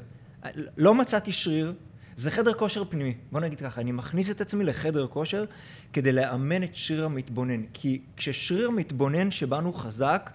לא 0.77 0.95
מצאתי 0.95 1.31
שריר, 1.31 1.73
זה 2.15 2.31
חדר 2.31 2.53
כושר 2.53 2.83
פנימי. 2.89 3.13
בוא 3.31 3.39
נגיד 3.39 3.59
ככה, 3.59 3.81
אני 3.81 3.91
מכניס 3.91 4.31
את 4.31 4.41
עצמי 4.41 4.63
לחדר 4.63 5.07
כושר 5.07 5.45
כדי 5.93 6.11
לאמן 6.11 6.63
את 6.63 6.75
שריר 6.75 7.05
המתבונן. 7.05 7.63
כי 7.73 8.01
כששריר 8.17 8.69
מתבונן 8.69 9.31
שבנו 9.31 9.73
חזק, 9.73 10.29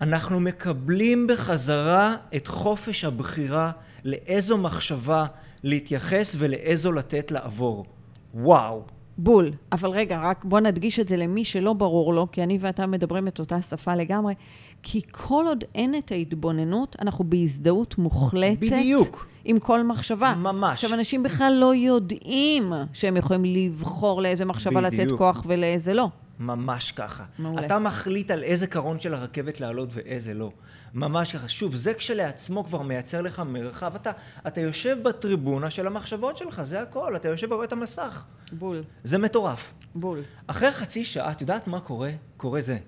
אנחנו 0.00 0.40
מקבלים 0.40 1.26
בחזרה 1.26 2.16
את 2.36 2.46
חופש 2.46 3.04
הבחירה 3.04 3.72
לאיזו 4.04 4.58
מחשבה 4.58 5.26
להתייחס 5.62 6.36
ולאיזו 6.38 6.92
לתת 6.92 7.30
לעבור. 7.30 7.86
וואו. 8.34 8.86
בול. 9.18 9.50
אבל 9.72 9.90
רגע, 9.90 10.20
רק 10.22 10.44
בוא 10.44 10.60
נדגיש 10.60 11.00
את 11.00 11.08
זה 11.08 11.16
למי 11.16 11.44
שלא 11.44 11.72
ברור 11.72 12.14
לו, 12.14 12.26
כי 12.32 12.42
אני 12.42 12.58
ואתה 12.60 12.86
מדברים 12.86 13.28
את 13.28 13.38
אותה 13.38 13.62
שפה 13.62 13.94
לגמרי. 13.94 14.34
כי 14.82 15.00
כל 15.10 15.44
עוד 15.48 15.64
אין 15.74 15.94
את 15.94 16.12
ההתבוננות, 16.12 16.96
אנחנו 17.02 17.24
בהזדהות 17.24 17.98
מוחלטת. 17.98 18.60
בדיוק. 18.60 19.26
עם 19.44 19.58
כל 19.58 19.82
מחשבה. 19.82 20.34
ממש. 20.34 20.72
עכשיו, 20.84 20.98
אנשים 20.98 21.22
בכלל 21.22 21.56
לא 21.60 21.74
יודעים 21.74 22.72
שהם 22.92 23.16
יכולים 23.16 23.44
לבחור 23.44 24.22
לאיזה 24.22 24.44
מחשבה 24.44 24.80
בדיוק. 24.80 25.00
לתת 25.02 25.18
כוח 25.18 25.42
ולאיזה 25.46 25.94
לא. 25.94 26.08
ממש 26.46 26.92
ככה. 26.92 27.24
מעולה. 27.38 27.66
אתה 27.66 27.78
מחליט 27.78 28.30
על 28.30 28.42
איזה 28.42 28.66
קרון 28.66 29.00
של 29.00 29.14
הרכבת 29.14 29.60
לעלות 29.60 29.88
ואיזה 29.92 30.34
לא. 30.34 30.52
ממש 30.94 31.36
ככה. 31.36 31.48
שוב, 31.48 31.76
זה 31.76 31.94
כשלעצמו 31.94 32.64
כבר 32.64 32.82
מייצר 32.82 33.20
לך 33.20 33.42
מרחב. 33.46 33.94
אתה, 33.94 34.10
אתה 34.46 34.60
יושב 34.60 34.96
בטריבונה 35.02 35.70
של 35.70 35.86
המחשבות 35.86 36.36
שלך, 36.36 36.62
זה 36.62 36.82
הכל. 36.82 37.16
אתה 37.16 37.28
יושב 37.28 37.52
ורואה 37.52 37.64
את 37.64 37.72
המסך. 37.72 38.24
בול. 38.52 38.82
זה 39.04 39.18
מטורף. 39.18 39.72
בול. 39.94 40.22
אחרי 40.46 40.72
חצי 40.72 41.04
שעה, 41.04 41.32
את 41.32 41.40
יודעת 41.40 41.66
מה 41.66 41.80
קורה? 41.80 42.10
קורה 42.36 42.60
זה. 42.60 42.78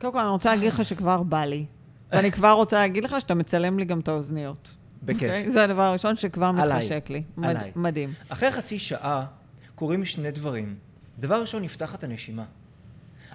קודם 0.00 0.12
כל, 0.12 0.18
אני 0.18 0.28
רוצה 0.28 0.54
להגיד 0.54 0.72
לך 0.72 0.84
שכבר 0.84 1.22
בא 1.22 1.44
לי. 1.44 1.66
ואני 2.12 2.32
כבר 2.32 2.50
רוצה 2.52 2.76
להגיד 2.76 3.04
לך 3.04 3.20
שאתה 3.20 3.34
מצלם 3.34 3.78
לי 3.78 3.84
גם 3.84 4.00
את 4.00 4.08
האוזניות. 4.08 4.70
בכיף. 5.02 5.22
אוקיי? 5.22 5.50
זה 5.50 5.64
הדבר 5.64 5.82
הראשון 5.82 6.16
שכבר. 6.16 6.52
מתחשק 6.52 7.06
לי. 7.10 7.22
מד- 7.36 7.48
עליי. 7.48 7.72
מדהים. 7.76 8.12
אחרי 8.28 8.50
חצי 8.50 8.78
שעה 8.78 9.26
קורים 9.74 10.04
שני 10.04 10.30
דברים. 10.30 10.74
דבר 11.18 11.40
ראשון, 11.40 11.62
נפתח 11.62 11.94
את 11.94 12.04
הנשימה. 12.04 12.44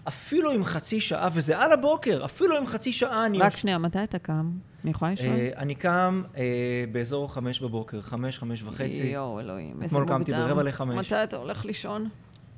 אפילו 0.08 0.52
עם 0.52 0.64
חצי 0.64 1.02
שעה, 1.02 1.30
וזה 1.34 1.58
על 1.60 1.72
הבוקר, 1.72 2.26
אפילו 2.26 2.58
עם 2.58 2.66
חצי 2.66 2.94
שעה 2.94 3.26
אני... 3.26 3.38
רק 3.40 3.52
יוש- 3.52 3.62
שנייה, 3.62 3.78
מתי 3.78 4.04
אתה 4.04 4.20
קם? 4.20 4.52
אני 4.84 4.92
יכולה 4.92 5.12
לשאול? 5.12 5.30
אה, 5.30 5.50
אני 5.58 5.76
קם 5.76 6.24
אה, 6.38 6.44
באזור 6.92 7.34
חמש 7.34 7.60
בבוקר, 7.60 8.02
חמש, 8.02 8.40
חמש 8.40 8.64
וחצי, 8.64 9.04
יואו, 9.04 9.40
אלוהים, 9.40 9.74
איזה 9.76 9.86
אתמול 9.86 10.02
מוקדם. 10.02 10.18
קמתי 10.18 10.32
ברבע 10.32 10.64
לחמש. 10.64 11.12
מתי 11.14 11.24
אתה 11.24 11.36
הולך 11.36 11.66
לישון? 11.66 12.10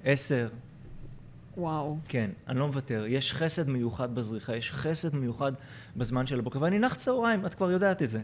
עשר. 0.04 0.48
וואו. 1.58 1.98
כן, 2.08 2.30
אני 2.48 2.60
לא 2.60 2.68
מוותר. 2.68 3.06
יש 3.08 3.34
חסד 3.34 3.70
מיוחד 3.70 4.16
בזריחה, 4.16 4.56
יש 4.56 4.72
חסד 4.72 5.16
מיוחד 5.16 5.52
בזמן 5.96 6.28
של 6.28 6.40
הבוקר, 6.40 6.62
ואני 6.62 6.80
נח 6.80 6.96
צהריים, 6.96 7.46
את 7.46 7.56
כבר 7.56 7.72
יודעת 7.72 8.02
את 8.02 8.10
זה. 8.10 8.22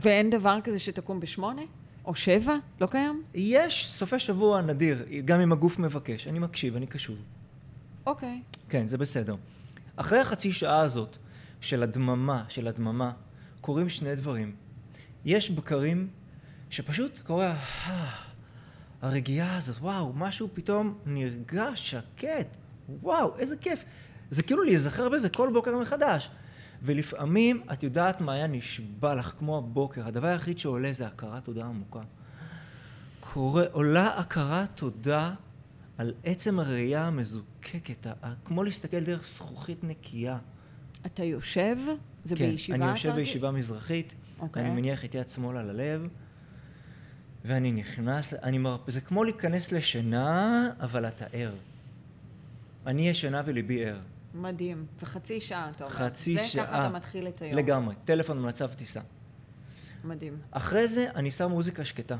ואין 0.00 0.30
דבר 0.30 0.58
כזה 0.64 0.78
שתקום 0.78 1.20
בשמונה? 1.20 1.62
או 2.04 2.14
שבע? 2.14 2.56
לא 2.80 2.86
קיים? 2.86 3.22
יש 3.34 3.90
סופי 3.90 4.18
שבוע 4.18 4.60
נדיר, 4.60 5.04
גם 5.24 5.40
אם 5.40 5.52
הגוף 5.52 5.78
מבקש. 5.78 6.28
אני 6.28 6.38
מקשיב, 6.38 6.76
אני 6.76 6.86
קשוב. 6.86 7.16
אוקיי. 8.06 8.42
כן, 8.68 8.86
זה 8.86 8.98
בסדר. 8.98 9.36
אחרי 9.96 10.18
החצי 10.18 10.52
שעה 10.52 10.80
הזאת 10.80 11.16
של 11.60 11.82
הדממה, 11.82 12.44
של 12.48 12.66
הדממה, 12.68 13.12
קורים 13.60 13.88
שני 13.88 14.16
דברים. 14.16 14.54
יש 15.24 15.50
בקרים 15.50 16.08
שפשוט 16.70 17.20
קורה, 17.20 17.50
"אה, 17.86 18.14
הרגיעה 19.02 19.56
הזאת, 19.56 19.76
וואו, 19.76 20.12
משהו 20.12 20.48
פתאום 20.54 20.98
נרגע, 21.06 21.66
שקט, 21.74 22.46
וואו, 23.02 23.38
איזה 23.38 23.56
כיף. 23.56 23.84
זה 24.30 24.42
כאילו 24.42 24.62
להיזכר 24.62 25.08
בזה 25.08 25.28
כל 25.28 25.50
בוקר 25.52 25.78
מחדש. 25.78 26.30
ולפעמים, 26.82 27.62
את 27.72 27.82
יודעת 27.82 28.20
מה 28.20 28.32
היה 28.32 28.46
נשבע 28.46 29.14
לך 29.14 29.34
כמו 29.38 29.58
הבוקר, 29.58 30.06
הדבר 30.06 30.26
היחיד 30.28 30.58
שעולה 30.58 30.92
זה 30.92 31.06
הכרת 31.06 31.44
תודה 31.44 31.64
עמוקה. 31.64 32.00
קורה, 33.20 33.64
עולה 33.72 34.18
הכרת 34.18 34.68
תודה 34.74 35.34
על 35.98 36.12
עצם 36.24 36.60
הראייה 36.60 37.04
המזוקקת, 37.06 38.06
כמו 38.44 38.64
להסתכל 38.64 39.00
דרך 39.00 39.26
זכוכית 39.26 39.84
נקייה. 39.84 40.38
אתה 41.06 41.24
יושב? 41.24 41.76
זה 42.24 42.36
כן, 42.36 42.50
בישיבה? 42.50 42.76
אני 42.78 42.90
יושב 42.90 43.08
אתה- 43.08 43.16
בישיבה 43.16 43.50
מזרחית, 43.50 44.14
אוקיי. 44.38 44.62
אני 44.62 44.70
מניח 44.70 45.04
את 45.04 45.14
יד 45.14 45.28
שמאל 45.28 45.56
על 45.56 45.70
הלב, 45.70 46.08
ואני 47.44 47.72
נכנס, 47.72 48.34
אני 48.34 48.58
מר... 48.58 48.76
זה 48.86 49.00
כמו 49.00 49.24
להיכנס 49.24 49.72
לשינה, 49.72 50.68
אבל 50.80 51.08
אתה 51.08 51.24
ער. 51.32 51.54
אני 52.86 53.08
ישנה 53.08 53.42
וליבי 53.46 53.84
ער. 53.84 54.00
מדהים. 54.34 54.86
וחצי 55.02 55.40
שעה, 55.40 55.70
אתה 55.70 55.84
אומר. 55.84 55.94
חצי 55.96 56.38
זה 56.38 56.44
שעה. 56.46 56.66
ככה 56.66 56.86
אתה 56.86 56.94
מתחיל 56.94 57.28
את 57.28 57.42
היום. 57.42 57.58
לגמרי. 57.58 57.94
טלפון 58.04 58.42
במצב 58.42 58.72
טיסה. 58.72 59.00
מדהים. 60.04 60.38
אחרי 60.50 60.88
זה 60.88 61.10
אני 61.14 61.30
שם 61.30 61.50
מוזיקה 61.50 61.84
שקטה. 61.84 62.16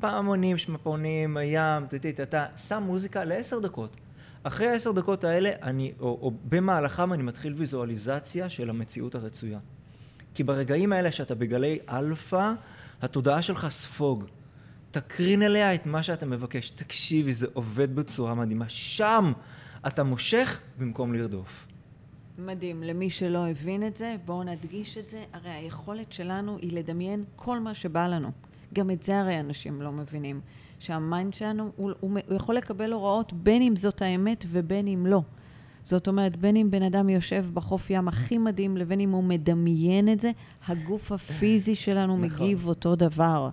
פעמונים, 0.00 0.58
שמפונים, 0.58 1.36
הים, 1.36 1.86
טטטטה, 1.86 2.46
שם 2.56 2.82
מוזיקה 2.86 3.24
לעשר 3.24 3.58
דקות. 3.58 3.96
אחרי 4.42 4.66
העשר 4.68 4.92
דקות 4.92 5.24
האלה, 5.24 5.50
אני, 5.62 5.92
או, 6.00 6.06
או 6.06 6.32
במהלכם 6.48 7.12
אני 7.12 7.22
מתחיל 7.22 7.54
ויזואליזציה 7.56 8.48
של 8.48 8.70
המציאות 8.70 9.14
הרצויה. 9.14 9.58
כי 10.34 10.44
ברגעים 10.44 10.92
האלה 10.92 11.12
שאתה 11.12 11.34
בגלי 11.34 11.78
אלפא, 11.88 12.52
התודעה 13.02 13.42
שלך 13.42 13.66
ספוג. 13.68 14.24
תקרין 14.90 15.42
אליה 15.42 15.74
את 15.74 15.86
מה 15.86 16.02
שאתה 16.02 16.26
מבקש. 16.26 16.70
תקשיבי, 16.70 17.32
זה 17.32 17.46
עובד 17.52 17.96
בצורה 17.96 18.34
מדהימה. 18.34 18.68
שם 18.68 19.32
אתה 19.86 20.02
מושך 20.02 20.60
במקום 20.78 21.14
לרדוף. 21.14 21.66
מדהים. 22.38 22.82
למי 22.82 23.10
שלא 23.10 23.48
הבין 23.48 23.86
את 23.86 23.96
זה, 23.96 24.16
בואו 24.24 24.42
נדגיש 24.42 24.98
את 24.98 25.08
זה. 25.08 25.24
הרי 25.32 25.50
היכולת 25.50 26.12
שלנו 26.12 26.58
היא 26.58 26.72
לדמיין 26.72 27.24
כל 27.36 27.60
מה 27.60 27.74
שבא 27.74 28.06
לנו. 28.06 28.30
גם 28.74 28.90
את 28.90 29.02
זה 29.02 29.20
הרי 29.20 29.40
אנשים 29.40 29.82
לא 29.82 29.92
מבינים. 29.92 30.40
שהמיינד 30.78 31.34
שלנו, 31.34 31.70
הוא, 31.76 31.90
הוא, 32.00 32.10
הוא 32.26 32.36
יכול 32.36 32.54
לקבל 32.54 32.92
הוראות 32.92 33.32
בין 33.32 33.62
אם 33.62 33.76
זאת 33.76 34.02
האמת 34.02 34.44
ובין 34.48 34.88
אם 34.88 35.06
לא. 35.06 35.22
זאת 35.84 36.08
אומרת, 36.08 36.36
בין 36.36 36.56
אם 36.56 36.70
בן 36.70 36.82
אדם 36.82 37.08
יושב 37.08 37.46
בחוף 37.54 37.90
ים 37.90 38.08
הכי 38.08 38.38
מדהים, 38.38 38.76
לבין 38.76 39.00
אם 39.00 39.10
הוא 39.10 39.24
מדמיין 39.24 40.12
את 40.12 40.20
זה, 40.20 40.30
הגוף 40.68 41.12
הפיזי 41.12 41.74
שלנו 41.74 42.16
נכון. 42.18 42.44
מגיב 42.46 42.66
אותו 42.68 42.96
דבר. 42.96 43.48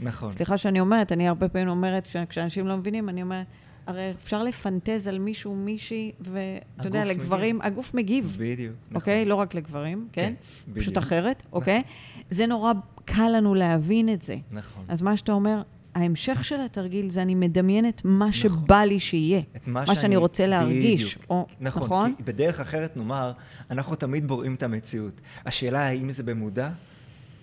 נכון. 0.00 0.30
סליחה 0.32 0.56
שאני 0.56 0.80
אומרת, 0.80 1.12
אני 1.12 1.28
הרבה 1.28 1.48
פעמים 1.48 1.68
אומרת, 1.68 2.06
כש- 2.06 2.16
כשאנשים 2.28 2.66
לא 2.66 2.76
מבינים, 2.76 3.08
אני 3.08 3.22
אומרת, 3.22 3.46
הרי 3.86 4.10
אפשר 4.10 4.42
לפנטז 4.42 5.06
על 5.06 5.18
מישהו, 5.18 5.54
מישהי, 5.54 6.12
ואתה 6.20 6.88
יודע, 6.88 7.04
לגברים, 7.04 7.60
הגוף 7.62 7.94
מגיב, 7.94 8.36
בדיוק. 8.40 8.74
נכון. 8.86 8.94
אוקיי? 8.96 9.24
לא 9.24 9.34
רק 9.34 9.54
לגברים, 9.54 10.08
כן? 10.12 10.34
כן, 10.66 10.72
פשוט 10.74 10.88
בדיוק. 10.92 10.96
אחרת, 11.04 11.42
אוקיי? 11.52 11.82
זה 12.30 12.46
נורא 12.46 12.72
קל 13.14 13.28
לנו 13.36 13.54
להבין 13.54 14.08
את 14.08 14.22
זה. 14.22 14.36
נכון. 14.50 14.84
אז 14.88 15.02
מה 15.02 15.16
שאתה 15.16 15.32
אומר, 15.32 15.62
ההמשך 15.94 16.44
של 16.44 16.60
התרגיל 16.60 17.10
זה 17.10 17.22
אני 17.22 17.34
מדמיינת 17.34 18.02
מה 18.04 18.28
נכון. 18.28 18.32
שבא 18.32 18.80
לי 18.80 19.00
שיהיה. 19.00 19.40
את 19.56 19.66
מה, 19.66 19.84
מה 19.86 19.94
שאני 19.94 20.16
רוצה 20.16 20.46
להרגיש. 20.46 21.16
בדיוק. 21.16 21.30
או, 21.30 21.46
נכון, 21.60 21.82
נכון? 21.82 22.14
כי 22.16 22.22
בדרך 22.22 22.60
אחרת 22.60 22.96
נאמר, 22.96 23.32
אנחנו 23.70 23.96
תמיד 23.96 24.28
בוראים 24.28 24.54
את 24.54 24.62
המציאות. 24.62 25.20
השאלה 25.46 25.80
האם 25.80 26.12
זה 26.12 26.22
במודע, 26.22 26.70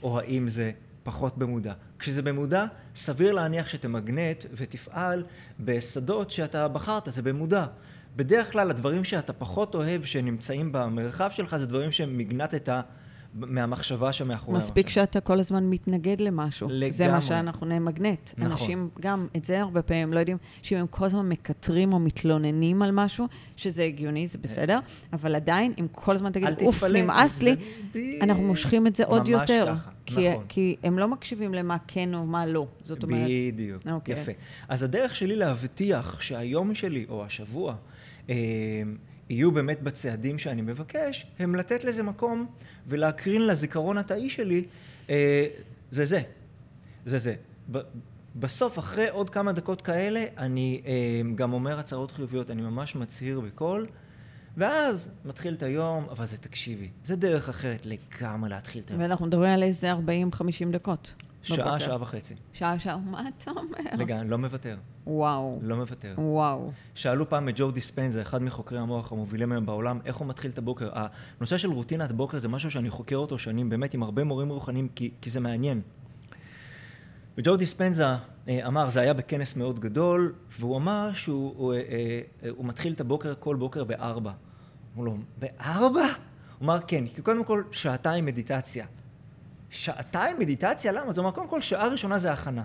או 0.04 0.20
האם 0.20 0.48
זה 0.48 0.72
פחות 1.04 1.38
במודע. 1.38 1.74
כשזה 2.00 2.22
במודע, 2.22 2.66
סביר 2.96 3.34
להניח 3.34 3.70
שתמגנט 3.70 4.46
ותפעל 4.54 5.24
בשדות 5.60 6.32
שאתה 6.32 6.68
בחרת, 6.68 7.04
זה 7.08 7.22
במודע. 7.22 7.66
בדרך 8.16 8.52
כלל 8.52 8.70
הדברים 8.70 9.04
שאתה 9.04 9.34
פחות 9.34 9.76
אוהב 9.76 10.04
שנמצאים 10.04 10.72
במרחב 10.72 11.30
שלך 11.34 11.58
זה 11.58 11.66
דברים 11.66 11.92
שמגנטת 11.92 12.70
מהמחשבה 13.34 14.14
שמאחורי 14.14 14.58
מספיק 14.58 14.86
המשהו. 14.86 15.02
שאתה 15.02 15.20
כל 15.20 15.40
הזמן 15.40 15.70
מתנגד 15.70 16.22
למשהו. 16.22 16.68
לגמרי. 16.72 16.92
זה 16.92 17.08
מה 17.08 17.22
שאנחנו 17.22 17.68
נמגנט. 17.68 18.30
נכון. 18.38 18.52
אנשים 18.52 18.90
גם, 19.00 19.28
את 19.38 19.46
זה 19.46 19.62
הרבה 19.62 19.82
פעמים 19.82 20.14
לא 20.14 20.20
יודעים, 20.20 20.38
שאם 20.62 20.78
הם 20.78 20.88
כל 20.88 21.06
הזמן 21.06 21.30
מקטרים 21.30 21.94
או 21.94 22.00
מתלוננים 22.00 22.82
על 22.82 22.92
משהו, 22.92 23.26
שזה 23.56 23.84
הגיוני, 23.84 24.28
זה 24.28 24.38
בסדר, 24.38 24.80
אבל 25.14 25.36
עדיין, 25.36 25.74
אם 25.80 25.88
כל 25.92 26.16
הזמן 26.16 26.32
תגיד, 26.32 26.62
אוף, 26.62 26.84
נמאס 26.84 27.42
לי, 27.42 27.56
אנחנו 28.22 28.44
מושכים 28.44 28.88
את 28.88 28.96
זה 28.96 29.06
עוד 29.06 29.30
ממש 29.30 29.50
יותר. 29.50 29.74
ככה, 29.76 29.90
כי, 30.06 30.30
נכון. 30.30 30.44
כי 30.50 30.76
הם 30.84 31.00
לא 31.00 31.08
מקשיבים 31.08 31.54
למה 31.54 31.78
כן 31.88 32.14
או 32.14 32.26
מה 32.26 32.46
לא. 32.46 32.68
זאת 32.86 33.04
אומרת, 33.04 33.28
בדיוק, 33.52 33.84
אוקיי. 33.92 34.22
יפה. 34.22 34.32
אז 34.68 34.84
הדרך 34.84 35.16
שלי 35.16 35.36
להבטיח 35.36 36.22
שהיום 36.22 36.76
שלי, 36.76 37.06
או 37.10 37.26
השבוע, 37.26 37.76
אה, 38.30 38.36
יהיו 39.30 39.52
באמת 39.52 39.82
בצעדים 39.82 40.40
שאני 40.40 40.62
מבקש, 40.62 41.26
הם 41.40 41.56
לתת 41.56 41.84
לזה 41.84 42.04
מקום 42.04 42.46
ולהקרין 42.88 43.48
לזיכרון 43.48 43.98
התאי 43.98 44.30
שלי, 44.30 44.66
אה, 45.10 45.46
זה 45.92 46.06
זה. 46.06 46.22
זה 47.06 47.18
זה. 47.18 47.36
ב- 47.72 47.80
בסוף, 48.36 48.80
אחרי 48.80 49.10
עוד 49.10 49.30
כמה 49.30 49.52
דקות 49.52 49.82
כאלה, 49.82 50.26
אני 50.38 50.82
אה, 50.86 51.22
גם 51.36 51.54
אומר 51.54 51.80
הצהרות 51.80 52.12
חיוביות, 52.12 52.52
אני 52.52 52.62
ממש 52.62 52.96
מצהיר 52.96 53.40
בקול, 53.40 53.88
ואז 54.58 55.10
מתחיל 55.26 55.54
את 55.54 55.64
היום, 55.64 56.08
אבל 56.10 56.26
זה 56.26 56.38
תקשיבי, 56.38 56.90
זה 57.04 57.16
דרך 57.16 57.50
אחרת 57.50 57.86
לגמרי 57.86 58.50
להתחיל 58.50 58.82
את 58.86 58.92
היום. 58.92 59.02
ואנחנו 59.02 59.26
מדברים 59.26 59.52
על 59.52 59.64
איזה 59.64 59.94
40-50 59.94 59.96
דקות. 60.72 61.14
שעה, 61.44 61.58
בבוקר. 61.58 61.80
שעה 61.80 62.02
וחצי. 62.02 62.36
שעה, 62.54 62.80
שעה, 62.80 62.98
מה 62.98 63.24
אתה 63.28 63.52
אומר? 63.52 63.78
לגמרי, 63.98 64.28
לא 64.28 64.38
מוותר. 64.38 64.78
וואו, 65.08 65.60
לא 65.62 65.76
מוותר. 65.76 66.14
וואו. 66.18 66.72
שאלו 66.96 67.30
פעם 67.30 67.50
את 67.50 67.54
ג'ו 67.58 67.72
דיספנזה, 67.72 68.22
אחד 68.22 68.44
מחוקרי 68.44 68.80
המוח 68.80 69.12
המובילים 69.12 69.52
היום 69.52 69.66
בעולם, 69.66 70.00
איך 70.06 70.16
הוא 70.16 70.28
מתחיל 70.28 70.52
את 70.52 70.58
הבוקר. 70.58 70.90
הנושא 71.38 71.58
של 71.58 71.70
רוטינת 71.70 72.12
בוקר 72.12 72.40
זה 72.40 72.48
משהו 72.48 72.72
שאני 72.72 72.90
חוקר 72.90 73.16
אותו 73.16 73.40
שנים, 73.40 73.70
באמת 73.70 73.94
עם 73.94 74.04
הרבה 74.04 74.24
מורים 74.24 74.50
רוחניים, 74.50 74.88
כי, 74.96 75.12
כי 75.22 75.30
זה 75.30 75.40
מעניין. 75.40 75.82
וג'ו 77.38 77.58
דיספנזה 77.58 78.06
אה, 78.48 78.68
אמר, 78.68 78.90
זה 78.90 79.02
היה 79.02 79.14
בכנס 79.14 79.56
מאוד 79.56 79.80
גדול, 79.80 80.34
והוא 80.60 80.78
אמר 80.78 81.14
שהוא 81.14 81.54
הוא, 81.58 81.74
אה, 81.74 81.80
אה, 82.44 82.50
הוא 82.50 82.66
מתחיל 82.66 82.94
את 82.94 83.02
הבוקר 83.02 83.34
כל 83.40 83.56
בוקר 83.56 83.84
בארבע. 83.84 84.32
אמרו 84.94 85.06
לו, 85.06 85.18
בארבע? 85.38 86.06
הוא 86.60 86.66
אמר, 86.66 86.80
כן, 86.88 87.08
כי 87.08 87.22
קודם 87.22 87.44
כל 87.44 87.64
שעתיים 87.72 88.26
מדיטציה. 88.26 88.86
שעתיים 89.70 90.40
מדיטציה? 90.40 90.92
למה? 90.92 91.06
הוא 91.06 91.14
אמר, 91.18 91.32
קודם 91.32 91.48
כל, 91.48 91.62
שעה 91.62 91.88
ראשונה 91.88 92.18
זה 92.18 92.32
הכנה. 92.32 92.64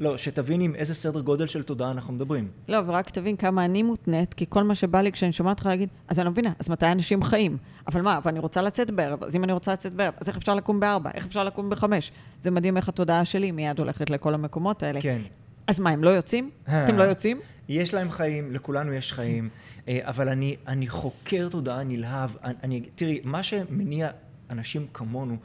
לא, 0.00 0.18
שתבין 0.18 0.60
עם 0.60 0.74
איזה 0.74 0.94
סדר 0.94 1.20
גודל 1.20 1.46
של 1.46 1.62
תודעה 1.62 1.90
אנחנו 1.90 2.12
מדברים. 2.12 2.48
לא, 2.68 2.78
ורק 2.86 3.10
תבין 3.10 3.36
כמה 3.36 3.64
אני 3.64 3.82
מותנית, 3.82 4.34
כי 4.34 4.46
כל 4.48 4.62
מה 4.62 4.74
שבא 4.74 5.00
לי 5.00 5.12
כשאני 5.12 5.32
שומעת 5.32 5.56
אותך 5.56 5.66
להגיד, 5.66 5.88
אז 6.08 6.18
אני 6.18 6.24
לא 6.24 6.30
מבינה, 6.30 6.52
אז 6.58 6.68
מתי 6.68 6.86
אנשים 6.86 7.22
חיים? 7.22 7.56
אבל 7.86 8.02
מה, 8.02 8.16
אבל 8.16 8.30
אני 8.30 8.38
רוצה 8.38 8.62
לצאת 8.62 8.90
בערב, 8.90 9.24
אז 9.24 9.36
אם 9.36 9.44
אני 9.44 9.52
רוצה 9.52 9.72
לצאת 9.72 9.92
בערב, 9.92 10.14
אז 10.20 10.28
איך 10.28 10.36
אפשר 10.36 10.54
לקום 10.54 10.80
בארבע? 10.80 11.10
איך 11.14 11.26
אפשר 11.26 11.44
לקום 11.44 11.70
בחמש? 11.70 12.12
זה 12.40 12.50
מדהים 12.50 12.76
איך 12.76 12.88
התודעה 12.88 13.24
שלי 13.24 13.50
מיד 13.50 13.78
הולכת 13.78 14.10
לכל 14.10 14.34
המקומות 14.34 14.82
האלה. 14.82 15.00
כן. 15.00 15.22
אז 15.66 15.80
מה, 15.80 15.90
הם 15.90 16.04
לא 16.04 16.10
יוצאים? 16.10 16.50
אתם 16.64 16.98
לא 16.98 17.02
יוצאים? 17.02 17.40
יש 17.68 17.94
להם 17.94 18.10
חיים, 18.10 18.52
לכולנו 18.52 18.92
יש 18.92 19.12
חיים, 19.12 19.48
אה, 19.88 20.00
אבל 20.02 20.28
אני, 20.28 20.56
אני 20.66 20.88
חוקר 20.88 21.48
תודעה 21.50 21.84
נלהב. 21.84 22.30
אני, 22.42 22.80
תראי, 22.94 23.20
מה 23.24 23.42
שמניע 23.42 24.10
אנשים 24.50 24.86
כמונו, 24.92 25.36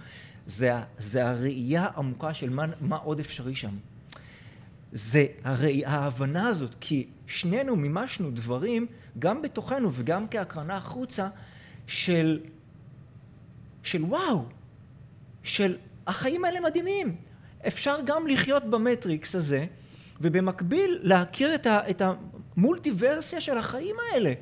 זה, 0.48 0.74
זה 0.98 1.30
הראייה 1.30 1.88
העמוקה 1.94 2.34
של 2.34 2.50
מה, 2.50 2.66
מה 2.82 2.96
עוד 2.96 3.20
אפשרי 3.20 3.56
שם. 3.56 3.78
זה 4.92 5.26
הראי, 5.44 5.86
ההבנה 5.86 6.48
הזאת, 6.48 6.76
כי 6.80 7.08
שנינו 7.28 7.76
מימשנו 7.76 8.32
דברים, 8.32 8.86
גם 9.20 9.42
בתוכנו 9.42 9.90
וגם 9.94 10.28
כהקרנה 10.28 10.76
החוצה, 10.76 11.28
של, 11.88 12.40
של 13.84 14.04
וואו, 14.04 14.46
של 15.44 15.78
החיים 16.08 16.46
האלה 16.46 16.60
מדהימים. 16.60 17.16
אפשר 17.68 17.98
גם 18.06 18.28
לחיות 18.28 18.64
במטריקס 18.64 19.36
הזה, 19.36 19.66
ובמקביל 20.22 21.00
להכיר 21.02 21.56
את, 21.56 21.66
ה, 21.66 21.90
את 21.90 22.02
המולטיברסיה 22.02 23.42
של 23.42 23.58
החיים 23.58 23.96
האלה. 24.12 24.34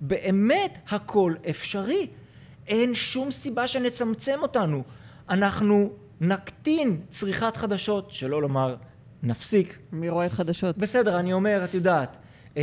באמת 0.00 0.78
הכל 0.88 1.34
אפשרי. 1.50 2.06
אין 2.66 2.94
שום 2.94 3.30
סיבה 3.30 3.68
שנצמצם 3.68 4.38
אותנו. 4.42 4.82
אנחנו 5.30 5.90
נקטין 6.20 7.00
צריכת 7.10 7.56
חדשות, 7.56 8.10
שלא 8.10 8.42
לומר 8.42 8.76
נפסיק. 9.22 9.78
מי 9.92 10.08
רואה 10.08 10.28
חדשות? 10.28 10.78
בסדר, 10.78 11.18
אני 11.20 11.32
אומר, 11.32 11.64
את 11.64 11.74
יודעת. 11.74 12.16
אה, 12.56 12.62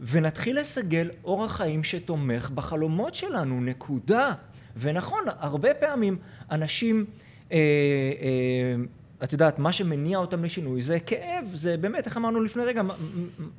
ונתחיל 0.00 0.60
לסגל 0.60 1.10
אורח 1.24 1.56
חיים 1.56 1.84
שתומך 1.84 2.50
בחלומות 2.50 3.14
שלנו, 3.14 3.60
נקודה. 3.60 4.34
ונכון, 4.76 5.24
הרבה 5.38 5.74
פעמים 5.74 6.16
אנשים, 6.50 7.04
אה, 7.52 7.56
אה, 7.56 8.84
את 9.24 9.32
יודעת, 9.32 9.58
מה 9.58 9.72
שמניע 9.72 10.18
אותם 10.18 10.44
לשינוי 10.44 10.82
זה 10.82 11.00
כאב, 11.00 11.50
זה 11.54 11.76
באמת, 11.76 12.06
איך 12.06 12.16
אמרנו 12.16 12.40
לפני 12.40 12.62
רגע, 12.62 12.82
מה, 12.82 12.94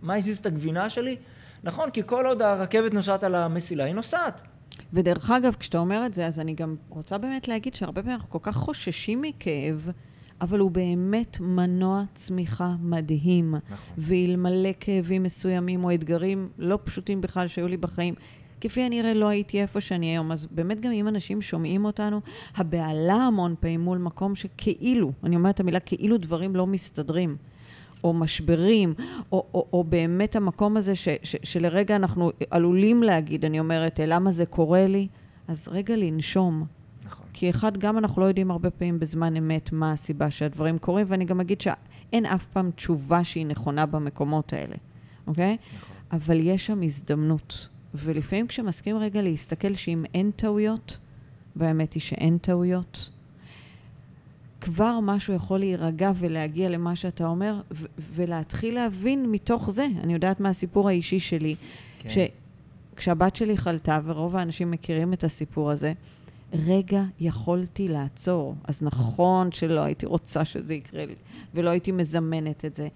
מה 0.01 0.15
הזיז 0.15 0.37
את 0.37 0.45
הגבינה 0.45 0.89
שלי? 0.89 1.15
נכון, 1.63 1.91
כי 1.91 2.01
כל 2.05 2.25
עוד 2.25 2.41
הרכבת 2.41 2.93
נוסעת 2.93 3.23
על 3.23 3.35
המסילה, 3.35 3.83
היא 3.83 3.93
נוסעת. 3.93 4.41
ודרך 4.93 5.31
אגב, 5.31 5.55
כשאתה 5.59 5.77
אומר 5.77 6.05
את 6.05 6.13
זה, 6.13 6.27
אז 6.27 6.39
אני 6.39 6.53
גם 6.53 6.75
רוצה 6.89 7.17
באמת 7.17 7.47
להגיד 7.47 7.73
שהרבה 7.73 8.01
פעמים 8.01 8.15
אנחנו 8.15 8.29
כל 8.29 8.39
כך 8.41 8.55
חוששים 8.55 9.21
מכאב, 9.21 9.89
אבל 10.41 10.59
הוא 10.59 10.71
באמת 10.71 11.39
מנוע 11.39 12.03
צמיחה 12.13 12.75
מדהים. 12.81 13.55
נכון. 13.55 13.93
ואלמלא 13.97 14.69
כאבים 14.79 15.23
מסוימים 15.23 15.83
או 15.83 15.93
אתגרים 15.93 16.49
לא 16.57 16.79
פשוטים 16.83 17.21
בכלל 17.21 17.47
שהיו 17.47 17.67
לי 17.67 17.77
בחיים, 17.77 18.13
כפי 18.61 18.81
הנראה 18.81 19.13
לא 19.13 19.27
הייתי 19.27 19.61
איפה 19.61 19.81
שאני 19.81 20.05
היום. 20.05 20.31
אז 20.31 20.47
באמת 20.51 20.79
גם 20.79 20.91
אם 20.91 21.07
אנשים 21.07 21.41
שומעים 21.41 21.85
אותנו, 21.85 22.21
הבהלה 22.55 23.13
המון 23.13 23.55
פעמים 23.59 23.81
מול 23.81 23.97
מקום 23.97 24.35
שכאילו, 24.35 25.11
אני 25.23 25.35
אומרת 25.35 25.55
את 25.55 25.59
המילה 25.59 25.79
כאילו 25.79 26.17
דברים 26.17 26.55
לא 26.55 26.67
מסתדרים. 26.67 27.37
או 28.03 28.13
משברים, 28.13 28.93
או, 29.31 29.45
או, 29.53 29.67
או 29.73 29.83
באמת 29.83 30.35
המקום 30.35 30.77
הזה 30.77 30.95
ש, 30.95 31.07
ש, 31.23 31.35
שלרגע 31.43 31.95
אנחנו 31.95 32.31
עלולים 32.49 33.03
להגיד, 33.03 33.45
אני 33.45 33.59
אומרת, 33.59 33.99
למה 34.07 34.31
זה 34.31 34.45
קורה 34.45 34.87
לי? 34.87 35.07
אז 35.47 35.67
רגע 35.71 35.95
לנשום. 35.95 36.65
נכון. 37.05 37.25
כי 37.33 37.49
אחד, 37.49 37.77
גם 37.77 37.97
אנחנו 37.97 38.21
לא 38.21 38.25
יודעים 38.25 38.51
הרבה 38.51 38.69
פעמים 38.69 38.99
בזמן 38.99 39.35
אמת 39.35 39.71
מה 39.71 39.91
הסיבה 39.91 40.31
שהדברים 40.31 40.77
קורים, 40.77 41.05
ואני 41.09 41.25
גם 41.25 41.39
אגיד 41.39 41.61
שאין 41.61 42.25
אף 42.25 42.45
פעם 42.45 42.71
תשובה 42.71 43.23
שהיא 43.23 43.45
נכונה 43.45 43.85
במקומות 43.85 44.53
האלה, 44.53 44.75
אוקיי? 45.27 45.57
נכון. 45.77 45.95
אבל 46.11 46.39
יש 46.39 46.65
שם 46.65 46.81
הזדמנות. 46.81 47.69
ולפעמים 47.93 48.47
כשמסכים 48.47 48.97
רגע 48.97 49.21
להסתכל 49.21 49.73
שאם 49.73 50.05
אין 50.13 50.31
טעויות, 50.35 50.99
והאמת 51.55 51.93
היא 51.93 52.01
שאין 52.01 52.37
טעויות, 52.37 53.09
כבר 54.61 54.99
משהו 55.03 55.33
יכול 55.33 55.59
להירגע 55.59 56.11
ולהגיע 56.15 56.69
למה 56.69 56.95
שאתה 56.95 57.27
אומר, 57.27 57.61
ו- 57.71 57.85
ולהתחיל 58.15 58.75
להבין 58.75 59.31
מתוך 59.31 59.71
זה. 59.71 59.87
אני 60.03 60.13
יודעת 60.13 60.39
מהסיפור 60.39 60.89
האישי 60.89 61.19
שלי, 61.19 61.55
כן. 61.99 62.09
שכשהבת 62.95 63.35
שלי 63.35 63.57
חלתה, 63.57 63.99
ורוב 64.03 64.35
האנשים 64.35 64.71
מכירים 64.71 65.13
את 65.13 65.23
הסיפור 65.23 65.71
הזה, 65.71 65.93
רגע 66.53 67.03
יכולתי 67.19 67.87
לעצור. 67.87 68.55
אז 68.63 68.81
נכון 68.81 69.51
שלא 69.51 69.79
הייתי 69.79 70.05
רוצה 70.05 70.45
שזה 70.45 70.73
יקרה 70.73 71.05
לי, 71.05 71.15
ולא 71.53 71.69
הייתי 71.69 71.91
מזמנת 71.91 72.65
את 72.65 72.75
זה, 72.75 72.87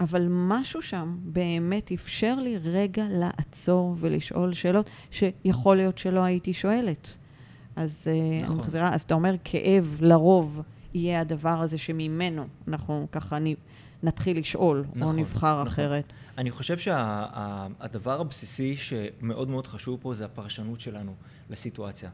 אבל 0.00 0.26
משהו 0.30 0.82
שם 0.82 1.16
באמת 1.22 1.92
אפשר 1.92 2.34
לי 2.34 2.56
רגע 2.56 3.04
לעצור 3.10 3.96
ולשאול 4.00 4.52
שאלות 4.52 4.90
שיכול 5.10 5.76
להיות 5.76 5.98
שלא 5.98 6.20
הייתי 6.20 6.52
שואלת. 6.52 7.18
אז 7.76 8.08
אה, 8.10 8.36
נכון. 8.42 8.54
אני 8.54 8.60
מחזירה, 8.60 8.94
אז 8.94 9.02
אתה 9.02 9.14
אומר, 9.14 9.34
כאב 9.44 9.98
לרוב 10.00 10.62
יהיה 10.94 11.20
הדבר 11.20 11.60
הזה 11.60 11.78
שממנו 11.78 12.46
אנחנו 12.68 13.06
ככה 13.12 13.36
אני, 13.36 13.54
נתחיל 14.02 14.38
לשאול, 14.38 14.84
או 14.92 14.98
נכון, 14.98 15.18
נבחר 15.18 15.54
נכון. 15.54 15.66
אחרת. 15.66 16.04
אני 16.38 16.50
חושב 16.50 16.78
שהדבר 16.78 18.20
הבסיסי 18.20 18.76
שמאוד 18.76 19.48
מאוד 19.48 19.66
חשוב 19.66 19.98
פה 20.02 20.14
זה 20.14 20.24
הפרשנות 20.24 20.80
שלנו 20.80 21.14
לסיטואציה. 21.50 22.10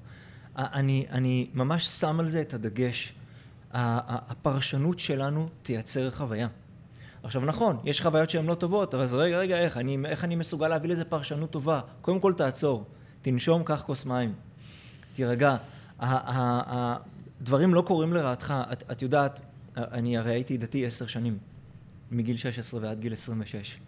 אני, 0.57 1.07
אני 1.11 1.47
ממש 1.55 1.87
שם 1.87 2.21
על 2.21 2.29
זה 2.29 2.41
את 2.41 2.55
הדגש. 2.55 3.13
הפרשנות 3.73 4.99
שלנו 4.99 5.49
תייצר 5.63 6.11
חוויה. 6.11 6.49
עכשיו 7.23 7.45
נכון, 7.45 7.79
יש 7.85 8.03
חוויות 8.03 8.31
שהן 8.31 8.47
לא 8.47 8.55
טובות, 8.55 8.95
אבל 8.95 9.03
אז 9.03 9.15
רגע, 9.15 9.39
רגע, 9.39 9.59
איך 9.59 9.77
אני, 9.77 9.99
איך 10.07 10.25
אני 10.25 10.37
מסוגל 10.37 10.69
להביא 10.69 10.91
לזה 10.91 11.05
פרשנות 11.05 11.51
טובה? 11.51 11.81
קודם 12.01 12.21
כל 12.21 12.33
תעצור, 12.33 12.85
תנשום, 13.23 13.63
קח 13.65 13.83
כוס 13.87 14.07
מים, 14.07 14.33
תירגע. 15.15 15.57
הדברים 17.41 17.75
לא 17.75 17.83
קורים 17.83 18.13
לרעתך, 18.13 18.55
את, 18.73 18.83
את 18.93 19.03
יודעת, 19.03 19.41
אני 19.77 20.19
הרי 20.19 20.31
הייתי 20.33 20.57
דתי 20.57 20.87
עשר 20.87 21.07
שנים, 21.07 21.39
מגיל 22.11 22.37
16 22.37 22.81
ועד 22.83 23.01
גיל 23.01 23.13
26. 23.13 23.79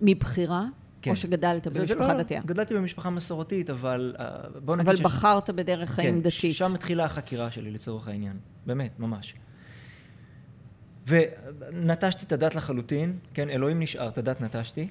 מבחירה? 0.00 0.64
כן. 1.02 1.10
או 1.10 1.16
שגדלת 1.16 1.64
זה- 1.64 1.70
זה 1.70 1.80
במשפחה 1.94 2.12
לא- 2.14 2.22
דתייה? 2.22 2.42
גדלתי 2.46 2.74
במשפחה 2.74 3.10
מסורתית, 3.10 3.70
אבל 3.70 4.14
אה, 4.18 4.26
בוא 4.64 4.76
נגיד 4.76 4.88
אבל 4.88 4.96
ש- 4.96 5.00
בחרת 5.00 5.50
בדרך 5.50 5.90
חיים 5.90 6.14
כן, 6.14 6.20
דתית. 6.20 6.54
שם 6.54 6.74
התחילה 6.74 7.04
החקירה 7.04 7.50
שלי 7.50 7.70
לצורך 7.70 8.08
העניין, 8.08 8.36
באמת, 8.66 8.90
ממש. 8.98 9.34
ונטשתי 11.06 12.24
את 12.26 12.32
הדת 12.32 12.54
לחלוטין, 12.54 13.18
כן, 13.34 13.50
אלוהים 13.50 13.80
נשאר, 13.80 14.08
את 14.08 14.18
הדת 14.18 14.40
נטשתי, 14.40 14.88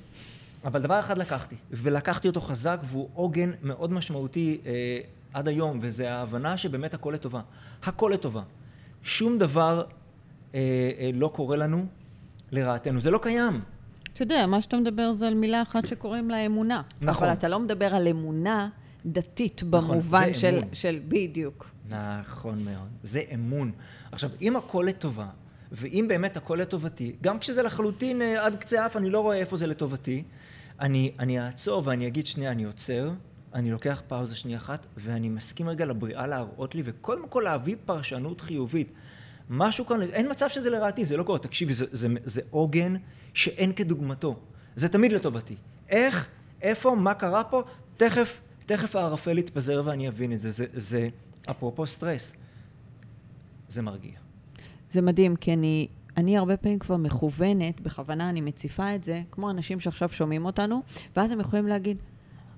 אבל 0.66 0.82
דבר 0.82 1.00
אחד 1.00 1.18
לקחתי, 1.18 1.56
ולקחתי 1.72 2.28
אותו 2.28 2.42
חזק, 2.42 2.80
והוא 2.84 3.10
עוגן 3.14 3.52
מאוד 3.64 3.92
משמעותי 3.92 4.58
אה, 4.66 4.72
עד 5.34 5.48
היום, 5.48 5.80
וזה 5.82 6.14
ההבנה 6.14 6.58
שבאמת 6.58 6.94
הכל 6.94 7.12
לטובה. 7.12 7.42
הכל 7.84 8.12
לטובה. 8.14 8.42
שום 9.04 9.38
דבר 9.38 9.84
אה, 10.56 10.60
אה, 11.00 11.10
לא 11.14 11.28
קורה 11.28 11.58
לנו 11.58 11.86
לרעתנו. 12.52 13.02
זה 13.02 13.12
לא 13.12 13.20
קיים. 13.22 13.62
אתה 14.14 14.24
יודע, 14.24 14.46
מה 14.46 14.62
שאתה 14.62 14.78
מדבר 14.78 15.14
זה 15.14 15.28
על 15.28 15.34
מילה 15.34 15.62
אחת 15.62 15.88
שקוראים 15.88 16.30
לה 16.30 16.46
אמונה. 16.46 16.82
נכון. 17.02 17.28
אבל 17.28 17.38
אתה 17.38 17.48
לא 17.48 17.60
מדבר 17.60 17.96
על 17.96 18.08
אמונה 18.08 18.70
דתית 19.06 19.64
במובן 19.64 20.20
נכון, 20.22 20.34
של, 20.34 20.56
אמון. 20.56 20.70
של 20.74 21.00
בדיוק. 21.08 21.70
נכון 21.90 22.64
מאוד. 22.64 22.90
זה 23.04 23.22
אמון. 23.34 23.72
עכשיו, 24.12 24.30
אם 24.42 24.56
הכל 24.56 24.86
לטובה, 24.88 25.28
ואם 25.72 26.06
באמת 26.10 26.38
הכל 26.38 26.60
לטובתי, 26.62 27.16
גם 27.22 27.40
כשזה 27.40 27.64
לחלוטין 27.64 28.22
אה, 28.22 28.46
עד 28.46 28.56
קצה 28.56 28.86
אף, 28.86 28.98
אני 28.98 29.10
לא 29.10 29.22
רואה 29.22 29.38
איפה 29.38 29.58
זה 29.58 29.68
לטובתי, 29.68 30.24
אני, 30.80 31.12
אני 31.20 31.40
אעצור 31.40 31.82
ואני 31.86 32.08
אגיד, 32.08 32.26
שנייה, 32.26 32.52
אני 32.52 32.64
עוצר, 32.64 33.12
אני 33.54 33.72
לוקח 33.72 34.02
פאוזה 34.08 34.36
שנייה 34.36 34.58
אחת, 34.58 34.86
ואני 34.98 35.30
מסכים 35.30 35.70
רגע 35.70 35.86
לבריאה 35.86 36.28
להראות 36.28 36.76
לי, 36.76 36.82
וקודם 36.86 37.28
כל 37.28 37.42
להביא 37.46 37.76
פרשנות 37.86 38.42
חיובית. 38.42 38.92
משהו 39.50 39.86
כאן, 39.86 40.02
אין 40.02 40.32
מצב 40.32 40.48
שזה 40.48 40.70
לרעתי, 40.70 41.06
זה 41.06 41.18
לא 41.18 41.24
קורה. 41.24 41.40
תקשיבי, 41.40 41.74
זה, 41.74 41.86
זה, 41.92 42.08
זה 42.24 42.42
עוגן 42.50 42.96
שאין 43.34 43.72
כדוגמתו. 43.72 44.40
זה 44.76 44.90
תמיד 44.90 45.12
לטובתי. 45.12 45.56
איך, 45.90 46.30
איפה, 46.62 46.96
מה 46.96 47.14
קרה 47.14 47.44
פה, 47.44 47.64
תכף, 47.98 48.42
תכף 48.66 48.96
הערפל 48.96 49.38
יתפזר 49.38 49.82
ואני 49.86 50.08
אבין 50.08 50.34
את 50.34 50.40
זה. 50.40 50.50
זה, 50.50 50.66
זה 50.74 51.10
אפרופו 51.50 51.88
סטרס, 51.88 52.34
זה 53.68 53.82
מרגיע. 53.82 54.14
זה 54.90 55.02
מדהים, 55.02 55.36
כי 55.36 55.54
אני, 55.54 55.88
אני 56.18 56.38
הרבה 56.38 56.58
פעמים 56.58 56.80
כבר 56.80 56.98
מכוונת, 56.98 57.82
בכוונה 57.82 58.30
אני 58.30 58.42
מציפה 58.42 58.96
את 58.96 59.04
זה, 59.04 59.22
כמו 59.32 59.50
אנשים 59.50 59.80
שעכשיו 59.80 60.10
שומעים 60.10 60.46
אותנו, 60.46 60.82
ואז 61.16 61.32
הם 61.32 61.40
יכולים 61.40 61.68
להגיד, 61.68 61.98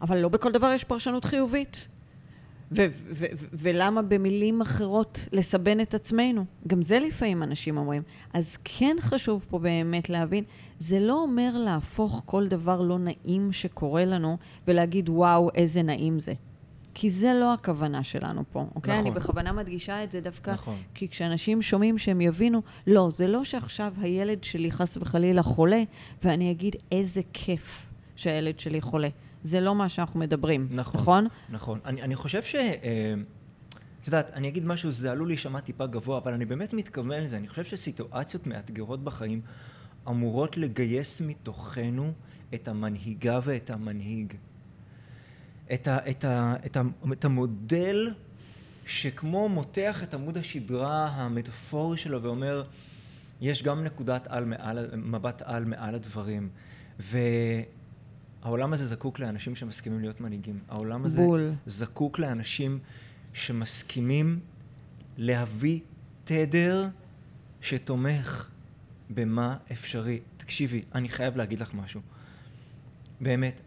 אבל 0.01 0.17
לא 0.17 0.29
בכל 0.29 0.51
דבר 0.51 0.71
יש 0.75 0.83
פרשנות 0.83 1.25
חיובית. 1.25 1.87
ו- 2.71 2.85
ו- 2.91 3.25
ו- 3.35 3.45
ולמה 3.53 4.01
במילים 4.01 4.61
אחרות 4.61 5.19
לסבן 5.31 5.79
את 5.79 5.93
עצמנו? 5.93 6.45
גם 6.67 6.81
זה 6.81 6.99
לפעמים 6.99 7.43
אנשים 7.43 7.77
אומרים. 7.77 8.01
אז 8.33 8.57
כן 8.63 8.95
חשוב 8.99 9.45
פה 9.49 9.59
באמת 9.59 10.09
להבין, 10.09 10.43
זה 10.79 10.99
לא 10.99 11.21
אומר 11.21 11.57
להפוך 11.57 12.21
כל 12.25 12.47
דבר 12.47 12.81
לא 12.81 12.97
נעים 12.99 13.51
שקורה 13.51 14.05
לנו 14.05 14.37
ולהגיד, 14.67 15.09
וואו, 15.09 15.49
איזה 15.55 15.81
נעים 15.81 16.19
זה. 16.19 16.33
כי 16.93 17.09
זה 17.09 17.33
לא 17.33 17.53
הכוונה 17.53 18.03
שלנו 18.03 18.43
פה, 18.51 18.65
אוקיי? 18.75 18.93
נכון. 18.93 19.05
אני 19.05 19.15
בכוונה 19.15 19.51
מדגישה 19.51 20.03
את 20.03 20.11
זה 20.11 20.21
דווקא, 20.21 20.51
נכון. 20.51 20.75
כי 20.93 21.07
כשאנשים 21.07 21.61
שומעים 21.61 21.97
שהם 21.97 22.21
יבינו, 22.21 22.61
לא, 22.87 23.09
זה 23.11 23.27
לא 23.27 23.43
שעכשיו 23.43 23.93
הילד 24.01 24.43
שלי 24.43 24.71
חס 24.71 24.97
וחלילה 24.97 25.43
חולה, 25.43 25.83
ואני 26.23 26.51
אגיד, 26.51 26.75
איזה 26.91 27.21
כיף 27.33 27.89
שהילד 28.15 28.59
שלי 28.59 28.81
חולה. 28.81 29.07
זה 29.43 29.59
לא 29.59 29.75
מה 29.75 29.89
שאנחנו 29.89 30.19
מדברים, 30.19 30.67
נכון. 30.71 31.01
נכון? 31.01 31.27
נכון. 31.49 31.79
אני, 31.85 32.01
אני 32.01 32.15
חושב 32.15 32.43
ש... 32.43 32.55
אה, 32.55 33.13
את 34.01 34.07
יודעת, 34.07 34.31
אני 34.33 34.47
אגיד 34.47 34.65
משהו, 34.65 34.91
זה 34.91 35.11
עלול 35.11 35.27
להישמע 35.27 35.59
טיפה 35.59 35.85
גבוה, 35.87 36.17
אבל 36.17 36.33
אני 36.33 36.45
באמת 36.45 36.73
מתכוון 36.73 37.23
לזה. 37.23 37.37
אני 37.37 37.47
חושב 37.47 37.63
שסיטואציות 37.63 38.47
מאתגרות 38.47 39.03
בחיים 39.03 39.41
אמורות 40.09 40.57
לגייס 40.57 41.21
מתוכנו 41.21 42.13
את 42.53 42.67
המנהיגה 42.67 43.39
ואת 43.43 43.69
המנהיג. 43.69 44.33
את, 45.73 45.87
ה, 45.87 46.09
את, 46.09 46.25
ה, 46.25 46.55
את, 46.65 46.77
ה, 46.77 46.81
את 47.11 47.25
המודל 47.25 48.13
שכמו 48.85 49.49
מותח 49.49 50.03
את 50.03 50.13
עמוד 50.13 50.37
השדרה 50.37 51.07
המטאפורי 51.07 51.97
שלו 51.97 52.23
ואומר, 52.23 52.63
יש 53.41 53.63
גם 53.63 53.83
נקודת 53.83 54.27
על 54.27 54.45
מעל, 54.45 54.89
מבט 54.95 55.41
על 55.45 55.65
מעל 55.65 55.95
הדברים. 55.95 56.49
והעולם 58.43 58.73
הזה 58.73 58.85
זקוק 58.85 59.19
לאנשים 59.19 59.55
שמסכימים 59.55 59.99
להיות 59.99 60.21
מנהיגים. 60.21 60.59
העולם 60.69 61.05
הזה 61.05 61.21
בול. 61.21 61.53
זקוק 61.65 62.19
לאנשים 62.19 62.79
שמסכימים 63.33 64.39
להביא 65.17 65.79
תדר 66.23 66.87
שתומך 67.61 68.49
במה 69.09 69.57
אפשרי. 69.71 70.19
תקשיבי, 70.37 70.81
אני 70.95 71.09
חייב 71.09 71.37
להגיד 71.37 71.59
לך 71.59 71.73
משהו. 71.73 72.01
באמת, 73.21 73.61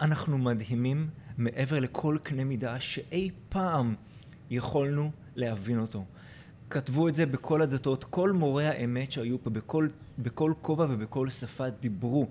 אנחנו 0.00 0.38
מדהימים 0.38 1.08
מעבר 1.38 1.80
לכל 1.80 2.18
קנה 2.22 2.44
מידה 2.44 2.80
שאי 2.80 3.30
פעם 3.48 3.94
יכולנו 4.50 5.10
להבין 5.36 5.78
אותו. 5.78 6.04
כתבו 6.70 7.08
את 7.08 7.14
זה 7.14 7.26
בכל 7.26 7.62
הדתות, 7.62 8.04
כל 8.04 8.32
מורי 8.32 8.66
האמת 8.66 9.12
שהיו 9.12 9.42
פה, 9.42 9.50
בכל, 9.50 9.88
בכל 10.18 10.52
כובע 10.62 10.86
ובכל 10.90 11.30
שפה 11.30 11.70
דיברו 11.70 12.28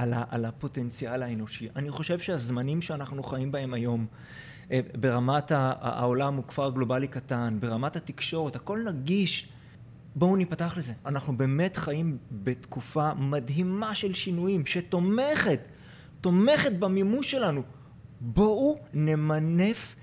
על, 0.00 0.12
ה, 0.14 0.24
על 0.28 0.44
הפוטנציאל 0.44 1.22
האנושי. 1.22 1.68
אני 1.76 1.90
חושב 1.90 2.18
שהזמנים 2.18 2.82
שאנחנו 2.82 3.22
חיים 3.22 3.52
בהם 3.52 3.74
היום, 3.74 4.06
אה, 4.72 4.80
ברמת 5.00 5.52
העולם 5.54 6.36
הוא 6.36 6.44
כפר 6.44 6.70
גלובלי 6.70 7.08
קטן, 7.08 7.56
ברמת 7.60 7.96
התקשורת, 7.96 8.56
הכל 8.56 8.84
נגיש. 8.92 9.48
בואו 10.14 10.36
ניפתח 10.36 10.74
לזה. 10.76 10.92
אנחנו 11.06 11.36
באמת 11.36 11.76
חיים 11.76 12.18
בתקופה 12.32 13.14
מדהימה 13.14 13.94
של 13.94 14.14
שינויים, 14.14 14.66
שתומכת, 14.66 15.60
תומכת 16.20 16.72
במימוש 16.72 17.30
שלנו. 17.30 17.62
בואו 18.20 18.78
נמנף 18.94 19.96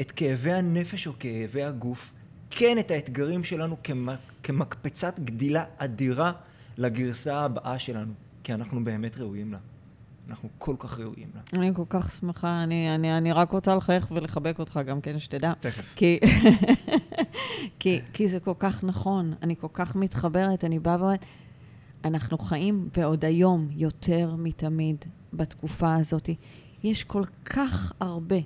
את 0.00 0.12
כאבי 0.12 0.52
הנפש 0.52 1.06
או 1.06 1.12
כאבי 1.18 1.62
הגוף, 1.62 2.12
כן 2.50 2.78
את 2.78 2.90
האתגרים 2.90 3.44
שלנו 3.44 3.76
כמק, 3.84 4.18
כמקפצת 4.42 5.18
גדילה 5.18 5.64
אדירה 5.76 6.32
לגרסה 6.78 7.40
הבאה 7.40 7.78
שלנו, 7.78 8.12
כי 8.44 8.54
אנחנו 8.54 8.84
באמת 8.84 9.18
ראויים 9.18 9.52
לה. 9.52 9.58
אנחנו 10.28 10.48
כל 10.58 10.76
כך 10.78 10.98
ראויים 10.98 11.28
לה. 11.34 11.40
אני 11.52 11.74
כל 11.74 11.84
כך 11.88 12.12
שמחה, 12.12 12.62
אני, 12.62 12.94
אני, 12.94 13.18
אני 13.18 13.32
רק 13.32 13.50
רוצה 13.50 13.74
לחייך 13.74 14.10
ולחבק 14.10 14.58
אותך 14.58 14.80
גם 14.86 15.00
כן, 15.00 15.18
שתדע. 15.18 15.52
תכף. 15.60 15.94
כי, 15.96 16.18
כי, 17.80 18.00
כי 18.12 18.28
זה 18.28 18.40
כל 18.40 18.54
כך 18.58 18.84
נכון, 18.84 19.34
אני 19.42 19.56
כל 19.56 19.68
כך 19.72 19.96
מתחברת, 19.96 20.64
אני 20.64 20.78
באה 20.78 20.96
ואומרת, 21.00 21.24
אנחנו 22.04 22.38
חיים, 22.38 22.88
ועוד 22.96 23.24
היום, 23.24 23.68
יותר 23.70 24.34
מתמיד, 24.38 25.04
בתקופה 25.32 25.94
הזאת, 25.94 26.30
יש 26.84 27.04
כל 27.04 27.24
כך 27.44 27.92
הרבה 28.00 28.36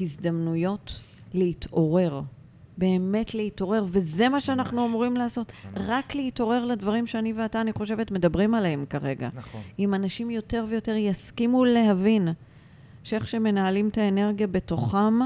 הזדמנויות 0.00 1.00
להתעורר. 1.34 2.22
באמת 2.80 3.34
להתעורר, 3.34 3.84
וזה 3.88 4.28
מה 4.28 4.40
שאנחנו 4.40 4.76
ממש. 4.76 4.88
אמורים 4.90 5.16
לעשות. 5.16 5.52
ממש. 5.64 5.82
רק 5.86 6.14
להתעורר 6.14 6.64
לדברים 6.64 7.06
שאני 7.06 7.32
ואתה, 7.32 7.60
אני 7.60 7.72
חושבת, 7.72 8.10
מדברים 8.10 8.54
עליהם 8.54 8.84
כרגע. 8.90 9.28
נכון. 9.34 9.60
אם 9.78 9.94
אנשים 9.94 10.30
יותר 10.30 10.64
ויותר 10.68 10.96
יסכימו 10.96 11.64
להבין 11.64 12.28
שאיך 13.02 13.26
שמנהלים 13.26 13.88
את 13.88 13.98
האנרגיה 13.98 14.46
בתוכם, 14.46 15.18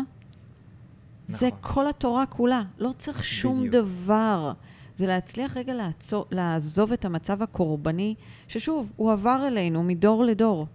זה 1.28 1.46
נכון. 1.46 1.58
כל 1.60 1.86
התורה 1.86 2.26
כולה. 2.26 2.62
לא 2.78 2.90
צריך 2.98 3.24
שום 3.24 3.58
בדיוק. 3.58 3.74
דבר. 3.74 4.52
זה 4.96 5.06
להצליח 5.06 5.56
רגע 5.56 5.74
לעצור, 5.74 6.26
לעזוב 6.30 6.92
את 6.92 7.04
המצב 7.04 7.42
הקורבני, 7.42 8.14
ששוב, 8.48 8.92
הוא 8.96 9.12
עבר 9.12 9.44
אלינו 9.46 9.82
מדור 9.82 10.24
לדור. 10.24 10.66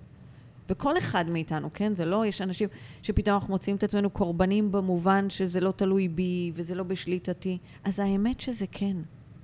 וכל 0.69 0.97
אחד 0.97 1.29
מאיתנו, 1.29 1.69
כן? 1.73 1.95
זה 1.95 2.05
לא, 2.05 2.25
יש 2.25 2.41
אנשים 2.41 2.69
שפתאום 3.03 3.35
אנחנו 3.35 3.53
מוצאים 3.53 3.75
את 3.75 3.83
עצמנו 3.83 4.09
קורבנים 4.09 4.71
במובן 4.71 5.29
שזה 5.29 5.59
לא 5.59 5.71
תלוי 5.71 6.07
בי 6.07 6.51
וזה 6.55 6.75
לא 6.75 6.83
בשליטתי. 6.83 7.57
אז 7.83 7.99
האמת 7.99 8.41
שזה 8.41 8.65
כן. 8.71 8.97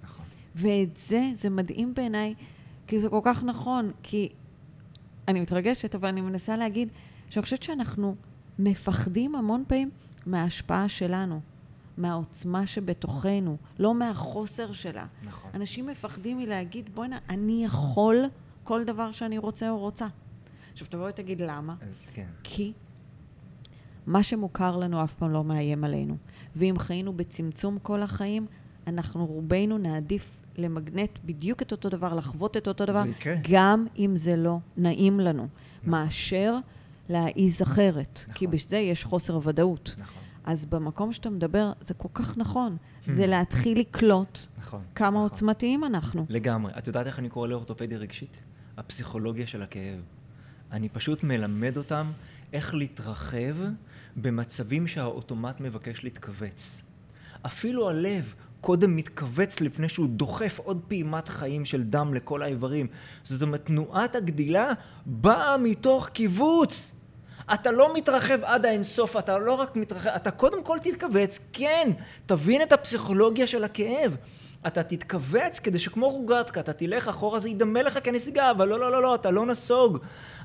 נכון. 0.04 0.26
ואת 0.56 0.98
זה, 0.98 1.30
זה 1.34 1.50
מדהים 1.50 1.94
בעיניי, 1.94 2.34
כי 2.88 3.00
זה 3.00 3.10
כל 3.10 3.22
כך 3.24 3.44
נכון, 3.44 3.92
כי 4.04 4.30
אני 5.28 5.42
מתרגשת, 5.42 5.96
אבל 5.96 6.08
אני 6.08 6.22
מנסה 6.22 6.58
להגיד 6.58 6.90
שאני 7.30 7.44
חושבת 7.44 7.64
שאנחנו 7.64 8.16
מפחדים 8.60 9.36
המון 9.36 9.64
פעמים 9.68 9.90
מההשפעה 10.26 10.90
שלנו, 10.90 11.42
מהעוצמה 11.98 12.68
שבתוכנו, 12.68 13.58
לא 13.80 13.94
מהחוסר 13.94 14.72
שלה. 14.72 15.06
נכון. 15.24 15.52
אנשים 15.54 15.88
מפחדים 15.88 16.38
מלהגיד, 16.38 16.90
בוא'נה, 16.96 17.18
אני 17.30 17.66
יכול 17.66 18.24
כל 18.64 18.84
דבר 18.84 19.12
שאני 19.12 19.38
רוצה 19.38 19.70
או 19.70 19.80
רוצה. 19.80 20.08
עכשיו, 20.76 20.88
תבוא 20.90 21.10
ותגיד 21.10 21.42
למה. 21.42 21.76
כן. 22.14 22.28
כי 22.44 22.74
מה 24.08 24.24
שמוכר 24.24 24.78
לנו 24.78 25.04
אף 25.04 25.14
פעם 25.14 25.32
לא 25.32 25.44
מאיים 25.44 25.84
עלינו. 25.84 26.18
ואם 26.56 26.76
חיינו 26.80 27.14
בצמצום 27.14 27.80
כל 27.80 28.04
החיים, 28.04 28.46
אנחנו 28.88 29.26
רובנו 29.26 29.78
נעדיף 29.78 30.42
למגנט 30.58 31.20
בדיוק 31.26 31.62
את 31.62 31.72
אותו 31.72 31.90
דבר, 31.90 32.14
לחוות 32.14 32.58
את 32.58 32.68
אותו 32.68 32.86
דבר, 32.86 33.04
יקרה. 33.06 33.36
גם 33.52 33.86
אם 33.98 34.18
זה 34.18 34.36
לא 34.36 34.58
נעים 34.78 35.20
לנו, 35.20 35.48
מאשר 35.84 36.58
להעיז 37.10 37.62
אחרת. 37.62 38.26
כי 38.34 38.46
נכון. 38.46 38.58
בזה 38.58 38.78
יש 38.78 39.04
חוסר 39.04 39.40
ודאות. 39.44 39.96
נכון. 39.98 40.22
אז 40.44 40.66
במקום 40.66 41.14
שאתה 41.14 41.30
מדבר, 41.30 41.72
זה 41.82 41.94
כל 41.94 42.10
כך 42.14 42.38
נכון. 42.38 42.78
זה 43.06 43.28
להתחיל 43.28 43.80
לקלוט 43.80 44.40
נכון. 44.58 44.82
כמה 44.96 45.10
נכון. 45.10 45.22
עוצמתיים 45.22 45.84
אנחנו. 45.84 46.26
לגמרי. 46.30 46.72
את 46.78 46.88
יודעת 46.88 47.08
איך 47.08 47.20
אני 47.20 47.30
קורא 47.30 47.48
לאורתופדיה 47.48 47.98
רגשית? 47.98 48.38
הפסיכולוגיה 48.78 49.48
של 49.48 49.62
הכאב. 49.62 50.02
אני 50.76 50.90
פשוט 50.90 51.24
מלמד 51.24 51.78
אותם 51.78 52.12
איך 52.54 52.74
להתרחב 52.74 53.56
במצבים 54.16 54.88
שהאוטומט 54.88 55.60
מבקש 55.60 56.04
להתכווץ. 56.04 56.82
אפילו 57.46 57.90
הלב 57.90 58.34
קודם 58.62 58.96
מתכווץ 58.96 59.62
לפני 59.62 59.90
שהוא 59.90 60.08
דוחף 60.10 60.60
עוד 60.60 60.82
פעימת 60.88 61.28
חיים 61.28 61.66
של 61.66 61.84
דם 61.84 62.14
לכל 62.14 62.42
האיברים. 62.42 62.88
זאת 63.24 63.42
אומרת, 63.42 63.66
תנועת 63.66 64.16
הגדילה 64.16 64.72
באה 65.06 65.58
מתוך 65.58 66.08
קיבוץ. 66.08 66.92
אתה 67.54 67.72
לא 67.72 67.94
מתרחב 67.96 68.44
עד 68.44 68.66
האינסוף, 68.66 69.18
אתה 69.18 69.38
לא 69.38 69.54
רק 69.54 69.76
מתרחב, 69.76 70.10
אתה 70.10 70.32
קודם 70.32 70.64
כל 70.64 70.78
תתכווץ, 70.84 71.40
כן, 71.54 71.92
תבין 72.26 72.62
את 72.62 72.72
הפסיכולוגיה 72.72 73.48
של 73.48 73.64
הכאב. 73.64 74.16
אתה 74.68 74.84
תתכווץ 74.84 75.60
כדי 75.60 75.80
שכמו 75.80 76.10
רוגטקה, 76.10 76.60
אתה 76.60 76.74
תלך 76.74 77.08
אחורה, 77.08 77.40
זה 77.40 77.50
ידמה 77.50 77.84
לך 77.84 78.00
כנסיגה, 78.04 78.52
אבל 78.52 78.68
לא, 78.68 78.80
לא, 78.80 78.92
לא, 78.92 79.02
לא, 79.02 79.16
אתה 79.16 79.32
לא 79.32 79.46
נסוג. 79.46 79.98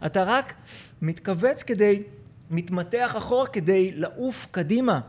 אתה 0.07 0.25
רק 0.25 0.55
מתכווץ 1.03 1.63
כדי, 1.63 2.03
מתמתח 2.51 3.15
אחורה 3.17 3.47
כדי 3.47 3.93
לעוף 3.93 4.47
קדימה. 4.51 5.01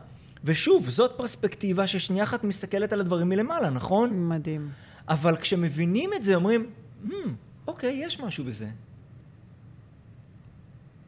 ושוב, 0.44 0.90
זאת 0.90 1.12
פרספקטיבה 1.16 1.86
ששנייה 1.86 2.24
אחת 2.24 2.44
מסתכלת 2.44 2.92
על 2.92 3.00
הדברים 3.00 3.28
מלמעלה, 3.28 3.70
נכון? 3.70 4.28
מדהים. 4.28 4.70
אבל 5.08 5.36
כשמבינים 5.36 6.10
את 6.14 6.22
זה, 6.22 6.34
אומרים, 6.34 6.70
hmm, 7.06 7.10
אוקיי, 7.66 7.92
יש 7.92 8.20
משהו 8.20 8.44
בזה. 8.44 8.66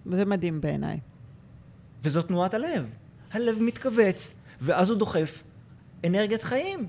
זה 0.05 0.25
מדהים 0.25 0.61
בעיניי. 0.61 1.01
וזו 2.03 2.23
תנועת 2.23 2.55
הלב. 2.55 2.87
הלב 3.33 3.63
מתכווץ, 3.63 4.35
ואז 4.61 4.91
הוא 4.91 4.99
דוחף 4.99 5.43
אנרגיית 6.05 6.43
חיים. 6.43 6.87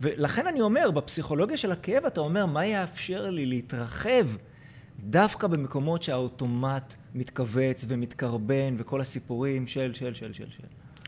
ולכן 0.00 0.46
אני 0.46 0.60
אומר, 0.60 0.90
בפסיכולוגיה 0.90 1.56
של 1.56 1.72
הכאב 1.72 2.04
אתה 2.04 2.20
אומר, 2.20 2.46
מה 2.46 2.66
יאפשר 2.66 3.30
לי 3.30 3.46
להתרחב 3.46 4.26
דווקא 5.00 5.46
במקומות 5.46 6.02
שהאוטומט 6.02 6.94
מתכווץ 7.14 7.84
ומתקרבן 7.88 8.74
וכל 8.78 9.00
הסיפורים 9.00 9.66
של, 9.66 9.94
של, 9.94 10.14
של, 10.14 10.32
של, 10.32 10.50
של. 10.50 10.64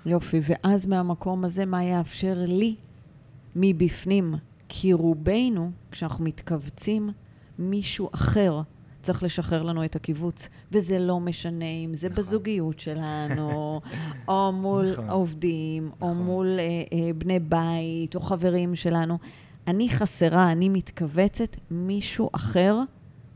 יופי, 0.06 0.40
ואז 0.42 0.86
מהמקום 0.86 1.44
הזה, 1.44 1.66
מה 1.66 1.84
יאפשר 1.84 2.34
לי 2.36 2.74
מבפנים? 3.56 4.34
כי 4.68 4.92
רובנו, 4.92 5.70
כשאנחנו 5.90 6.24
מתכווצים, 6.24 7.10
מישהו 7.58 8.10
אחר 8.14 8.60
צריך 9.02 9.22
לשחרר 9.22 9.62
לנו 9.62 9.84
את 9.84 9.96
הקיבוץ. 9.96 10.48
וזה 10.72 10.98
לא 10.98 11.20
משנה 11.20 11.64
אם 11.64 11.94
זה 11.94 12.08
נכון. 12.08 12.22
בזוגיות 12.22 12.80
שלנו, 12.80 13.80
או 14.28 14.52
מול 14.52 14.92
נכון. 14.92 15.10
עובדים, 15.10 15.90
נכון. 15.96 16.08
או 16.08 16.14
מול 16.14 16.58
אה, 16.58 16.64
אה, 16.64 17.12
בני 17.18 17.38
בית, 17.38 18.14
או 18.14 18.20
חברים 18.20 18.74
שלנו. 18.74 19.18
אני 19.66 19.88
חסרה, 19.88 20.52
אני 20.52 20.68
מתכווצת, 20.68 21.56
מישהו 21.70 22.30
אחר, 22.32 22.80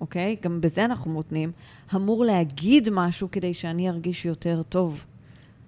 אוקיי? 0.00 0.36
גם 0.42 0.60
בזה 0.60 0.84
אנחנו 0.84 1.10
מותנים, 1.10 1.52
אמור 1.94 2.24
להגיד 2.24 2.88
משהו 2.92 3.28
כדי 3.32 3.54
שאני 3.54 3.88
ארגיש 3.88 4.24
יותר 4.24 4.62
טוב. 4.68 5.04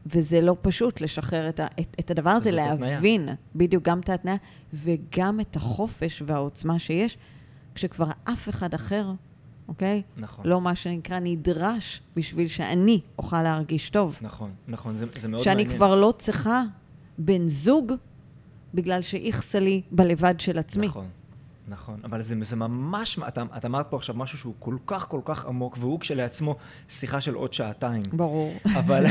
וזה 0.06 0.40
לא 0.40 0.56
פשוט 0.62 1.00
לשחרר 1.00 1.48
את, 1.48 1.60
ה, 1.60 1.66
את, 1.80 1.96
את 2.00 2.10
הדבר 2.10 2.30
הזה, 2.30 2.52
להבין 2.52 3.20
התניה. 3.20 3.34
בדיוק 3.54 3.84
גם 3.84 4.00
את 4.00 4.08
ההתניה 4.08 4.36
וגם 4.74 5.40
את 5.40 5.56
החופש 5.56 6.22
והעוצמה 6.26 6.78
שיש, 6.78 7.18
כשכבר 7.74 8.06
אף 8.24 8.48
אחד 8.48 8.74
אחר, 8.74 9.12
אוקיי? 9.68 10.02
נכון. 10.16 10.46
לא 10.46 10.60
מה 10.60 10.74
שנקרא 10.74 11.18
נדרש 11.18 12.00
בשביל 12.16 12.48
שאני 12.48 13.00
אוכל 13.18 13.42
להרגיש 13.42 13.90
טוב. 13.90 14.18
נכון, 14.22 14.50
נכון, 14.68 14.96
זה, 14.96 15.06
זה 15.20 15.28
מאוד 15.28 15.42
שאני 15.42 15.54
מעניין. 15.54 15.70
שאני 15.70 15.78
כבר 15.78 15.94
לא 15.94 16.14
צריכה 16.18 16.62
בן 17.18 17.48
זוג 17.48 17.92
בגלל 18.74 19.02
שאיכסה 19.02 19.60
לי 19.60 19.82
בלבד 19.90 20.40
של 20.40 20.58
עצמי. 20.58 20.86
נכון. 20.86 21.06
נכון, 21.68 22.00
אבל 22.04 22.22
זה, 22.22 22.34
זה 22.40 22.56
ממש, 22.56 23.18
אתה, 23.28 23.42
את 23.56 23.64
אמרת 23.64 23.86
פה 23.90 23.96
עכשיו 23.96 24.14
משהו 24.14 24.38
שהוא 24.38 24.54
כל 24.58 24.76
כך 24.86 25.08
כל 25.08 25.20
כך 25.24 25.46
עמוק, 25.46 25.76
והוא 25.80 26.00
כשלעצמו 26.00 26.56
שיחה 26.88 27.20
של 27.20 27.34
עוד 27.34 27.52
שעתיים. 27.52 28.02
ברור. 28.12 28.54
אבל, 28.74 29.04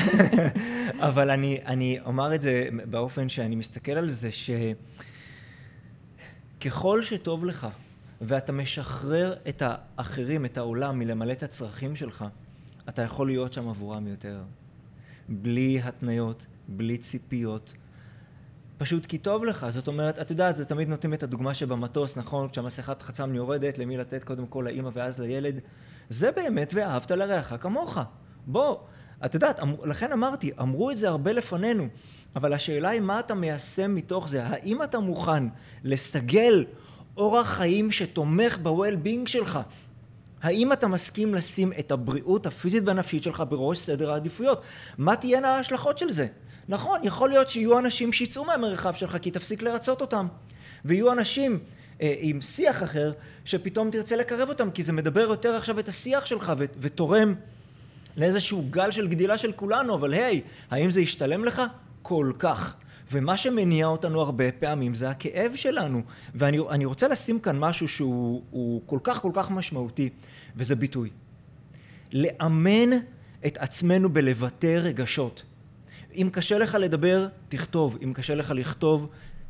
אבל 1.09 1.29
אני, 1.29 1.59
אני 1.65 1.99
אומר 2.05 2.35
את 2.35 2.41
זה 2.41 2.69
באופן 2.89 3.29
שאני 3.29 3.55
מסתכל 3.55 3.91
על 3.91 4.09
זה, 4.09 4.29
שככל 6.59 7.01
שטוב 7.01 7.45
לך, 7.45 7.67
ואתה 8.25 8.51
משחרר 8.51 9.35
את 9.49 9.63
האחרים, 9.65 10.45
את 10.45 10.57
העולם, 10.57 10.99
מלמלא 10.99 11.31
את 11.31 11.43
הצרכים 11.43 11.95
שלך, 11.95 12.25
אתה 12.89 13.01
יכול 13.01 13.27
להיות 13.27 13.53
שם 13.53 13.69
עבורם 13.69 14.07
יותר. 14.07 14.41
בלי 15.29 15.81
התניות, 15.83 16.45
בלי 16.67 16.97
ציפיות, 16.97 17.73
פשוט 18.77 19.05
כי 19.05 19.17
טוב 19.17 19.45
לך. 19.45 19.65
זאת 19.69 19.87
אומרת, 19.87 20.19
את 20.19 20.31
יודעת, 20.31 20.55
זה 20.55 20.65
תמיד 20.65 20.89
נותנים 20.89 21.13
את 21.13 21.23
הדוגמה 21.23 21.53
שבמטוס, 21.53 22.17
נכון? 22.17 22.49
כשהמסכת 22.49 23.01
חצם 23.01 23.35
יורדת, 23.35 23.77
למי 23.77 23.97
לתת 23.97 24.23
קודם 24.23 24.47
כל 24.47 24.61
לאימא 24.65 24.89
ואז 24.93 25.19
לילד. 25.19 25.59
זה 26.09 26.31
באמת 26.31 26.71
ואהבת 26.75 27.11
לרעך 27.11 27.53
כמוך. 27.59 27.97
בוא, 28.47 28.77
את 29.25 29.33
יודעת, 29.33 29.59
אמ, 29.59 29.73
לכן 29.85 30.11
אמרתי, 30.11 30.51
אמרו 30.61 30.91
את 30.91 30.97
זה 30.97 31.09
הרבה 31.09 31.33
לפנינו, 31.33 31.87
אבל 32.35 32.53
השאלה 32.53 32.89
היא 32.89 33.01
מה 33.01 33.19
אתה 33.19 33.33
מיישם 33.33 33.95
מתוך 33.95 34.29
זה. 34.29 34.43
האם 34.45 34.83
אתה 34.83 34.99
מוכן 34.99 35.43
לסגל 35.83 36.65
אורח 37.17 37.47
חיים 37.47 37.91
שתומך 37.91 38.57
ב-well-being 38.63 39.27
שלך? 39.27 39.59
האם 40.41 40.73
אתה 40.73 40.87
מסכים 40.87 41.35
לשים 41.35 41.73
את 41.79 41.91
הבריאות 41.91 42.45
הפיזית 42.45 42.83
והנפשית 42.85 43.23
שלך 43.23 43.43
בראש 43.49 43.79
סדר 43.79 44.11
העדיפויות? 44.11 44.61
מה 44.97 45.15
תהיינה 45.15 45.55
ההשלכות 45.55 45.97
של 45.97 46.11
זה? 46.11 46.27
נכון, 46.69 46.99
יכול 47.03 47.29
להיות 47.29 47.49
שיהיו 47.49 47.79
אנשים 47.79 48.13
שיצאו 48.13 48.45
מהמרחב 48.45 48.93
שלך 48.93 49.17
כי 49.21 49.31
תפסיק 49.31 49.61
לרצות 49.61 50.01
אותם. 50.01 50.27
ויהיו 50.85 51.11
אנשים 51.11 51.59
אה, 52.01 52.15
עם 52.19 52.41
שיח 52.41 52.83
אחר 52.83 53.11
שפתאום 53.45 53.91
תרצה 53.91 54.15
לקרב 54.15 54.49
אותם 54.49 54.71
כי 54.71 54.83
זה 54.83 54.93
מדבר 54.93 55.21
יותר 55.21 55.55
עכשיו 55.55 55.79
את 55.79 55.87
השיח 55.87 56.25
שלך 56.25 56.53
ו- 56.57 56.65
ותורם 56.79 57.35
לאיזשהו 58.17 58.65
גל 58.69 58.91
של 58.91 59.07
גדילה 59.07 59.37
של 59.37 59.51
כולנו, 59.51 59.95
אבל 59.95 60.13
היי, 60.13 60.41
האם 60.71 60.91
זה 60.91 61.01
ישתלם 61.01 61.45
לך? 61.45 61.61
כל 62.01 62.31
כך. 62.39 62.75
ומה 63.11 63.37
שמניע 63.37 63.87
אותנו 63.87 64.21
הרבה 64.21 64.51
פעמים 64.51 64.95
זה 64.95 65.09
הכאב 65.09 65.51
שלנו. 65.55 66.01
ואני 66.35 66.85
רוצה 66.85 67.07
לשים 67.07 67.39
כאן 67.39 67.59
משהו 67.59 67.87
שהוא 67.87 68.81
כל 68.85 68.99
כך 69.03 69.21
כל 69.21 69.31
כך 69.33 69.51
משמעותי, 69.51 70.09
וזה 70.55 70.75
ביטוי. 70.75 71.09
לאמן 72.13 72.89
את 73.45 73.57
עצמנו 73.57 74.09
בלבטא 74.09 74.79
רגשות. 74.81 75.43
אם 76.15 76.29
קשה 76.31 76.57
לך 76.57 76.77
לדבר, 76.79 77.27
תכתוב. 77.49 77.97
אם 78.03 78.13
קשה 78.13 78.35
לך 78.35 78.51
לכתוב, 78.51 79.09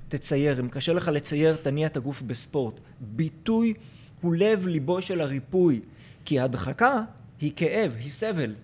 תצייר. 0.09 0.59
אם 0.59 0.69
קשה 0.69 0.93
לך 0.93 1.07
לצייר, 1.07 1.55
תניע 1.55 1.87
את 1.87 1.97
הגוף 1.97 2.21
בספורט. 2.21 2.79
ביטוי 2.99 3.73
הוא 4.21 4.35
לב 4.35 4.67
ליבו 4.67 5.01
של 5.01 5.21
הריפוי. 5.21 5.81
כי 6.25 6.39
הדחקה 6.39 7.01
היא 7.41 7.51
כאב, 7.55 7.93
היא 7.99 8.11
סבל. 8.11 8.55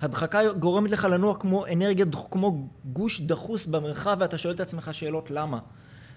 הדחקה 0.00 0.52
גורמת 0.52 0.90
לך 0.90 1.04
לנוע 1.04 1.38
כמו 1.38 1.66
אנרגיה, 1.66 2.06
כמו 2.30 2.68
גוש 2.84 3.20
דחוס 3.20 3.66
במרחב, 3.66 4.16
ואתה 4.20 4.38
שואל 4.38 4.54
את 4.54 4.60
עצמך 4.60 4.88
שאלות 4.92 5.30
למה. 5.30 5.58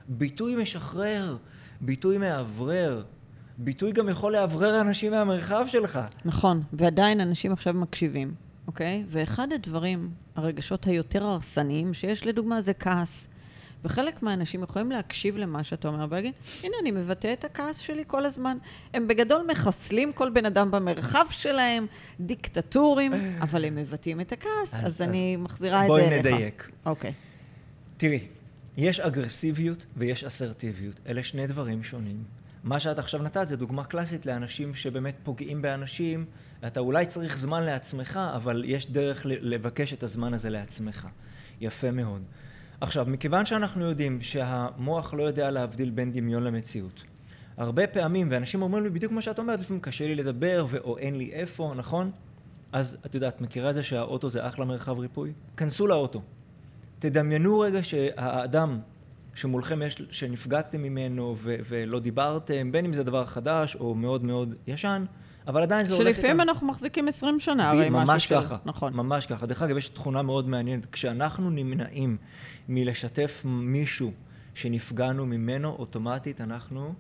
ביטוי 0.08 0.56
משחרר, 0.56 1.38
ביטוי 1.82 2.18
מאוורר. 2.18 3.04
ביטוי 3.58 3.92
גם 3.92 4.10
יכול 4.10 4.34
לאוורר 4.34 4.82
אנשים 4.82 5.12
מהמרחב 5.12 5.66
שלך. 5.68 6.00
נכון, 6.26 6.62
ועדיין 6.74 7.22
אנשים 7.22 7.52
עכשיו 7.52 7.74
מקשיבים. 7.74 8.34
אוקיי? 8.68 9.04
ואחד 9.08 9.48
הדברים, 9.54 10.10
הרגשות 10.36 10.86
היותר 10.86 11.24
הרסניים 11.24 11.94
שיש, 11.94 12.26
לדוגמה, 12.26 12.62
זה 12.62 12.74
כעס. 12.74 13.30
וחלק 13.86 14.24
מהאנשים 14.24 14.64
יכולים 14.64 14.92
להקשיב 14.92 15.38
למה 15.38 15.64
שאתה 15.64 15.88
אומר 15.88 16.06
ולהגיד, 16.10 16.34
הנה, 16.64 16.76
אני 16.82 16.92
מבטא 16.92 17.34
את 17.34 17.46
הכעס 17.46 17.78
שלי 17.78 18.04
כל 18.08 18.26
הזמן. 18.26 18.58
הם 18.94 19.08
בגדול 19.08 19.46
מחסלים 19.52 20.14
כל 20.14 20.30
בן 20.30 20.46
אדם 20.46 20.72
במרחב 20.72 21.26
שלהם, 21.30 21.86
דיקטטורים, 22.20 23.12
אבל 23.40 23.66
הם 23.66 23.76
מבטאים 23.76 24.22
את 24.22 24.32
הכעס, 24.32 24.74
אז, 24.74 24.74
אז, 24.74 24.86
אז 24.86 25.02
אני 25.02 25.36
מחזירה 25.36 25.82
את 25.82 25.88
זה 25.88 25.94
אליך. 25.94 26.10
בואי 26.10 26.20
נדייק. 26.20 26.72
אוקיי. 26.86 27.14
תראי, 27.98 28.20
יש 28.78 29.00
אגרסיביות 29.00 29.86
ויש 29.98 30.24
אסרטיביות. 30.24 31.00
אלה 31.08 31.24
שני 31.24 31.48
דברים 31.48 31.84
שונים. 31.84 32.24
מה 32.64 32.80
שאת 32.80 33.00
עכשיו 33.00 33.24
נתת 33.24 33.48
זה 33.48 33.58
דוגמה 33.58 33.84
קלאסית 33.84 34.26
לאנשים 34.26 34.74
שבאמת 34.76 35.16
פוגעים 35.24 35.62
באנשים. 35.62 36.26
אתה 36.68 36.80
אולי 36.80 37.06
צריך 37.06 37.38
זמן 37.38 37.64
לעצמך, 37.64 38.20
אבל 38.36 38.64
יש 38.66 38.92
דרך 38.92 39.22
לבקש 39.26 39.94
את 39.94 40.04
הזמן 40.04 40.34
הזה 40.34 40.50
לעצמך. 40.50 41.08
יפה 41.62 41.92
מאוד. 41.92 42.22
עכשיו, 42.82 43.06
מכיוון 43.10 43.46
שאנחנו 43.46 43.86
יודעים 43.86 44.22
שהמוח 44.22 45.14
לא 45.14 45.24
יודע 45.24 45.52
להבדיל 45.52 45.90
בין 45.90 46.12
דמיון 46.12 46.44
למציאות, 46.44 47.04
הרבה 47.58 47.88
פעמים, 47.88 48.28
ואנשים 48.32 48.62
אומרים 48.62 48.84
לי 48.84 48.90
בדיוק 48.90 49.12
כמו 49.12 49.22
שאת 49.22 49.40
אומרת, 49.40 49.60
לפעמים 49.60 49.82
קשה 49.82 50.08
לי 50.08 50.16
לדבר, 50.16 50.66
או 50.84 50.98
אין 50.98 51.16
לי 51.16 51.32
איפה, 51.34 51.74
נכון? 51.76 52.12
אז 52.72 52.98
את 53.06 53.16
יודעת, 53.16 53.42
מכירה 53.42 53.70
את 53.70 53.76
זה 53.76 53.84
שהאוטו 53.84 54.30
זה 54.30 54.48
אחלה 54.48 54.66
מרחב 54.66 55.00
ריפוי? 55.00 55.34
כנסו 55.58 55.88
לאוטו. 55.88 56.22
תדמיינו 57.00 57.60
רגע 57.60 57.84
שהאדם 57.84 58.80
שמולכם 59.36 59.82
יש, 59.82 60.02
שנפגעתם 60.12 60.82
ממנו 60.82 61.36
ו- 61.38 61.56
ולא 61.68 62.00
דיברתם, 62.00 62.72
בין 62.72 62.86
אם 62.86 62.94
זה 62.94 63.04
דבר 63.04 63.26
חדש 63.26 63.76
או 63.76 63.96
מאוד 63.96 64.24
מאוד 64.24 64.56
ישן, 64.68 65.06
אבל 65.48 65.62
עדיין 65.64 65.86
זה 65.86 65.94
הולך... 65.94 66.16
שלפעמים 66.16 66.42
אנחנו 66.42 66.68
מחזיקים 66.68 67.08
20 67.08 67.40
שנה, 67.40 67.70
הרי 67.70 67.90
משהו 67.90 68.06
ממש 68.06 68.28
ככה, 68.28 68.58
נכון. 68.66 68.94
ממש 68.94 69.26
ככה. 69.26 69.46
דרך 69.46 69.62
אגב, 69.62 69.78
יש 69.78 69.90
תכונה 69.90 70.22
מאוד 70.22 70.50
מעניינת. 70.50 70.86
כשאנחנו 70.92 71.50
נמנעים 71.50 72.18
מלשתף 72.70 73.42
מישהו 73.46 74.12
שנפגענו 74.54 75.26
ממנו, 75.26 75.70
אוטומטית 75.70 76.42
אנחנו... 76.42 76.94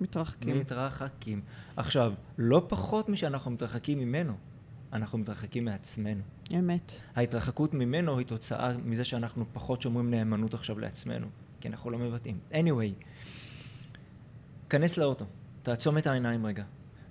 מתרחקים. 0.00 0.58
מתרחקים. 0.60 1.40
עכשיו, 1.76 2.12
לא 2.38 2.66
פחות 2.68 3.08
משאנחנו 3.08 3.50
מתרחקים 3.50 3.98
ממנו, 3.98 4.32
אנחנו 4.92 5.18
מתרחקים 5.18 5.64
מעצמנו. 5.64 6.22
אמת. 6.58 6.92
ההתרחקות 7.16 7.74
ממנו 7.74 8.18
היא 8.18 8.26
תוצאה 8.26 8.72
מזה 8.84 9.04
שאנחנו 9.04 9.44
פחות 9.52 9.82
שומרים 9.82 10.10
נאמנות 10.10 10.54
עכשיו 10.54 10.78
לעצמנו. 10.78 11.26
כי 11.60 11.68
אנחנו 11.68 11.90
לא 11.90 11.98
מבטאים. 11.98 12.38
anyway, 12.52 13.04
כנס 14.70 14.96
לאוטו, 14.98 15.24
תעצום 15.62 15.98
את 15.98 16.06
העיניים 16.06 16.46
רגע, 16.46 16.64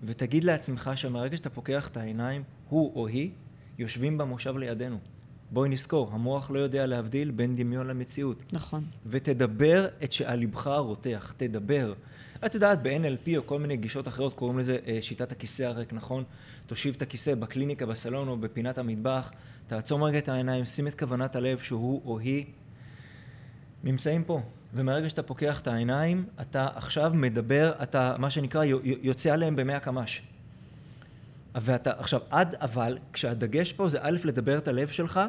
ותגיד 0.06 0.44
לעצמך 0.44 0.92
שמהרגע 0.96 1.38
שאתה 1.38 1.50
פוקח 1.50 1.88
את 1.88 1.98
העיניים, 1.98 2.44
הוא 2.70 2.96
או 2.96 3.08
היא 3.08 3.32
יושבים 3.78 4.18
במושב 4.18 4.58
לידינו. 4.58 4.98
בואי 5.52 5.70
נזכור, 5.70 6.10
המוח 6.14 6.52
לא 6.52 6.60
יודע 6.60 6.86
להבדיל 6.86 7.32
בין 7.32 7.56
דמיון 7.56 7.88
למציאות. 7.88 8.54
נכון. 8.54 8.84
ותדבר 9.06 9.88
את 10.04 10.14
שעל 10.14 10.40
לבך 10.40 10.68
הרותח, 10.68 11.34
תדבר. 11.38 11.94
את 12.46 12.56
יודעת, 12.56 12.84
ב-NLP 12.84 13.38
או 13.38 13.48
כל 13.48 13.60
מיני 13.60 13.78
גישות 13.78 14.08
אחרות 14.08 14.34
קוראים 14.34 14.60
לזה 14.60 14.78
אה, 14.88 14.98
שיטת 15.02 15.32
הכיסא 15.32 15.64
הריק, 15.64 15.94
נכון? 15.94 16.24
תושיב 16.68 16.96
את 16.98 17.02
הכיסא 17.02 17.36
בקליניקה, 17.36 17.86
בסלון 17.86 18.28
או 18.28 18.38
בפינת 18.38 18.78
המטבח, 18.78 19.32
תעצום 19.68 20.04
רגע 20.04 20.18
את 20.18 20.30
העיניים, 20.30 20.66
שים 20.66 20.88
את 20.88 21.00
כוונת 21.00 21.36
הלב 21.36 21.60
שהוא 21.60 22.02
או 22.06 22.20
היא 22.20 22.46
נמצאים 23.84 24.24
פה. 24.24 24.42
ומרגע 24.74 25.10
שאתה 25.10 25.24
פוקח 25.24 25.62
את 25.62 25.68
העיניים, 25.68 26.26
אתה 26.42 26.68
עכשיו 26.76 27.12
מדבר, 27.16 27.72
אתה 27.84 28.16
מה 28.20 28.30
שנקרא 28.30 28.64
יוצא 28.84 29.34
עליהם 29.34 29.56
במאה 29.56 29.80
קמ"ש. 29.80 30.22
ואתה, 31.56 31.92
עכשיו, 31.98 32.20
עד 32.30 32.56
אבל, 32.56 32.98
כשהדגש 33.14 33.74
פה 33.74 33.90
זה 33.90 33.98
א', 34.02 34.18
לדבר 34.24 34.58
את 34.58 34.68
הלב 34.68 34.88
שלך, 34.88 35.20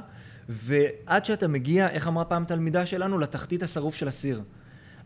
ועד 0.49 1.25
שאתה 1.25 1.49
מגיע, 1.49 1.89
איך 1.89 2.07
אמרה 2.07 2.25
פעם 2.25 2.45
תלמידה 2.45 2.87
שלנו? 2.87 3.19
לתחתית 3.19 3.63
השרוף 3.63 3.95
של 3.95 4.09
הסיר. 4.09 4.43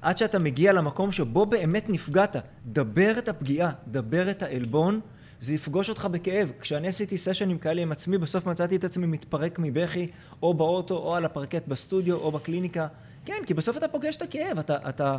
עד 0.02 0.18
שאתה 0.18 0.38
מגיע 0.38 0.72
למקום 0.72 1.12
שבו 1.12 1.46
באמת 1.46 1.88
נפגעת, 1.88 2.36
דבר 2.66 3.18
את 3.18 3.28
הפגיעה, 3.28 3.72
דבר 3.88 4.30
את 4.30 4.42
העלבון, 4.42 5.00
זה 5.40 5.54
יפגוש 5.54 5.88
אותך 5.88 6.04
בכאב. 6.04 6.52
כשאני 6.60 6.88
עשיתי 6.88 7.18
סשנים 7.18 7.58
כאלה 7.58 7.82
עם 7.82 7.92
עצמי, 7.92 8.18
בסוף 8.18 8.46
מצאתי 8.46 8.76
את 8.76 8.84
עצמי 8.84 9.06
מתפרק 9.06 9.58
מבכי, 9.58 10.10
או 10.42 10.54
באוטו, 10.54 10.96
או 10.96 11.16
על 11.16 11.24
הפרקט 11.24 11.68
בסטודיו, 11.68 12.16
או 12.16 12.30
בקליניקה. 12.30 12.86
כן, 13.28 13.42
כי 13.46 13.54
בסוף 13.54 13.76
אתה 13.76 13.88
פוגש 13.88 14.16
את 14.16 14.22
הכאב, 14.22 14.58
אתה... 14.58 14.88
אתה, 14.88 15.16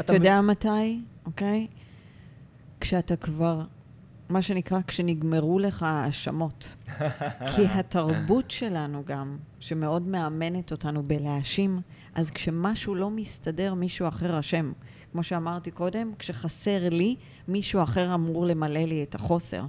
אתה 0.00 0.14
יודע 0.14 0.40
מ... 0.40 0.46
מתי, 0.46 1.00
אוקיי? 1.26 1.66
כשאתה 2.80 3.16
כבר 3.16 3.60
מה 4.28 4.42
שנקרא, 4.42 4.78
כשנגמרו 4.86 5.58
לך 5.58 5.82
ההאשמות. 5.82 6.76
כי 7.56 7.66
התרבות 7.66 8.50
שלנו 8.50 9.02
גם, 9.06 9.36
שמאוד 9.60 10.06
מאמנת 10.06 10.72
אותנו 10.72 11.02
בלהאשים, 11.02 11.80
אז 12.14 12.30
כשמשהו 12.30 12.94
לא 12.94 13.10
מסתדר, 13.10 13.74
מישהו 13.74 14.08
אחר 14.08 14.40
אשם. 14.40 14.72
כמו 15.12 15.22
שאמרתי 15.22 15.70
קודם, 15.70 16.12
כשחסר 16.18 16.88
לי, 16.88 17.16
מישהו 17.48 17.82
אחר 17.82 18.14
אמור 18.14 18.46
למלא 18.46 18.80
לי 18.80 19.02
את 19.02 19.14
החוסר. 19.14 19.64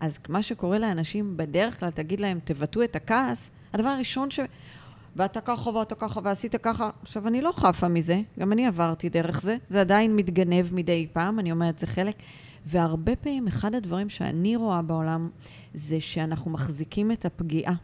אז 0.00 0.18
מה 0.28 0.42
שקורה 0.42 0.78
לאנשים, 0.78 1.36
בדרך 1.36 1.80
כלל 1.80 1.90
תגיד 1.90 2.20
להם, 2.20 2.40
תבטאו 2.44 2.82
את 2.82 2.96
הכעס, 2.96 3.50
הדבר 3.72 3.88
הראשון 3.88 4.30
ש... 4.30 4.40
ואתה 5.16 5.40
ככה 5.40 5.70
ואתה 5.70 5.94
ככה 5.94 6.20
ועשית 6.24 6.56
ככה. 6.56 6.90
עכשיו, 7.02 7.28
אני 7.28 7.40
לא 7.40 7.52
חפה 7.56 7.88
מזה, 7.88 8.20
גם 8.38 8.52
אני 8.52 8.66
עברתי 8.66 9.08
דרך 9.08 9.40
זה, 9.42 9.56
זה 9.68 9.80
עדיין 9.80 10.16
מתגנב 10.16 10.74
מדי 10.74 11.06
פעם, 11.12 11.38
אני 11.38 11.52
אומרת, 11.52 11.78
זה 11.78 11.86
חלק. 11.86 12.16
והרבה 12.66 13.16
פעמים 13.16 13.48
אחד 13.48 13.74
הדברים 13.74 14.08
שאני 14.08 14.56
רואה 14.56 14.82
בעולם 14.82 15.30
זה 15.74 16.00
שאנחנו 16.00 16.50
מחזיקים 16.50 17.12
את 17.12 17.24
הפגיעה, 17.24 17.74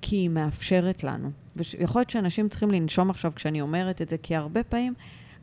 כי 0.00 0.16
היא 0.16 0.30
מאפשרת 0.30 1.04
לנו. 1.04 1.30
ויכול 1.56 2.00
להיות 2.00 2.10
שאנשים 2.10 2.48
צריכים 2.48 2.70
לנשום 2.70 3.10
עכשיו 3.10 3.32
כשאני 3.34 3.60
אומרת 3.60 4.02
את 4.02 4.08
זה, 4.08 4.18
כי 4.18 4.36
הרבה 4.36 4.62
פעמים 4.62 4.94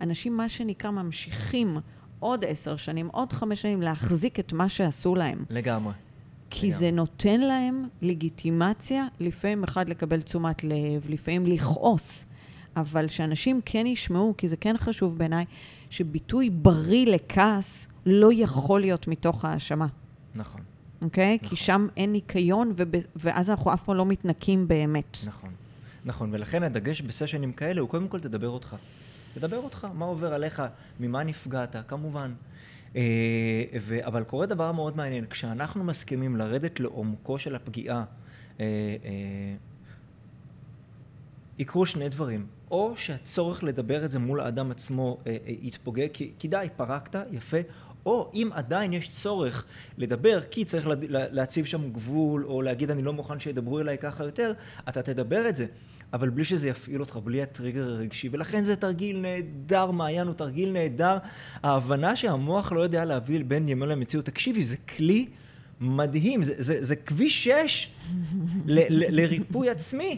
אנשים, 0.02 0.38
מה 0.38 0.50
שנקרא, 0.50 0.92
ממשיכים 0.92 1.78
עוד 2.20 2.46
עשר 2.46 2.76
שנים, 2.76 3.08
עוד 3.12 3.34
חמש 3.34 3.62
שנים, 3.62 3.82
להחזיק 3.82 4.40
את 4.40 4.54
מה 4.54 4.70
שעשו 4.70 5.16
להם. 5.16 5.44
לגמרי. 5.50 5.94
כי. 6.54 6.72
זה 6.72 6.92
נותן 6.92 7.40
להם 7.40 7.88
לגיטימציה, 8.02 9.08
לפעמים 9.20 9.64
אחד 9.64 9.90
לקבל 9.90 10.22
תשומת 10.22 10.64
לב, 10.64 11.06
לפעמים 11.10 11.48
לכעוס. 11.48 12.26
אבל 12.76 13.08
שאנשים 13.08 13.62
כן 13.66 13.86
ישמעו, 13.86 14.34
כי 14.38 14.48
זה 14.48 14.58
כן 14.58 14.76
חשוב 14.78 15.18
בעיניי, 15.18 15.46
שביטוי 15.90 16.50
בריא 16.50 17.06
לכעס 17.06 17.88
לא 18.06 18.30
יכול 18.34 18.82
להיות 18.82 19.08
מתוך 19.08 19.46
האשמה. 19.46 19.88
נכון. 20.36 20.62
אוקיי? 21.02 21.38
Okay? 21.42 21.46
נכון. 21.46 21.50
כי 21.50 21.56
שם 21.56 21.88
אין 21.98 22.12
ניקיון, 22.12 22.72
וב... 22.76 22.92
ואז 23.16 23.50
אנחנו 23.50 23.74
אף 23.74 23.84
פעם 23.84 23.96
לא 23.96 24.06
מתנקים 24.06 24.68
באמת. 24.68 25.18
נכון. 25.28 25.50
נכון, 26.06 26.30
ולכן 26.34 26.64
הדגש 26.64 27.02
בסשנים 27.02 27.54
כאלה 27.54 27.82
הוא 27.82 27.90
קודם 27.90 28.08
כל 28.08 28.20
תדבר 28.20 28.50
אותך. 28.50 28.76
תדבר 29.34 29.58
אותך, 29.58 29.88
מה 29.94 30.06
עובר 30.06 30.34
עליך, 30.34 30.64
ממה 31.00 31.24
נפגעת, 31.24 31.76
כמובן. 31.88 32.34
אה, 32.96 33.02
ו... 33.82 34.06
אבל 34.06 34.24
קורה 34.24 34.46
דבר 34.46 34.72
מאוד 34.72 34.98
מעניין, 34.98 35.26
כשאנחנו 35.26 35.84
מסכימים 35.84 36.36
לרדת 36.36 36.80
לעומקו 36.80 37.40
של 37.40 37.56
הפגיעה, 37.56 38.04
אה, 38.60 38.66
אה, 39.06 39.56
יקרו 41.60 41.86
שני 41.86 42.10
דברים. 42.10 42.46
או 42.72 42.94
שהצורך 42.96 43.64
לדבר 43.64 44.06
את 44.06 44.12
זה 44.12 44.20
מול 44.20 44.40
האדם 44.40 44.72
עצמו 44.72 45.18
אה, 45.28 45.38
יתפוגג, 45.46 46.08
כי, 46.14 46.32
כי 46.40 46.48
די, 46.48 46.68
פרקת, 46.76 47.20
יפה, 47.32 47.58
או 48.06 48.32
אם 48.34 48.50
עדיין 48.54 48.94
יש 48.94 49.10
צורך 49.10 49.66
לדבר, 49.98 50.40
כי 50.52 50.66
צריך 50.66 50.88
להציב 51.10 51.66
שם 51.66 51.92
גבול, 51.92 52.46
או 52.46 52.62
להגיד 52.62 52.92
אני 52.92 53.02
לא 53.02 53.14
מוכן 53.14 53.40
שידברו 53.40 53.80
אליי 53.80 53.98
ככה 53.98 54.24
יותר, 54.24 54.54
אתה 54.90 55.02
תדבר 55.02 55.50
את 55.50 55.56
זה, 55.56 55.66
אבל 56.14 56.30
בלי 56.30 56.44
שזה 56.44 56.68
יפעיל 56.68 57.02
אותך, 57.02 57.20
בלי 57.24 57.42
הטריגר 57.42 57.88
הרגשי, 57.88 58.30
ולכן 58.32 58.64
זה 58.64 58.76
תרגיל 58.76 59.18
נהדר, 59.18 59.92
מעיין 59.92 60.28
הוא 60.28 60.36
תרגיל 60.36 60.72
נהדר. 60.72 61.18
ההבנה 61.64 62.16
שהמוח 62.16 62.72
לא 62.72 62.80
יודע 62.80 63.06
להביא 63.06 63.44
בין 63.48 63.70
ימין 63.70 63.90
למציאות, 63.90 64.26
תקשיבי, 64.26 64.64
זה 64.64 64.78
כלי 64.78 65.28
מדהים, 65.82 66.44
זה, 66.44 66.54
זה, 66.58 66.84
זה 66.84 66.96
כביש 66.96 67.44
6 67.44 67.90
ל, 68.66 68.80
ל, 68.80 69.22
לריפוי 69.22 69.70
עצמי. 69.70 70.18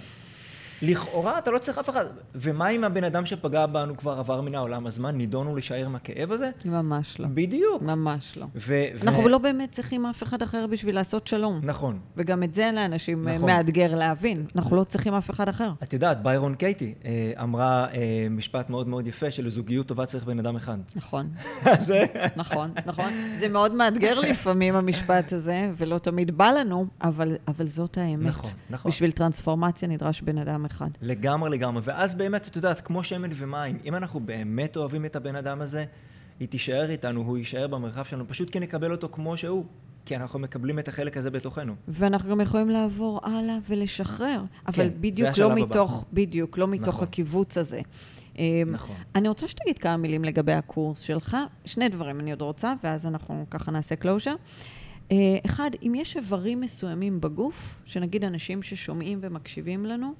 לכאורה 0.86 1.38
אתה 1.38 1.51
לא 1.51 1.57
צריך 1.59 1.77
אף 1.77 1.89
אחד. 1.89 2.05
ומה 2.36 2.69
אם 2.69 2.83
הבן 2.83 3.03
אדם 3.03 3.25
שפגע 3.25 3.65
בנו 3.65 3.97
כבר 3.97 4.11
עבר 4.19 4.41
מן 4.41 4.55
העולם, 4.55 4.88
אז 4.88 4.97
מה, 4.97 5.11
נידונו 5.11 5.53
להישאר 5.53 5.86
עם 5.86 5.95
הכאב 5.95 6.31
הזה? 6.31 6.49
ממש 6.65 7.19
לא. 7.19 7.27
בדיוק. 7.27 7.81
ממש 7.81 8.38
לא. 8.38 8.45
ו- 8.55 8.86
אנחנו 9.01 9.23
ו- 9.23 9.29
לא 9.29 9.38
באמת 9.38 9.71
צריכים 9.71 10.05
אף 10.05 10.23
אחד 10.23 10.41
אחר 10.41 10.67
בשביל 10.67 10.95
לעשות 10.95 11.27
שלום. 11.27 11.59
נכון. 11.63 11.99
וגם 12.17 12.43
את 12.43 12.53
זה 12.53 12.71
לאנשים 12.73 13.27
נכון. 13.27 13.49
מאתגר 13.49 13.95
להבין. 13.95 14.45
אנחנו 14.55 14.75
לא 14.75 14.83
צריכים 14.83 15.13
אף 15.13 15.29
אחד 15.29 15.49
אחר. 15.49 15.71
את 15.83 15.93
יודעת, 15.93 16.23
ביירון 16.23 16.55
קייטי 16.55 16.93
אה, 17.05 17.31
אמרה 17.43 17.86
אה, 17.93 18.27
משפט 18.29 18.69
מאוד 18.69 18.88
מאוד 18.88 19.07
יפה, 19.07 19.31
שלזוגיות 19.31 19.88
טובה 19.88 20.05
צריך 20.05 20.23
בן 20.23 20.39
אדם 20.39 20.55
אחד. 20.55 20.77
נכון. 20.95 21.29
נכון, 22.36 22.71
נכון. 22.86 23.11
זה 23.39 23.47
מאוד 23.47 23.73
מאתגר 23.73 24.19
לפעמים, 24.19 24.75
המשפט 24.75 25.33
הזה, 25.33 25.71
ולא 25.77 25.97
תמיד 25.97 26.38
בא 26.38 26.51
לנו, 26.51 26.86
אבל, 27.01 27.36
אבל 27.47 27.67
זאת 27.67 27.97
האמת. 27.97 28.25
נכון, 28.25 28.51
נכון. 28.69 28.91
בשביל 28.91 29.11
טרנספורמציה 29.11 29.88
נדרש 29.88 30.21
בן 30.21 30.38
אדם 30.38 30.65
אחד. 30.65 30.74
לגמרי, 31.01 31.49
לגמרי. 31.49 31.82
ואז 31.86 32.15
באמת, 32.15 32.47
את 32.47 32.55
יודעת, 32.55 32.82
כמו 32.82 33.03
שמן 33.03 33.30
ומים, 33.36 33.78
אם 33.86 33.95
אנחנו 33.95 34.19
באמת 34.19 34.78
אוהבים 34.78 35.05
את 35.05 35.15
הבן 35.15 35.36
אדם 35.36 35.61
הזה, 35.61 35.86
היא 36.39 36.47
תישאר 36.47 36.89
איתנו, 36.89 37.21
הוא 37.21 37.38
יישאר 37.38 37.67
במרחב 37.67 38.03
שלנו, 38.03 38.28
פשוט 38.28 38.49
כי 38.49 38.59
נקבל 38.59 38.91
אותו 38.91 39.09
כמו 39.11 39.38
שהוא. 39.38 39.65
כי 40.05 40.15
אנחנו 40.15 40.39
מקבלים 40.39 40.80
את 40.80 40.88
החלק 40.88 41.17
הזה 41.17 41.32
בתוכנו. 41.32 41.76
ואנחנו 41.88 42.30
גם 42.30 42.41
יכולים 42.41 42.69
לעבור 42.69 43.19
הלאה 43.23 43.57
ולשחרר. 43.69 44.43
אבל 44.67 44.76
כן, 44.76 44.89
בדיוק 45.01 45.38
לא 45.38 45.55
מתוך, 45.55 45.91
הבא. 45.91 46.07
בדיוק, 46.13 46.57
לא 46.57 46.67
מתוך 46.67 46.88
נכון. 46.88 47.07
הכיווץ 47.07 47.57
הזה. 47.57 47.82
אמ, 48.38 48.43
נכון. 48.71 48.95
אני 49.15 49.28
רוצה 49.28 49.47
שתגיד 49.47 49.78
כמה 49.78 49.97
מילים 49.97 50.23
לגבי 50.23 50.53
הקורס 50.53 50.99
שלך. 50.99 51.38
שני 51.65 51.89
דברים 51.89 52.19
אני 52.19 52.32
עוד 52.32 52.41
רוצה, 52.41 52.73
ואז 52.84 53.05
אנחנו 53.05 53.45
ככה 53.51 53.71
נעשה 53.71 53.95
closure. 53.95 54.36
אה, 55.11 55.17
אחד, 55.45 55.69
אם 55.84 55.93
יש 55.95 56.17
איברים 56.17 56.61
מסוימים 56.61 57.21
בגוף, 57.21 57.82
שנגיד 57.86 58.23
אנשים 58.23 58.63
ששומעים 58.63 59.19
ומקשיבים 59.21 59.86
לנו, 59.86 60.13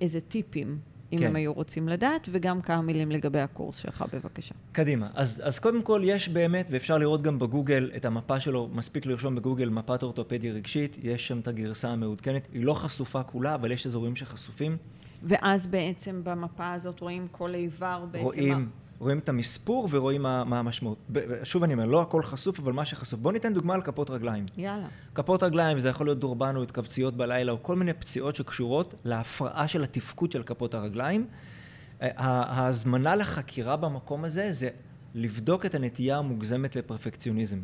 איזה 0.00 0.20
טיפים, 0.20 0.78
אם 1.12 1.18
כן. 1.18 1.26
הם 1.26 1.36
היו 1.36 1.52
רוצים 1.52 1.88
לדעת, 1.88 2.28
וגם 2.32 2.60
כמה 2.60 2.82
מילים 2.82 3.10
לגבי 3.10 3.40
הקורס 3.40 3.76
שלך, 3.76 4.04
בבקשה. 4.12 4.54
קדימה. 4.72 5.08
אז, 5.14 5.42
אז 5.44 5.58
קודם 5.58 5.82
כל, 5.82 6.02
יש 6.04 6.28
באמת, 6.28 6.66
ואפשר 6.70 6.98
לראות 6.98 7.22
גם 7.22 7.38
בגוגל 7.38 7.90
את 7.96 8.04
המפה 8.04 8.40
שלו, 8.40 8.68
מספיק 8.72 9.06
לרשום 9.06 9.34
בגוגל 9.34 9.68
מפת 9.68 10.02
אורתופדיה 10.02 10.52
רגשית, 10.52 10.96
יש 11.02 11.28
שם 11.28 11.38
את 11.38 11.48
הגרסה 11.48 11.88
המעודכנת, 11.88 12.48
היא 12.52 12.64
לא 12.64 12.74
חשופה 12.74 13.22
כולה, 13.22 13.54
אבל 13.54 13.72
יש 13.72 13.86
אזורים 13.86 14.16
שחשופים. 14.16 14.76
ואז 15.22 15.66
בעצם 15.66 16.20
במפה 16.24 16.72
הזאת 16.72 17.00
רואים 17.00 17.26
כל 17.30 17.54
איבר 17.54 18.04
בעצם... 18.10 18.24
רואים. 18.24 18.68
רואים 19.00 19.18
את 19.18 19.28
המספור 19.28 19.88
ורואים 19.90 20.22
מה, 20.22 20.44
מה 20.44 20.58
המשמעות. 20.58 21.10
שוב 21.44 21.62
אני 21.62 21.72
אומר, 21.72 21.84
לא 21.84 22.02
הכל 22.02 22.22
חשוף, 22.22 22.58
אבל 22.58 22.72
מה 22.72 22.84
שחשוף. 22.84 23.20
בואו 23.20 23.32
ניתן 23.32 23.54
דוגמה 23.54 23.74
על 23.74 23.82
כפות 23.82 24.10
רגליים. 24.10 24.46
יאללה. 24.56 24.86
כפות 25.14 25.42
רגליים 25.42 25.80
זה 25.80 25.88
יכול 25.88 26.06
להיות 26.06 26.18
דורבנו, 26.18 26.62
התכווציות 26.62 27.16
בלילה, 27.16 27.52
או 27.52 27.62
כל 27.62 27.76
מיני 27.76 27.92
פציעות 27.92 28.36
שקשורות 28.36 29.00
להפרעה 29.04 29.68
של 29.68 29.82
התפקוד 29.82 30.32
של 30.32 30.42
כפות 30.42 30.74
הרגליים. 30.74 31.26
ההזמנה 32.00 33.16
לחקירה 33.16 33.76
במקום 33.76 34.24
הזה 34.24 34.52
זה 34.52 34.68
לבדוק 35.14 35.66
את 35.66 35.74
הנטייה 35.74 36.18
המוגזמת 36.18 36.76
לפרפקציוניזם. 36.76 37.58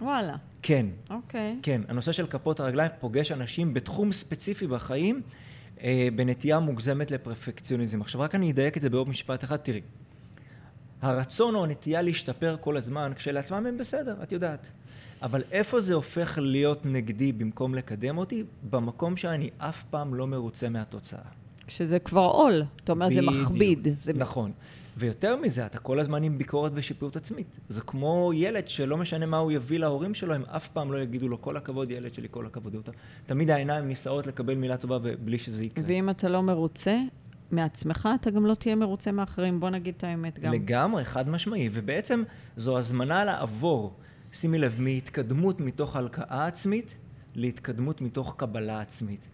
וואלה. 0.00 0.36
כן. 0.62 0.86
אוקיי. 1.10 1.56
כן, 1.62 1.80
הנושא 1.88 2.12
של 2.12 2.26
כפות 2.26 2.60
הרגליים 2.60 2.90
פוגש 3.00 3.32
אנשים 3.32 3.74
בתחום 3.74 4.12
ספציפי 4.12 4.66
בחיים, 4.66 5.22
אה, 5.82 6.08
בנטייה 6.16 6.58
מוגזמת 6.58 7.10
לפרפקציוניזם. 7.10 8.00
עכשיו 8.00 8.20
רק 8.20 8.34
אני 8.34 8.50
אדייק 8.50 8.76
את 8.76 8.82
זה 8.82 8.90
בעוד 8.90 9.08
משפט 9.08 9.44
אחד, 9.44 9.56
תראי. 9.56 9.80
הרצון 11.02 11.54
או 11.54 11.64
הנטייה 11.64 12.02
להשתפר 12.02 12.56
כל 12.60 12.76
הזמן, 12.76 13.12
כשלעצמם 13.16 13.66
הם 13.66 13.78
בסדר, 13.78 14.14
את 14.22 14.32
יודעת. 14.32 14.66
אבל 15.22 15.42
איפה 15.52 15.80
זה 15.80 15.94
הופך 15.94 16.38
להיות 16.42 16.86
נגדי 16.86 17.32
במקום 17.32 17.74
לקדם 17.74 18.18
אותי? 18.18 18.44
במקום 18.70 19.16
שאני 19.16 19.50
אף 19.58 19.84
פעם 19.90 20.14
לא 20.14 20.26
מרוצה 20.26 20.68
מהתוצאה. 20.68 21.20
שזה 21.68 21.98
כבר 21.98 22.24
עול. 22.24 22.62
אתה 22.84 22.92
אומר, 22.92 23.08
זה. 23.08 23.22
מכביד. 23.22 23.88
זה... 24.00 24.12
נכון. 24.12 24.52
ויותר 24.96 25.36
מזה, 25.36 25.66
אתה 25.66 25.78
כל 25.78 26.00
הזמן 26.00 26.22
עם 26.22 26.38
ביקורת 26.38 26.72
ושיפוט 26.74 27.16
עצמית. 27.16 27.46
זה 27.68 27.80
כמו 27.80 28.30
ילד 28.34 28.68
שלא 28.68 28.96
משנה 28.96 29.26
מה 29.26 29.36
הוא 29.36 29.52
יביא 29.52 29.78
להורים 29.78 30.14
שלו, 30.14 30.34
הם 30.34 30.42
אף 30.44 30.68
פעם 30.68 30.92
לא 30.92 30.98
יגידו 30.98 31.28
לו, 31.28 31.42
כל 31.42 31.56
הכבוד 31.56 31.90
ילד 31.90 32.14
שלי, 32.14 32.28
כל 32.30 32.46
הכבוד 32.46 32.74
אותה. 32.74 32.92
תמיד 33.26 33.50
העיניים 33.50 33.88
נישאות 33.88 34.26
לקבל 34.26 34.54
מילה 34.54 34.76
טובה 34.76 34.98
ובלי 35.02 35.38
שזה 35.38 35.64
יקרה. 35.64 35.84
ואם 35.88 36.10
אתה 36.10 36.28
לא 36.28 36.42
מרוצה 36.42 36.96
מעצמך, 37.50 38.08
אתה 38.20 38.30
גם 38.30 38.46
לא 38.46 38.54
תהיה 38.54 38.74
מרוצה 38.74 39.12
מאחרים. 39.12 39.60
בוא 39.60 39.70
נגיד 39.70 39.94
את 39.96 40.04
האמת 40.04 40.38
גם. 40.38 40.52
לגמרי, 40.52 41.04
חד 41.04 41.28
משמעי. 41.28 41.70
ובעצם 41.72 42.22
זו 42.56 42.78
הזמנה 42.78 43.24
לעבור, 43.24 43.96
שימי 44.32 44.58
לב, 44.58 44.80
מהתקדמות 44.80 45.60
מתוך 45.60 45.96
הלקאה 45.96 46.46
עצמית 46.46 46.94
להתקדמות 47.34 48.00
מתוך 48.00 48.34
קבלה 48.36 48.80
עצמית. 48.80 49.28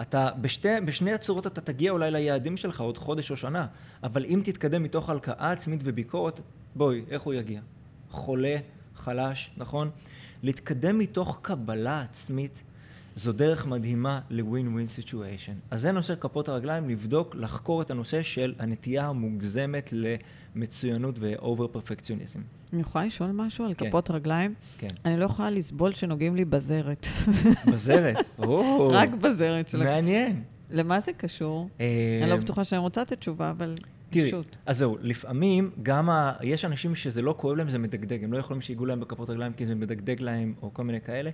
אתה, 0.00 0.30
בשתי, 0.40 0.68
בשני 0.84 1.12
הצורות 1.12 1.46
אתה 1.46 1.60
תגיע 1.60 1.92
אולי 1.92 2.10
ליעדים 2.10 2.56
שלך 2.56 2.80
עוד 2.80 2.98
חודש 2.98 3.30
או 3.30 3.36
שנה, 3.36 3.66
אבל 4.02 4.24
אם 4.24 4.40
תתקדם 4.44 4.82
מתוך 4.82 5.10
הלקאה 5.10 5.52
עצמית 5.52 5.80
וביקורת, 5.84 6.40
בואי, 6.76 7.04
איך 7.10 7.22
הוא 7.22 7.34
יגיע? 7.34 7.60
חולה, 8.10 8.56
חלש, 8.94 9.50
נכון? 9.56 9.90
להתקדם 10.42 10.98
מתוך 10.98 11.38
קבלה 11.42 12.00
עצמית 12.00 12.62
זו 13.18 13.32
דרך 13.32 13.66
מדהימה 13.66 14.20
ל-win-win 14.30 15.02
situation. 15.02 15.54
אז 15.70 15.80
זה 15.80 15.92
נושא 15.92 16.14
כפות 16.20 16.48
הרגליים, 16.48 16.88
לבדוק, 16.88 17.34
לחקור 17.34 17.82
את 17.82 17.90
הנושא 17.90 18.22
של 18.22 18.54
הנטייה 18.58 19.06
המוגזמת 19.06 19.92
למצוינות 19.92 21.14
ו-over 21.18 21.76
perfectionism. 21.76 22.38
אני 22.72 22.80
יכולה 22.80 23.04
לשאול 23.04 23.30
משהו 23.30 23.64
על 23.64 23.74
כן. 23.74 23.88
כפות 23.88 24.10
רגליים? 24.10 24.54
כן. 24.78 24.88
אני 25.04 25.20
לא 25.20 25.24
יכולה 25.24 25.50
לסבול 25.50 25.94
שנוגעים 25.94 26.36
לי 26.36 26.44
בזרת. 26.44 27.06
בזרת, 27.72 28.16
או, 28.38 28.88
רק 28.88 29.08
בזרת 29.10 29.68
של... 29.68 29.78
מעניין. 29.78 30.42
למה 30.70 31.00
זה 31.00 31.12
קשור? 31.12 31.68
אה, 31.80 32.20
אני 32.22 32.30
לא 32.30 32.36
בטוחה 32.36 32.64
שאני 32.64 32.78
רוצה 32.78 33.02
את 33.02 33.12
התשובה, 33.12 33.50
אבל 33.50 33.74
תראי, 34.10 34.26
פשוט. 34.26 34.56
אז 34.66 34.78
זהו, 34.78 34.96
לפעמים 35.00 35.70
גם 35.82 36.10
ה... 36.10 36.32
יש 36.42 36.64
אנשים 36.64 36.94
שזה 36.94 37.22
לא 37.22 37.34
כואב 37.38 37.56
להם, 37.56 37.70
זה 37.70 37.78
מדגדג, 37.78 38.24
הם 38.24 38.32
לא 38.32 38.38
יכולים 38.38 38.60
שיגעו 38.60 38.86
להם 38.86 39.00
בכפות 39.00 39.30
רגליים 39.30 39.52
כי 39.52 39.66
זה 39.66 39.74
מדגדג 39.74 40.20
להם, 40.20 40.54
או 40.62 40.74
כל 40.74 40.84
מיני 40.84 41.00
כאלה. 41.00 41.30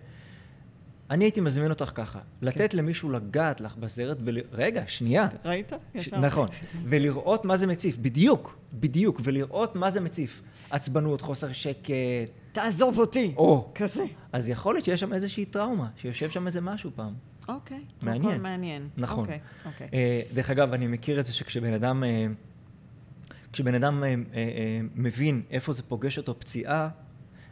אני 1.11 1.25
הייתי 1.25 1.41
מזמין 1.41 1.71
אותך 1.71 1.91
ככה, 1.95 2.19
לתת 2.43 2.75
למישהו 2.75 3.11
לגעת 3.11 3.61
לך 3.61 3.77
בזרת 3.77 4.17
ול... 4.25 4.39
רגע, 4.53 4.83
שנייה. 4.87 5.29
ראית? 5.45 5.73
ש... 6.01 6.09
נכון. 6.09 6.49
ולראות 6.85 7.45
מה 7.45 7.57
זה 7.57 7.67
מציף, 7.67 7.97
בדיוק, 7.99 8.59
בדיוק, 8.73 9.21
ולראות 9.25 9.77
מה 9.77 9.91
זה 9.91 10.01
מציף. 10.01 10.43
עצבנות, 10.71 11.21
חוסר 11.21 11.53
שקט, 11.53 11.93
תעזוב 12.53 12.99
אותי. 12.99 13.35
או. 13.37 13.71
כזה. 13.75 14.05
אז 14.33 14.49
יכול 14.49 14.75
להיות 14.75 14.85
שיש 14.85 15.01
שם 15.01 15.13
איזושהי 15.13 15.45
טראומה, 15.45 15.89
שיושב 15.97 16.31
שם 16.31 16.47
איזה 16.47 16.61
משהו 16.61 16.91
פעם. 16.95 17.15
אוקיי. 17.49 17.81
מעניין. 18.03 18.35
הכל 18.35 18.43
מעניין. 18.43 18.89
נכון. 18.97 19.25
אוקיי, 19.25 19.39
אוקיי. 19.67 19.89
אה, 19.95 20.23
דרך 20.35 20.51
אגב, 20.51 20.73
אני 20.73 20.87
מכיר 20.87 21.21
את 21.21 21.25
זה 21.25 21.33
שכשבן 21.33 21.73
אדם, 21.73 22.05
אה, 22.05 22.27
כשבן 23.53 23.75
אדם 23.75 24.05
אה, 24.05 24.09
אה, 24.09 24.15
אה, 24.35 24.81
מבין 24.95 25.43
איפה 25.51 25.73
זה 25.73 25.83
פוגש 25.83 26.19
אותו 26.19 26.41
פציעה, 26.41 26.89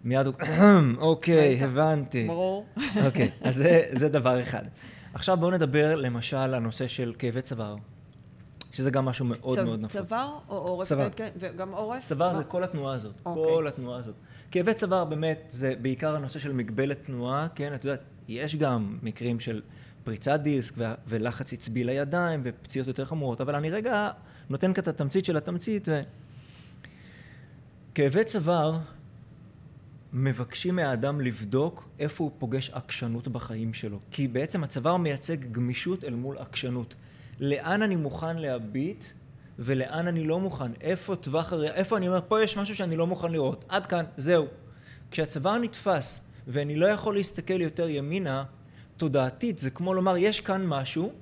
מיד 0.05 0.27
הוא, 0.27 0.35
אוקיי, 0.99 1.57
בטח. 1.57 1.65
הבנתי. 1.65 2.27
ברור. 2.27 2.67
אוקיי, 3.07 3.31
אז 3.41 3.55
זה, 3.57 3.83
זה 3.93 4.09
דבר 4.09 4.43
אחד. 4.43 4.63
עכשיו 5.15 5.37
בואו 5.37 5.51
נדבר 5.51 5.97
למשל 5.97 6.37
על 6.37 6.55
הנושא 6.55 6.89
של 6.89 7.13
כאבי 7.19 7.43
צוואר, 7.43 7.77
שזה 8.73 8.91
גם 8.91 9.05
משהו 9.05 9.25
מאוד 9.25 9.59
צו- 9.59 9.65
מאוד 9.65 9.81
נפוץ. 9.81 9.93
צוואר 9.93 10.39
או 10.49 10.57
עורף? 10.57 10.89
צוואר. 10.89 11.09
וגם 11.37 11.73
עורף? 11.73 12.05
צוואר? 12.09 12.37
זה 12.37 12.45
כל 12.45 12.65
התנועה 12.65 12.95
הזאת, 12.95 13.15
אוקיי. 13.27 13.43
כל 13.45 13.67
התנועה 13.67 13.99
הזאת. 13.99 14.15
כאבי 14.51 14.75
צוואר 14.75 15.05
באמת 15.05 15.39
זה 15.51 15.75
בעיקר 15.83 16.17
הנושא 16.17 16.39
של 16.39 16.53
מגבלת 16.53 17.05
תנועה, 17.05 17.47
כן, 17.55 17.75
את 17.75 17.85
יודעת, 17.85 18.01
יש 18.29 18.57
גם 18.57 18.99
מקרים 19.03 19.41
של 19.41 19.61
פריצת 20.05 20.41
דיסק 20.41 20.75
ו- 20.77 20.85
ולחץ 21.07 21.53
עצבי 21.53 21.85
לידיים 21.85 22.41
ופציעות 22.45 22.89
יותר 22.89 23.05
חמורות, 23.05 23.41
אבל 23.41 23.55
אני 23.55 23.71
רגע 23.71 24.11
נותן 24.51 24.73
כאן 24.73 24.83
את 24.83 24.89
התמצית 24.89 25.25
של 25.25 25.37
התמצית. 25.37 25.89
ו... 25.89 26.01
כאבי 27.95 28.25
צוואר 28.25 28.79
מבקשים 30.13 30.77
מהאדם 30.77 31.21
לבדוק 31.21 31.89
איפה 31.99 32.25
הוא 32.25 32.31
פוגש 32.39 32.71
עקשנות 32.71 33.29
בחיים 33.29 33.75
שלו, 33.75 33.99
כי 34.11 34.29
בעצם 34.29 34.65
הצוואר 34.65 34.97
מייצג 34.97 35.53
גמישות 35.53 36.05
אל 36.05 36.15
מול 36.15 36.39
עקשנות. 36.39 36.95
לאן 37.41 37.83
אני 37.83 37.97
מוכן 37.97 38.37
להביט 38.37 39.05
ולאן 39.59 40.09
אני 40.09 40.25
לא 40.25 40.41
מוכן, 40.41 40.73
איפה 40.81 41.17
טווח 41.17 41.53
הראייה, 41.53 41.75
איפה 41.75 41.97
אני 41.97 42.09
אומר, 42.09 42.21
פה 42.29 42.43
יש 42.43 42.57
משהו 42.57 42.77
שאני 42.77 42.97
לא 42.97 43.07
מוכן 43.07 43.33
לראות, 43.33 43.65
עד 43.69 43.87
כאן, 43.87 44.05
זהו. 44.17 44.47
כשהצוואר 45.11 45.59
נתפס 45.59 46.25
ואני 46.47 46.77
לא 46.77 46.87
יכול 46.87 47.15
להסתכל 47.15 47.61
יותר 47.61 47.89
ימינה, 47.89 48.45
תודעתית 48.97 49.59
זה 49.59 49.71
כמו 49.71 49.95
לומר, 49.95 50.17
יש 50.17 50.41
כאן 50.41 50.67
משהו 50.67 51.13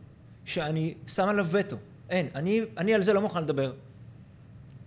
שאני 0.44 0.94
שם 1.06 1.28
עליו 1.28 1.46
וטו. 1.50 1.76
אין, 2.10 2.28
אני, 2.34 2.60
אני 2.78 2.94
על 2.94 3.02
זה 3.02 3.12
לא 3.12 3.20
מוכן 3.20 3.42
לדבר. 3.42 3.72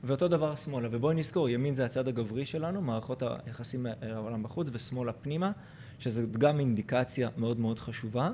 ואותו 0.04 0.28
דבר 0.28 0.56
שמאלה, 0.56 0.88
ובואי 0.91 1.16
נזכור, 1.16 1.49
ימין 1.49 1.76
זה 1.76 1.86
הצד 1.86 2.08
הגברי 2.08 2.45
שלנו, 2.45 2.82
מערכות 2.82 3.24
היחסים 3.45 3.84
מהעולם 4.01 4.43
בחוץ, 4.43 4.68
ושמאלה 4.72 5.14
פנימה, 5.14 5.51
שזה 5.99 6.24
גם 6.38 6.60
אינדיקציה 6.60 7.30
מאוד 7.38 7.60
מאוד 7.60 7.80
חשובה. 7.80 8.32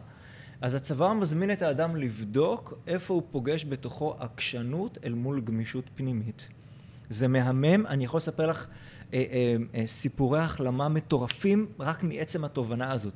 אז 0.61 0.76
הצבא 0.76 1.13
מזמין 1.13 1.51
את 1.51 1.61
האדם 1.61 1.95
לבדוק 1.95 2.74
איפה 2.88 3.13
הוא 3.13 3.24
פוגש 3.32 3.65
בתוכו 3.65 4.15
עקשנות 4.20 4.97
אל 5.03 5.13
מול 5.13 5.41
גמישות 5.41 5.86
פנימית. 5.95 6.47
זה 7.09 7.28
מהמם, 7.28 7.88
אני 7.88 8.05
יכול 8.05 8.17
לספר 8.17 8.47
לך 8.47 8.67
אה, 9.13 9.24
אה, 9.32 9.55
אה, 9.76 9.88
סיפורי 9.88 10.39
החלמה 10.39 10.89
מטורפים 10.89 11.65
רק 11.80 12.03
מעצם 12.03 12.45
התובנה 12.45 12.91
הזאת. 12.91 13.13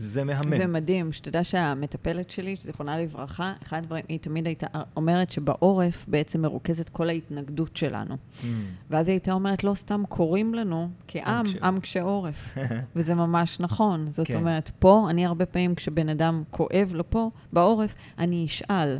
זה 0.00 0.24
מהמם. 0.24 0.56
זה 0.56 0.66
מדהים, 0.66 1.12
שתדע 1.12 1.44
שהמטפלת 1.44 2.30
שלי, 2.30 2.56
זיכרונה 2.56 2.98
לברכה, 2.98 3.52
אחד 3.62 3.78
הדברים, 3.78 4.04
היא 4.08 4.18
תמיד 4.18 4.46
הייתה 4.46 4.66
אומרת 4.96 5.30
שבעורף 5.30 6.04
בעצם 6.08 6.42
מרוכזת 6.42 6.88
כל 6.88 7.08
ההתנגדות 7.08 7.76
שלנו. 7.76 8.14
Mm. 8.14 8.44
ואז 8.90 9.08
היא 9.08 9.14
הייתה 9.14 9.32
אומרת, 9.32 9.64
לא 9.64 9.74
סתם 9.74 10.02
קוראים 10.08 10.54
לנו 10.54 10.88
כעם. 11.08 11.46
עם 11.62 11.80
קשה 11.80 12.02
עורף. 12.02 12.54
וזה 12.96 13.14
ממש 13.14 13.60
נכון. 13.60 14.06
זאת 14.10 14.26
כן. 14.26 14.34
אומרת, 14.34 14.70
פה, 14.78 15.06
אני 15.10 15.26
הרבה 15.26 15.46
פעמים, 15.46 15.74
כשבן 15.74 16.08
אדם 16.08 16.42
כואב 16.50 16.90
לו 16.94 17.10
פה, 17.10 17.30
בעורף, 17.52 17.94
אני 18.18 18.44
אשאל 18.44 18.98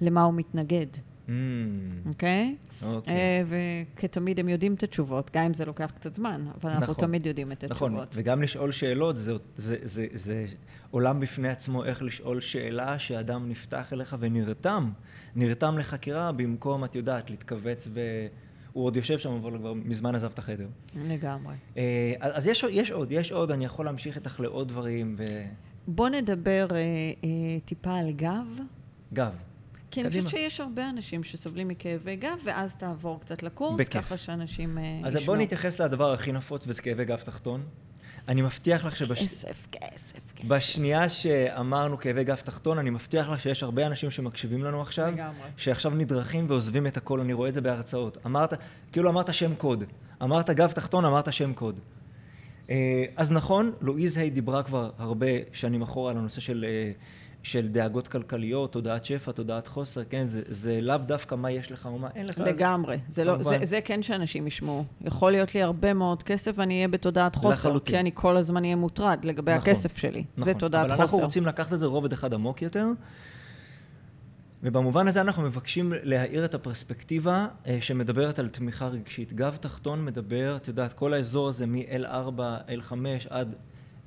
למה 0.00 0.22
הוא 0.22 0.34
מתנגד, 0.34 0.86
Mm, 1.28 1.30
אוקיי? 2.08 2.56
אוקיי. 2.82 3.14
אה, 3.14 3.42
וכתמיד 3.94 4.40
הם 4.40 4.48
יודעים 4.48 4.74
את 4.74 4.82
התשובות, 4.82 5.30
גם 5.34 5.44
אם 5.44 5.54
זה 5.54 5.64
לוקח 5.64 5.92
קצת 5.94 6.14
זמן, 6.14 6.46
אבל 6.60 6.70
אנחנו 6.70 6.92
נכון. 6.92 7.06
תמיד 7.06 7.26
יודעים 7.26 7.52
את 7.52 7.64
נכון, 7.64 7.92
התשובות. 7.92 8.14
וגם 8.16 8.42
לשאול 8.42 8.72
שאלות, 8.72 9.16
זה, 9.16 9.32
זה, 9.56 9.76
זה, 9.82 10.06
זה 10.14 10.46
עולם 10.90 11.20
בפני 11.20 11.48
עצמו, 11.48 11.84
איך 11.84 12.02
לשאול 12.02 12.40
שאלה 12.40 12.98
שאדם 12.98 13.48
נפתח 13.48 13.92
אליך 13.92 14.16
ונרתם, 14.20 14.90
נרתם 15.36 15.78
לחקירה 15.78 16.32
במקום, 16.32 16.84
את 16.84 16.94
יודעת, 16.94 17.30
להתכווץ 17.30 17.88
ו... 17.92 18.00
הוא 18.72 18.84
עוד 18.84 18.96
יושב 18.96 19.18
שם, 19.18 19.32
אבל 19.32 19.58
כבר 19.58 19.72
מזמן 19.74 20.14
עזב 20.14 20.30
את 20.34 20.38
החדר. 20.38 20.66
לגמרי. 20.96 21.54
אה, 21.76 22.14
אז 22.20 22.46
יש, 22.46 22.64
יש 22.70 22.90
עוד, 22.90 23.12
יש 23.12 23.32
עוד, 23.32 23.50
אני 23.50 23.64
יכול 23.64 23.84
להמשיך 23.84 24.16
איתך 24.16 24.40
לעוד 24.40 24.68
דברים, 24.68 25.16
בוא 25.86 26.08
נדבר 26.08 26.66
אה, 26.70 26.76
אה, 26.76 27.60
טיפה 27.64 27.94
על 27.94 28.10
גב. 28.10 28.46
וגב, 29.12 29.32
כי 29.90 30.00
אני 30.00 30.08
קדימה. 30.08 30.24
חושבת 30.24 30.40
שיש 30.40 30.60
הרבה 30.60 30.88
אנשים 30.88 31.24
שסובלים 31.24 31.68
מכאבי 31.68 32.16
גב, 32.16 32.38
ואז 32.44 32.74
תעבור 32.74 33.20
קצת 33.20 33.42
לקורס, 33.42 33.80
בכיף. 33.80 34.04
ככה 34.04 34.16
שאנשים 34.16 34.78
אה, 34.78 35.00
אז 35.04 35.16
בואו 35.26 35.36
נתייחס 35.36 35.80
לדבר 35.80 36.12
הכי 36.12 36.32
נפוץ, 36.32 36.64
וזה 36.66 36.82
כאבי 36.82 37.04
גב 37.04 37.18
תחתון. 37.18 37.62
אני 38.28 38.42
מבטיח 38.42 38.84
לך 38.84 38.96
שבש... 38.96 39.22
כסף, 39.22 39.66
כסף, 39.72 40.32
כסף. 40.36 40.44
בשנייה 40.48 41.08
שאמרנו 41.08 41.98
כאבי 41.98 42.24
גב 42.24 42.36
תחתון, 42.36 42.78
אני 42.78 42.90
מבטיח 42.90 43.28
לך 43.28 43.40
שיש 43.40 43.62
הרבה 43.62 43.86
אנשים 43.86 44.10
שמקשיבים 44.10 44.64
לנו 44.64 44.82
עכשיו, 44.82 45.10
לגמרי. 45.10 45.48
שעכשיו 45.56 45.90
נדרכים 45.90 46.46
ועוזבים 46.48 46.86
את 46.86 46.96
הכל, 46.96 47.20
אני 47.20 47.32
רואה 47.32 47.48
את 47.48 47.54
זה 47.54 47.60
בהרצאות. 47.60 48.18
אמרת, 48.26 48.52
כאילו 48.92 49.10
אמרת 49.10 49.34
שם 49.34 49.54
קוד. 49.54 49.84
אמרת 50.22 50.50
גב 50.50 50.72
תחתון, 50.72 51.04
אמרת 51.04 51.32
שם 51.32 51.52
קוד. 51.52 51.80
אה, 52.70 53.04
אז 53.16 53.32
נכון, 53.32 53.72
לואיז 53.80 54.16
היי 54.16 54.30
דיברה 54.30 54.62
כבר 54.62 54.90
הרבה 54.98 55.26
שנים 55.52 55.82
אחורה 55.82 56.10
על 56.10 56.18
הנושא 56.18 56.40
של, 56.40 56.64
אה, 56.68 56.92
של 57.42 57.68
דאגות 57.68 58.08
כלכליות, 58.08 58.72
תודעת 58.72 59.04
שפע, 59.04 59.32
תודעת 59.32 59.68
חוסר, 59.68 60.04
כן, 60.10 60.26
זה, 60.26 60.42
זה 60.48 60.80
לאו 60.80 60.96
דווקא 60.96 61.34
מה 61.34 61.50
יש 61.50 61.72
לך 61.72 61.86
או 61.86 61.98
מה 61.98 62.08
אין 62.14 62.26
לך. 62.26 62.38
לגמרי. 62.38 62.98
זה, 63.08 63.24
לא, 63.24 63.34
כמובן. 63.34 63.58
זה, 63.58 63.66
זה 63.66 63.80
כן 63.80 64.02
שאנשים 64.02 64.46
ישמעו. 64.46 64.84
יכול 65.00 65.32
להיות 65.32 65.54
לי 65.54 65.62
הרבה 65.62 65.94
מאוד 65.94 66.22
כסף 66.22 66.52
ואני 66.54 66.74
אהיה 66.74 66.88
בתודעת 66.88 67.36
חוסר, 67.36 67.68
לחלוטין. 67.68 67.94
כי 67.94 68.00
אני 68.00 68.10
כל 68.14 68.36
הזמן 68.36 68.64
אהיה 68.64 68.76
מוטרד 68.76 69.24
לגבי 69.24 69.52
נכון, 69.52 69.62
הכסף 69.62 69.96
שלי. 69.96 70.24
זה 70.36 70.40
נכון. 70.40 70.52
תודעת 70.54 70.86
אבל 70.86 70.90
חוסר. 70.90 71.02
אנחנו 71.02 71.18
רוצים 71.18 71.46
לקחת 71.46 71.72
את 71.72 71.80
זה 71.80 71.86
רובד 71.86 72.12
אחד 72.12 72.34
עמוק 72.34 72.62
יותר, 72.62 72.86
ובמובן 74.62 75.08
הזה 75.08 75.20
אנחנו 75.20 75.42
מבקשים 75.42 75.92
להאיר 76.02 76.44
את 76.44 76.54
הפרספקטיבה 76.54 77.46
אה, 77.66 77.78
שמדברת 77.80 78.38
על 78.38 78.48
תמיכה 78.48 78.86
רגשית. 78.88 79.32
גב 79.32 79.56
תחתון 79.60 80.04
מדבר, 80.04 80.56
את 80.56 80.68
יודעת, 80.68 80.92
כל 80.92 81.14
האזור 81.14 81.48
הזה 81.48 81.66
מ-L4, 81.66 82.40
L5 82.68 82.94
עד, 83.30 83.54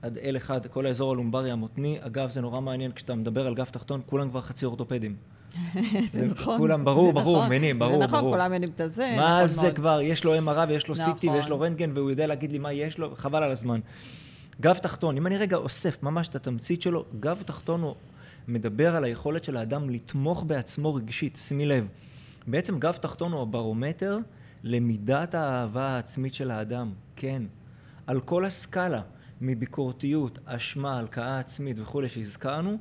עד 0.01 0.17
L1, 0.17 0.67
כל 0.67 0.85
האזור 0.85 1.11
הלומברי 1.11 1.51
המותני. 1.51 1.97
אגב, 2.01 2.29
זה 2.29 2.41
נורא 2.41 2.61
מעניין, 2.61 2.91
כשאתה 2.91 3.15
מדבר 3.15 3.47
על 3.47 3.55
גב 3.55 3.65
תחתון, 3.65 4.01
כולם 4.05 4.29
כבר 4.29 4.41
חצי 4.41 4.65
אורתופדים. 4.65 5.15
זה 6.13 6.25
נכון. 6.25 6.57
כולם, 6.57 6.85
ברור, 6.85 7.07
זה 7.07 7.13
ברור, 7.13 7.35
נכון. 7.37 7.47
מבינים, 7.47 7.79
ברור, 7.79 7.99
זה 7.99 8.07
נכון, 8.07 8.19
ברור. 8.19 8.33
כולם 8.33 8.53
יודעים 8.53 8.71
את 8.75 8.79
הזה. 8.79 9.13
מה 9.17 9.35
נכון 9.43 9.47
זה. 9.47 9.71
כבר, 9.71 10.01
יש 10.01 10.23
לו 10.23 10.37
MRI 10.37 10.67
ויש 10.67 10.87
לו 10.87 10.95
CT 10.95 10.99
נכון. 10.99 11.29
ויש 11.29 11.47
לו 11.47 11.59
רנטגן 11.59 11.91
והוא 11.97 12.09
יודע 12.09 12.27
להגיד 12.27 12.51
לי 12.51 12.57
מה 12.57 12.73
יש 12.73 12.97
לו, 12.97 13.15
חבל 13.15 13.43
על 13.43 13.51
הזמן. 13.51 13.79
גב 14.61 14.77
תחתון, 14.77 15.17
אם 15.17 15.27
אני 15.27 15.37
רגע 15.37 15.57
אוסף 15.57 16.03
ממש 16.03 16.27
את 16.27 16.35
התמצית 16.35 16.81
שלו, 16.81 17.05
גב 17.19 17.43
תחתון 17.45 17.81
הוא 17.81 17.95
מדבר 18.47 18.95
על 18.95 19.03
היכולת 19.03 19.43
של 19.43 19.57
האדם 19.57 19.89
לתמוך 19.89 20.43
בעצמו 20.47 20.95
רגשית. 20.95 21.39
שימי 21.41 21.65
לב, 21.65 21.87
בעצם 22.47 22.79
גב 22.79 22.93
תחתון 22.93 23.31
הוא 23.31 23.41
הברומטר 23.41 24.17
למידת 24.63 25.35
האהבה 25.35 25.87
העצמית 25.87 26.33
של 26.33 26.51
האדם. 26.51 26.91
כן. 27.15 27.43
על 28.07 28.19
כל 28.19 28.45
הסקאלה, 28.45 29.01
מביקורתיות, 29.41 30.39
אשמה, 30.45 30.99
הלקאה 30.99 31.39
עצמית 31.39 31.77
וכולי 31.79 32.09
שהזכרנו, 32.09 32.77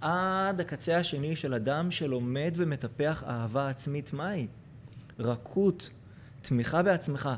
עד 0.00 0.60
הקצה 0.60 0.98
השני 0.98 1.36
של 1.36 1.54
אדם 1.54 1.90
שלומד 1.90 2.54
ומטפח 2.56 3.24
אהבה 3.26 3.68
עצמית 3.68 4.12
מהי? 4.12 4.46
רכות, 5.18 5.90
תמיכה 6.42 6.82
בעצמך, 6.82 7.30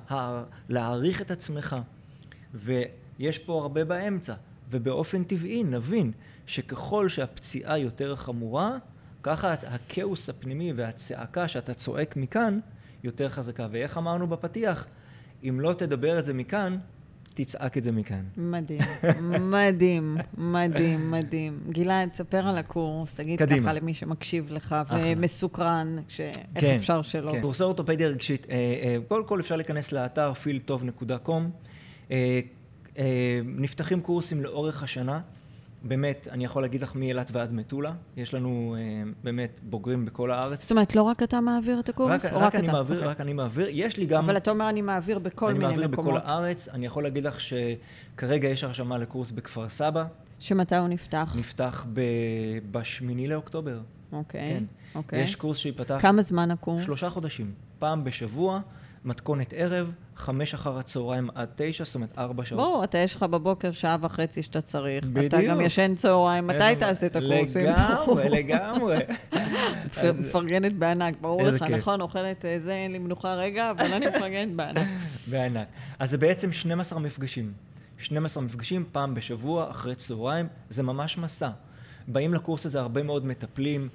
להעריך 0.69 1.23
את 1.23 1.31
עצמך. 1.31 1.77
ויש 2.55 3.39
פה 3.39 3.63
הרבה 3.63 3.85
באמצע, 3.85 4.35
ובאופן 4.71 5.25
טבעי 5.25 5.65
נבין 5.65 6.13
שככל 6.47 7.09
שהפציעה 7.09 7.79
יותר 7.79 8.17
חמורה, 8.17 8.77
ככה 9.23 9.53
הכאוס 9.53 10.29
הפנימי 10.29 10.73
והצעקה 10.73 11.49
שאתה 11.49 11.75
צועק 11.75 12.17
מכאן 12.17 12.61
יותר 13.03 13.29
חזקה. 13.29 13.69
ואיך 13.71 13.99
אמרנו 13.99 14.27
בפתיח? 14.27 14.87
אם 15.43 15.61
לא 15.61 15.75
תדבר 15.79 16.19
את 16.19 16.25
זה 16.25 16.35
מכאן, 16.35 16.79
תצעק 17.45 17.79
את 17.79 17.83
זה 17.83 17.93
מכאן. 17.93 18.23
מדהים, 18.37 18.81
מדהים, 19.51 20.17
מדהים, 20.39 21.11
מדהים. 21.11 21.61
גלעד, 21.69 22.15
ספר 22.15 22.49
על 22.49 22.59
הקורס, 22.59 23.15
תגיד 23.15 23.39
קדימה. 23.39 23.61
ככה 23.61 23.73
למי 23.73 23.95
שמקשיב 23.95 24.47
לך 24.51 24.77
ומסוקרן, 24.91 25.97
שאיך 26.09 26.37
כן, 26.55 26.75
אפשר 26.77 27.03
שלא. 27.03 27.33
כן, 27.33 27.41
קורסי 27.41 27.63
אורתופדיה 27.63 28.09
רגשית, 28.09 28.47
אה, 28.51 28.55
אה, 28.57 28.97
קודם 29.09 29.25
כל 29.27 29.41
אפשר 29.41 29.57
להיכנס 29.57 29.93
לאתר 29.93 30.33
fieldtov.com. 30.45 31.43
אה, 32.11 32.41
נפתחים 33.45 34.01
קורסים 34.01 34.43
לאורך 34.43 34.83
השנה. 34.83 35.21
באמת, 35.83 36.29
אני 36.31 36.45
יכול 36.45 36.63
להגיד 36.63 36.83
לך 36.83 36.95
מאילת 36.95 37.31
ועד 37.33 37.53
מטולה. 37.53 37.93
יש 38.17 38.35
לנו 38.35 38.77
אה, 38.79 39.11
באמת 39.25 39.61
בוגרים 39.63 40.05
בכל 40.05 40.31
הארץ. 40.31 40.63
זאת 40.63 40.71
אומרת, 40.71 40.95
לא 40.95 41.03
רק 41.03 41.23
אתה 41.23 41.41
מעביר 41.41 41.81
את 41.81 41.89
הקורס? 41.89 42.25
רק, 42.25 42.33
רק, 42.33 42.43
רק 42.43 42.55
אני 42.55 42.65
אתה? 42.65 42.73
מעביר, 42.73 42.97
okay. 42.97 42.99
אוקיי. 42.99 43.11
רק 43.11 43.21
אני 43.21 43.33
מעביר. 43.33 43.67
יש 43.71 43.97
לי 43.97 44.07
גם... 44.07 44.25
אבל 44.25 44.37
אתה 44.37 44.51
אומר, 44.51 44.69
אני 44.69 44.83
מעביר 44.83 45.19
בכל 45.19 45.53
מיני 45.53 45.59
מקומות. 45.59 45.79
אני 45.79 45.87
מעביר 45.87 46.05
בכל 46.05 46.17
הארץ. 46.25 46.69
אני 46.69 46.87
יכול 46.87 47.03
להגיד 47.03 47.25
לך 47.25 47.41
שכרגע 47.41 48.49
יש 48.49 48.65
הרשמה 48.65 48.99
לקורס 48.99 49.31
בכפר 49.31 49.69
סבא. 49.69 50.05
שמתי 50.39 50.77
הוא 50.77 50.89
נפתח? 50.89 51.35
נפתח 51.39 51.87
ב... 51.93 52.01
בשמיני 52.71 53.29
לאוקטובר. 53.29 53.81
אוקיי, 54.13 54.41
okay, 54.41 54.49
כן. 54.49 54.65
אוקיי. 54.95 55.21
Okay. 55.21 55.23
יש 55.23 55.37
קורס 55.37 55.59
שייפתח... 55.59 55.99
כמה 56.01 56.23
זמן 56.23 56.51
הקורס? 56.51 56.85
שלושה 56.85 57.11
חודשים. 57.11 57.53
פעם 57.79 58.05
בשבוע. 58.05 58.61
מתכונת 59.05 59.53
ערב, 59.57 59.93
חמש 60.19 60.55
אחר 60.55 60.79
הצהריים 60.79 61.29
עד 61.35 61.49
תשע, 61.57 61.85
זאת 61.85 61.95
אומרת 61.95 62.19
ארבע 62.19 62.45
שעות. 62.45 62.61
ברור, 62.61 62.85
אתה 62.85 62.99
יש 62.99 63.15
לך 63.15 63.23
בבוקר 63.23 63.73
שעה 63.73 63.97
וחצי 64.01 64.43
שאתה 64.43 64.61
צריך. 64.61 65.05
בדיוק. 65.05 65.35
אתה 65.35 65.43
גם 65.43 65.61
ישן 65.61 65.95
צהריים, 65.95 66.47
מתי 66.47 66.77
תעשה 66.79 67.07
את 67.07 67.17
הקורסים? 67.17 67.67
לגמרי, 67.67 68.31
לגמרי. 68.39 68.97
מפרגנת 70.19 70.73
בענק, 70.73 71.15
ברור 71.21 71.43
לך, 71.43 71.63
נכון? 71.63 72.01
אוכלת 72.01 72.45
אה, 72.45 72.59
זה, 72.61 72.73
אין 72.73 72.93
לי 72.93 72.99
מנוחה 72.99 73.35
רגע, 73.35 73.71
אבל 73.71 73.93
אני 73.93 74.07
מפרגנת 74.07 74.57
בענק. 74.57 74.87
בענק. 75.31 75.69
אז 75.99 76.11
זה 76.11 76.19
בעצם 76.19 76.53
12 76.53 76.99
מפגשים. 76.99 77.53
12 77.99 78.43
מפגשים, 78.43 78.85
פעם 78.93 79.15
בשבוע, 79.15 79.71
אחרי 79.71 79.95
צהריים, 79.95 80.47
זה 80.71 80.83
ממש 80.83 81.19
מסע. 81.19 81.51
באים 82.09 82.35
לקורס 82.35 82.67
הזה 82.67 82.81
הרבה 82.81 83.03
מאוד 83.03 83.27
מטפלים, 83.27 83.89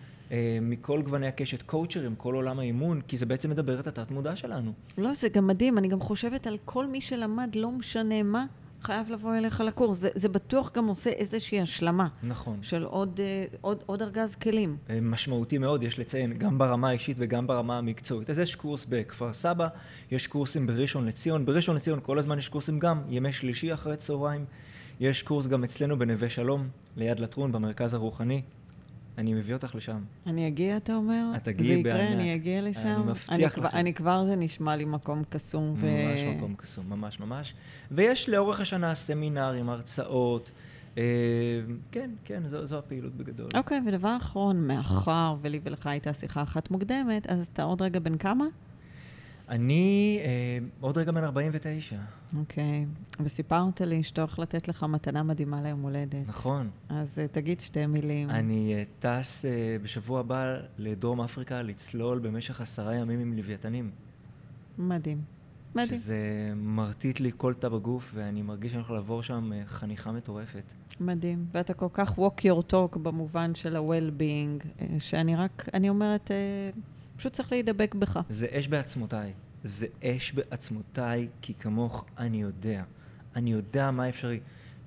מכל 0.62 1.02
גווני 1.02 1.28
הקשת, 1.28 1.62
קואוצ'רים, 1.62 2.16
כל 2.16 2.36
עולם 2.36 2.60
האימון, 2.60 3.02
כי 3.02 3.18
זה 3.18 3.26
בעצם 3.26 3.50
מדבר 3.50 3.80
את 3.80 3.88
התת-מודע 3.88 4.36
שלנו. 4.36 4.72
לא, 4.98 5.14
זה 5.14 5.30
גם 5.30 5.48
מדהים. 5.48 5.78
אני 5.78 5.88
גם 5.88 6.00
חושבת 6.00 6.48
על 6.48 6.58
כל 6.66 6.88
מי 6.88 7.02
שלמד, 7.02 7.56
לא 7.56 7.72
משנה 7.72 8.24
מה, 8.24 8.46
חייב 8.84 9.12
לבוא 9.12 9.36
אליך 9.36 9.62
לקורס. 9.62 9.98
זה, 9.98 10.10
זה 10.14 10.30
בטוח 10.30 10.72
גם 10.76 10.88
עושה 10.88 11.10
איזושהי 11.10 11.62
השלמה. 11.62 12.08
נכון. 12.24 12.58
של 12.62 12.84
עוד, 12.84 13.20
אה, 13.24 13.46
עוד, 13.62 13.84
עוד 13.86 14.02
ארגז 14.02 14.36
כלים. 14.36 14.78
אה, 14.90 15.00
משמעותי 15.02 15.58
מאוד, 15.58 15.84
יש 15.84 16.00
לציין, 16.00 16.34
גם 16.34 16.58
ברמה 16.58 16.90
האישית 16.90 17.18
וגם 17.20 17.48
ברמה 17.48 17.78
המקצועית. 17.78 18.30
אז 18.30 18.40
יש 18.40 18.56
קורס 18.56 18.86
בכפר 18.90 19.34
סבא, 19.34 19.68
יש 20.12 20.28
קורסים 20.28 20.68
בראשון 20.68 21.06
לציון. 21.06 21.46
בראשון 21.46 21.76
לציון 21.76 22.00
כל 22.04 22.20
הזמן 22.20 22.38
יש 22.38 22.50
קורסים 22.50 22.80
גם, 22.80 23.02
ימי 23.10 23.32
שלישי 23.32 23.74
אחרי 23.74 23.98
צהריים. 23.98 24.46
יש 25.00 25.24
קורס 25.24 25.48
גם 25.48 25.64
אצלנו 25.64 26.00
בנווה 26.00 26.30
שלום, 26.30 26.68
ליד 26.98 27.20
לטרון, 27.20 27.52
במרכז 27.52 27.94
הרוחני. 27.94 28.42
אני 29.18 29.34
מביא 29.34 29.53
אותך 29.53 29.76
לשם. 29.76 30.01
אני 30.28 30.47
אגיע, 30.47 30.78
אתה 30.78 30.95
אומר? 30.95 31.26
את 31.36 31.43
תגיעי 31.43 31.84
בענק. 31.84 31.97
זה 31.97 32.03
יקרה, 32.03 32.22
אני 32.22 32.36
אגיע 32.36 32.61
לשם? 32.61 32.88
אני 32.88 33.03
מבטיח 33.03 33.57
לך. 33.57 33.74
אני 33.74 33.93
כבר, 33.93 34.26
זה 34.26 34.36
נשמע 34.36 34.76
לי 34.76 34.86
מקום 34.86 35.24
קסום. 35.30 35.74
ו... 35.78 35.86
ממש 35.86 36.36
מקום 36.38 36.55
קסום, 36.55 36.89
ממש 36.89 37.20
ממש. 37.20 37.53
ויש 37.91 38.30
לאורך 38.30 38.59
השנה 38.59 38.95
סמינרים, 38.95 39.70
הרצאות. 39.70 40.51
אה, 40.97 41.03
כן, 41.91 42.11
כן, 42.26 42.43
זו, 42.49 42.66
זו 42.66 42.78
הפעילות 42.78 43.16
בגדול. 43.16 43.49
אוקיי, 43.55 43.78
okay, 43.78 43.89
ודבר 43.89 44.18
אחרון, 44.18 44.68
מאחר 44.68 45.36
ולי 45.41 45.59
ולך 45.64 45.88
הייתה 45.88 46.14
שיחה 46.14 46.43
אחת 46.43 46.72
מוקדמת, 46.72 47.28
אז 47.28 47.47
אתה 47.53 47.64
עוד 47.64 47.82
רגע 47.82 47.99
בן 47.99 48.18
כמה? 48.18 48.45
אני 49.50 50.20
אה, 50.24 50.58
עוד 50.80 50.98
רגע 50.98 51.12
בן 51.12 51.24
49. 51.24 51.96
אוקיי, 52.38 52.86
וסיפרת 53.20 53.82
לי 53.82 54.04
שאתה 54.04 54.22
הולך 54.22 54.39
לתת 54.39 54.68
לך 54.68 54.84
מתנה 54.84 55.24
מדהימה 55.24 55.62
ליום 55.62 55.82
הולדת. 55.82 56.28
נכון. 56.28 56.70
אז 56.89 57.08
אה, 57.18 57.28
תגיד 57.28 57.60
שתי 57.60 57.86
מילים. 57.86 58.30
אני 58.30 58.74
אה, 58.74 58.84
טס 59.00 59.46
אה, 59.46 59.78
בשבוע 59.82 60.20
הבא 60.20 60.56
לדרום 60.78 61.22
אפריקה 61.22 61.62
לצלול 61.62 62.20
במשך 62.20 62.62
עשרה 62.62 62.96
ימים 62.96 63.20
עם 63.20 63.34
לוויתנים. 63.34 63.91
מדהים. 64.78 65.22
מדהים. 65.76 66.00
שזה 66.00 66.54
מרטיט 66.56 67.20
לי 67.20 67.32
כל 67.38 67.54
תא 67.54 67.70
בגוף, 67.70 68.12
ואני 68.14 68.41
מרגיש 68.41 68.72
שאני 68.72 68.82
יכול 68.82 68.96
לעבור 68.96 69.24
שם 69.24 69.54
אה, 69.54 69.62
חניכה 69.66 70.12
מטורפת. 70.12 70.64
מדהים. 71.00 71.46
ואתה 71.52 71.74
כל 71.74 71.88
כך 71.94 72.18
walk 72.18 72.41
your 72.41 72.72
talk 72.72 72.98
במובן 72.98 73.56
של 73.56 73.76
ה-well-being, 73.76 74.66
אה, 74.82 75.00
שאני 75.00 75.36
רק, 75.36 75.70
אני 75.74 75.89
אומרת... 75.89 76.32
אה, 76.32 76.82
פשוט 77.18 77.34
צריך 77.34 77.51
להידבק 77.51 77.95
בך. 77.95 78.20
זה 78.30 78.47
אש 78.51 78.68
בעצמותיי. 78.68 79.34
זה 79.64 79.88
אש 80.03 80.34
בעצמותיי, 80.34 81.28
כי 81.41 81.53
כמוך 81.53 82.05
אני 82.18 82.41
יודע. 82.41 82.84
אני 83.36 83.51
יודע 83.51 83.91
מה 83.91 84.09
אפשרי. 84.09 84.39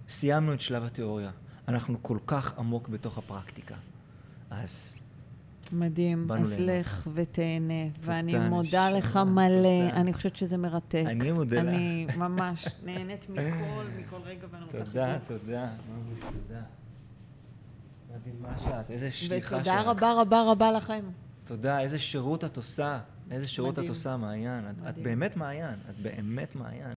סיימנו 0.08 0.54
את 0.54 0.60
שלב 0.60 0.84
התיאוריה. 0.84 1.30
אנחנו 1.68 2.02
כל 2.02 2.18
כך 2.26 2.58
עמוק 2.58 2.88
בתוך 2.88 3.18
הפרקטיקה. 3.18 3.74
אז... 4.50 4.96
מדהים. 5.72 6.32
אז 6.32 6.60
לך 6.60 7.08
ותהנה. 7.14 7.88
ואני 8.00 8.48
מודה 8.48 8.90
לך 8.90 9.16
מלא. 9.16 9.90
אני 9.92 10.14
חושבת 10.14 10.36
שזה 10.36 10.56
מרתק. 10.56 11.04
אני 11.06 11.32
מודה 11.32 11.62
לך. 11.62 11.68
אני 11.68 12.06
ממש 12.16 12.66
נהנית 12.84 13.30
מכל, 13.30 13.84
מכל 13.98 14.16
רגע, 14.24 14.46
ואני 14.50 14.64
רוצה 14.64 14.78
תודה, 14.78 15.18
תודה. 15.26 15.68
תודה. 16.20 16.60
מדהימה 18.14 18.58
שאת, 18.64 18.90
איזה 18.90 19.10
שליחה 19.10 19.48
שאת. 19.48 19.60
ותודה 19.60 19.80
רבה 19.80 20.12
רבה 20.12 20.42
רבה 20.42 20.72
לכם. 20.72 21.04
תודה, 21.47 21.80
איזה 21.80 21.99
שירות 21.99 22.44
את 22.44 22.57
עושה. 22.57 22.99
איזה 23.30 23.49
שירות 23.49 23.72
מדהים. 23.72 23.84
את 23.84 23.90
עושה, 23.90 24.16
מעיין. 24.16 24.64
את, 24.70 24.88
את 24.88 24.99
באמת 24.99 25.36
מעיין. 25.36 25.78
את 25.90 26.01
באמת 26.01 26.57
מעיין. 26.57 26.94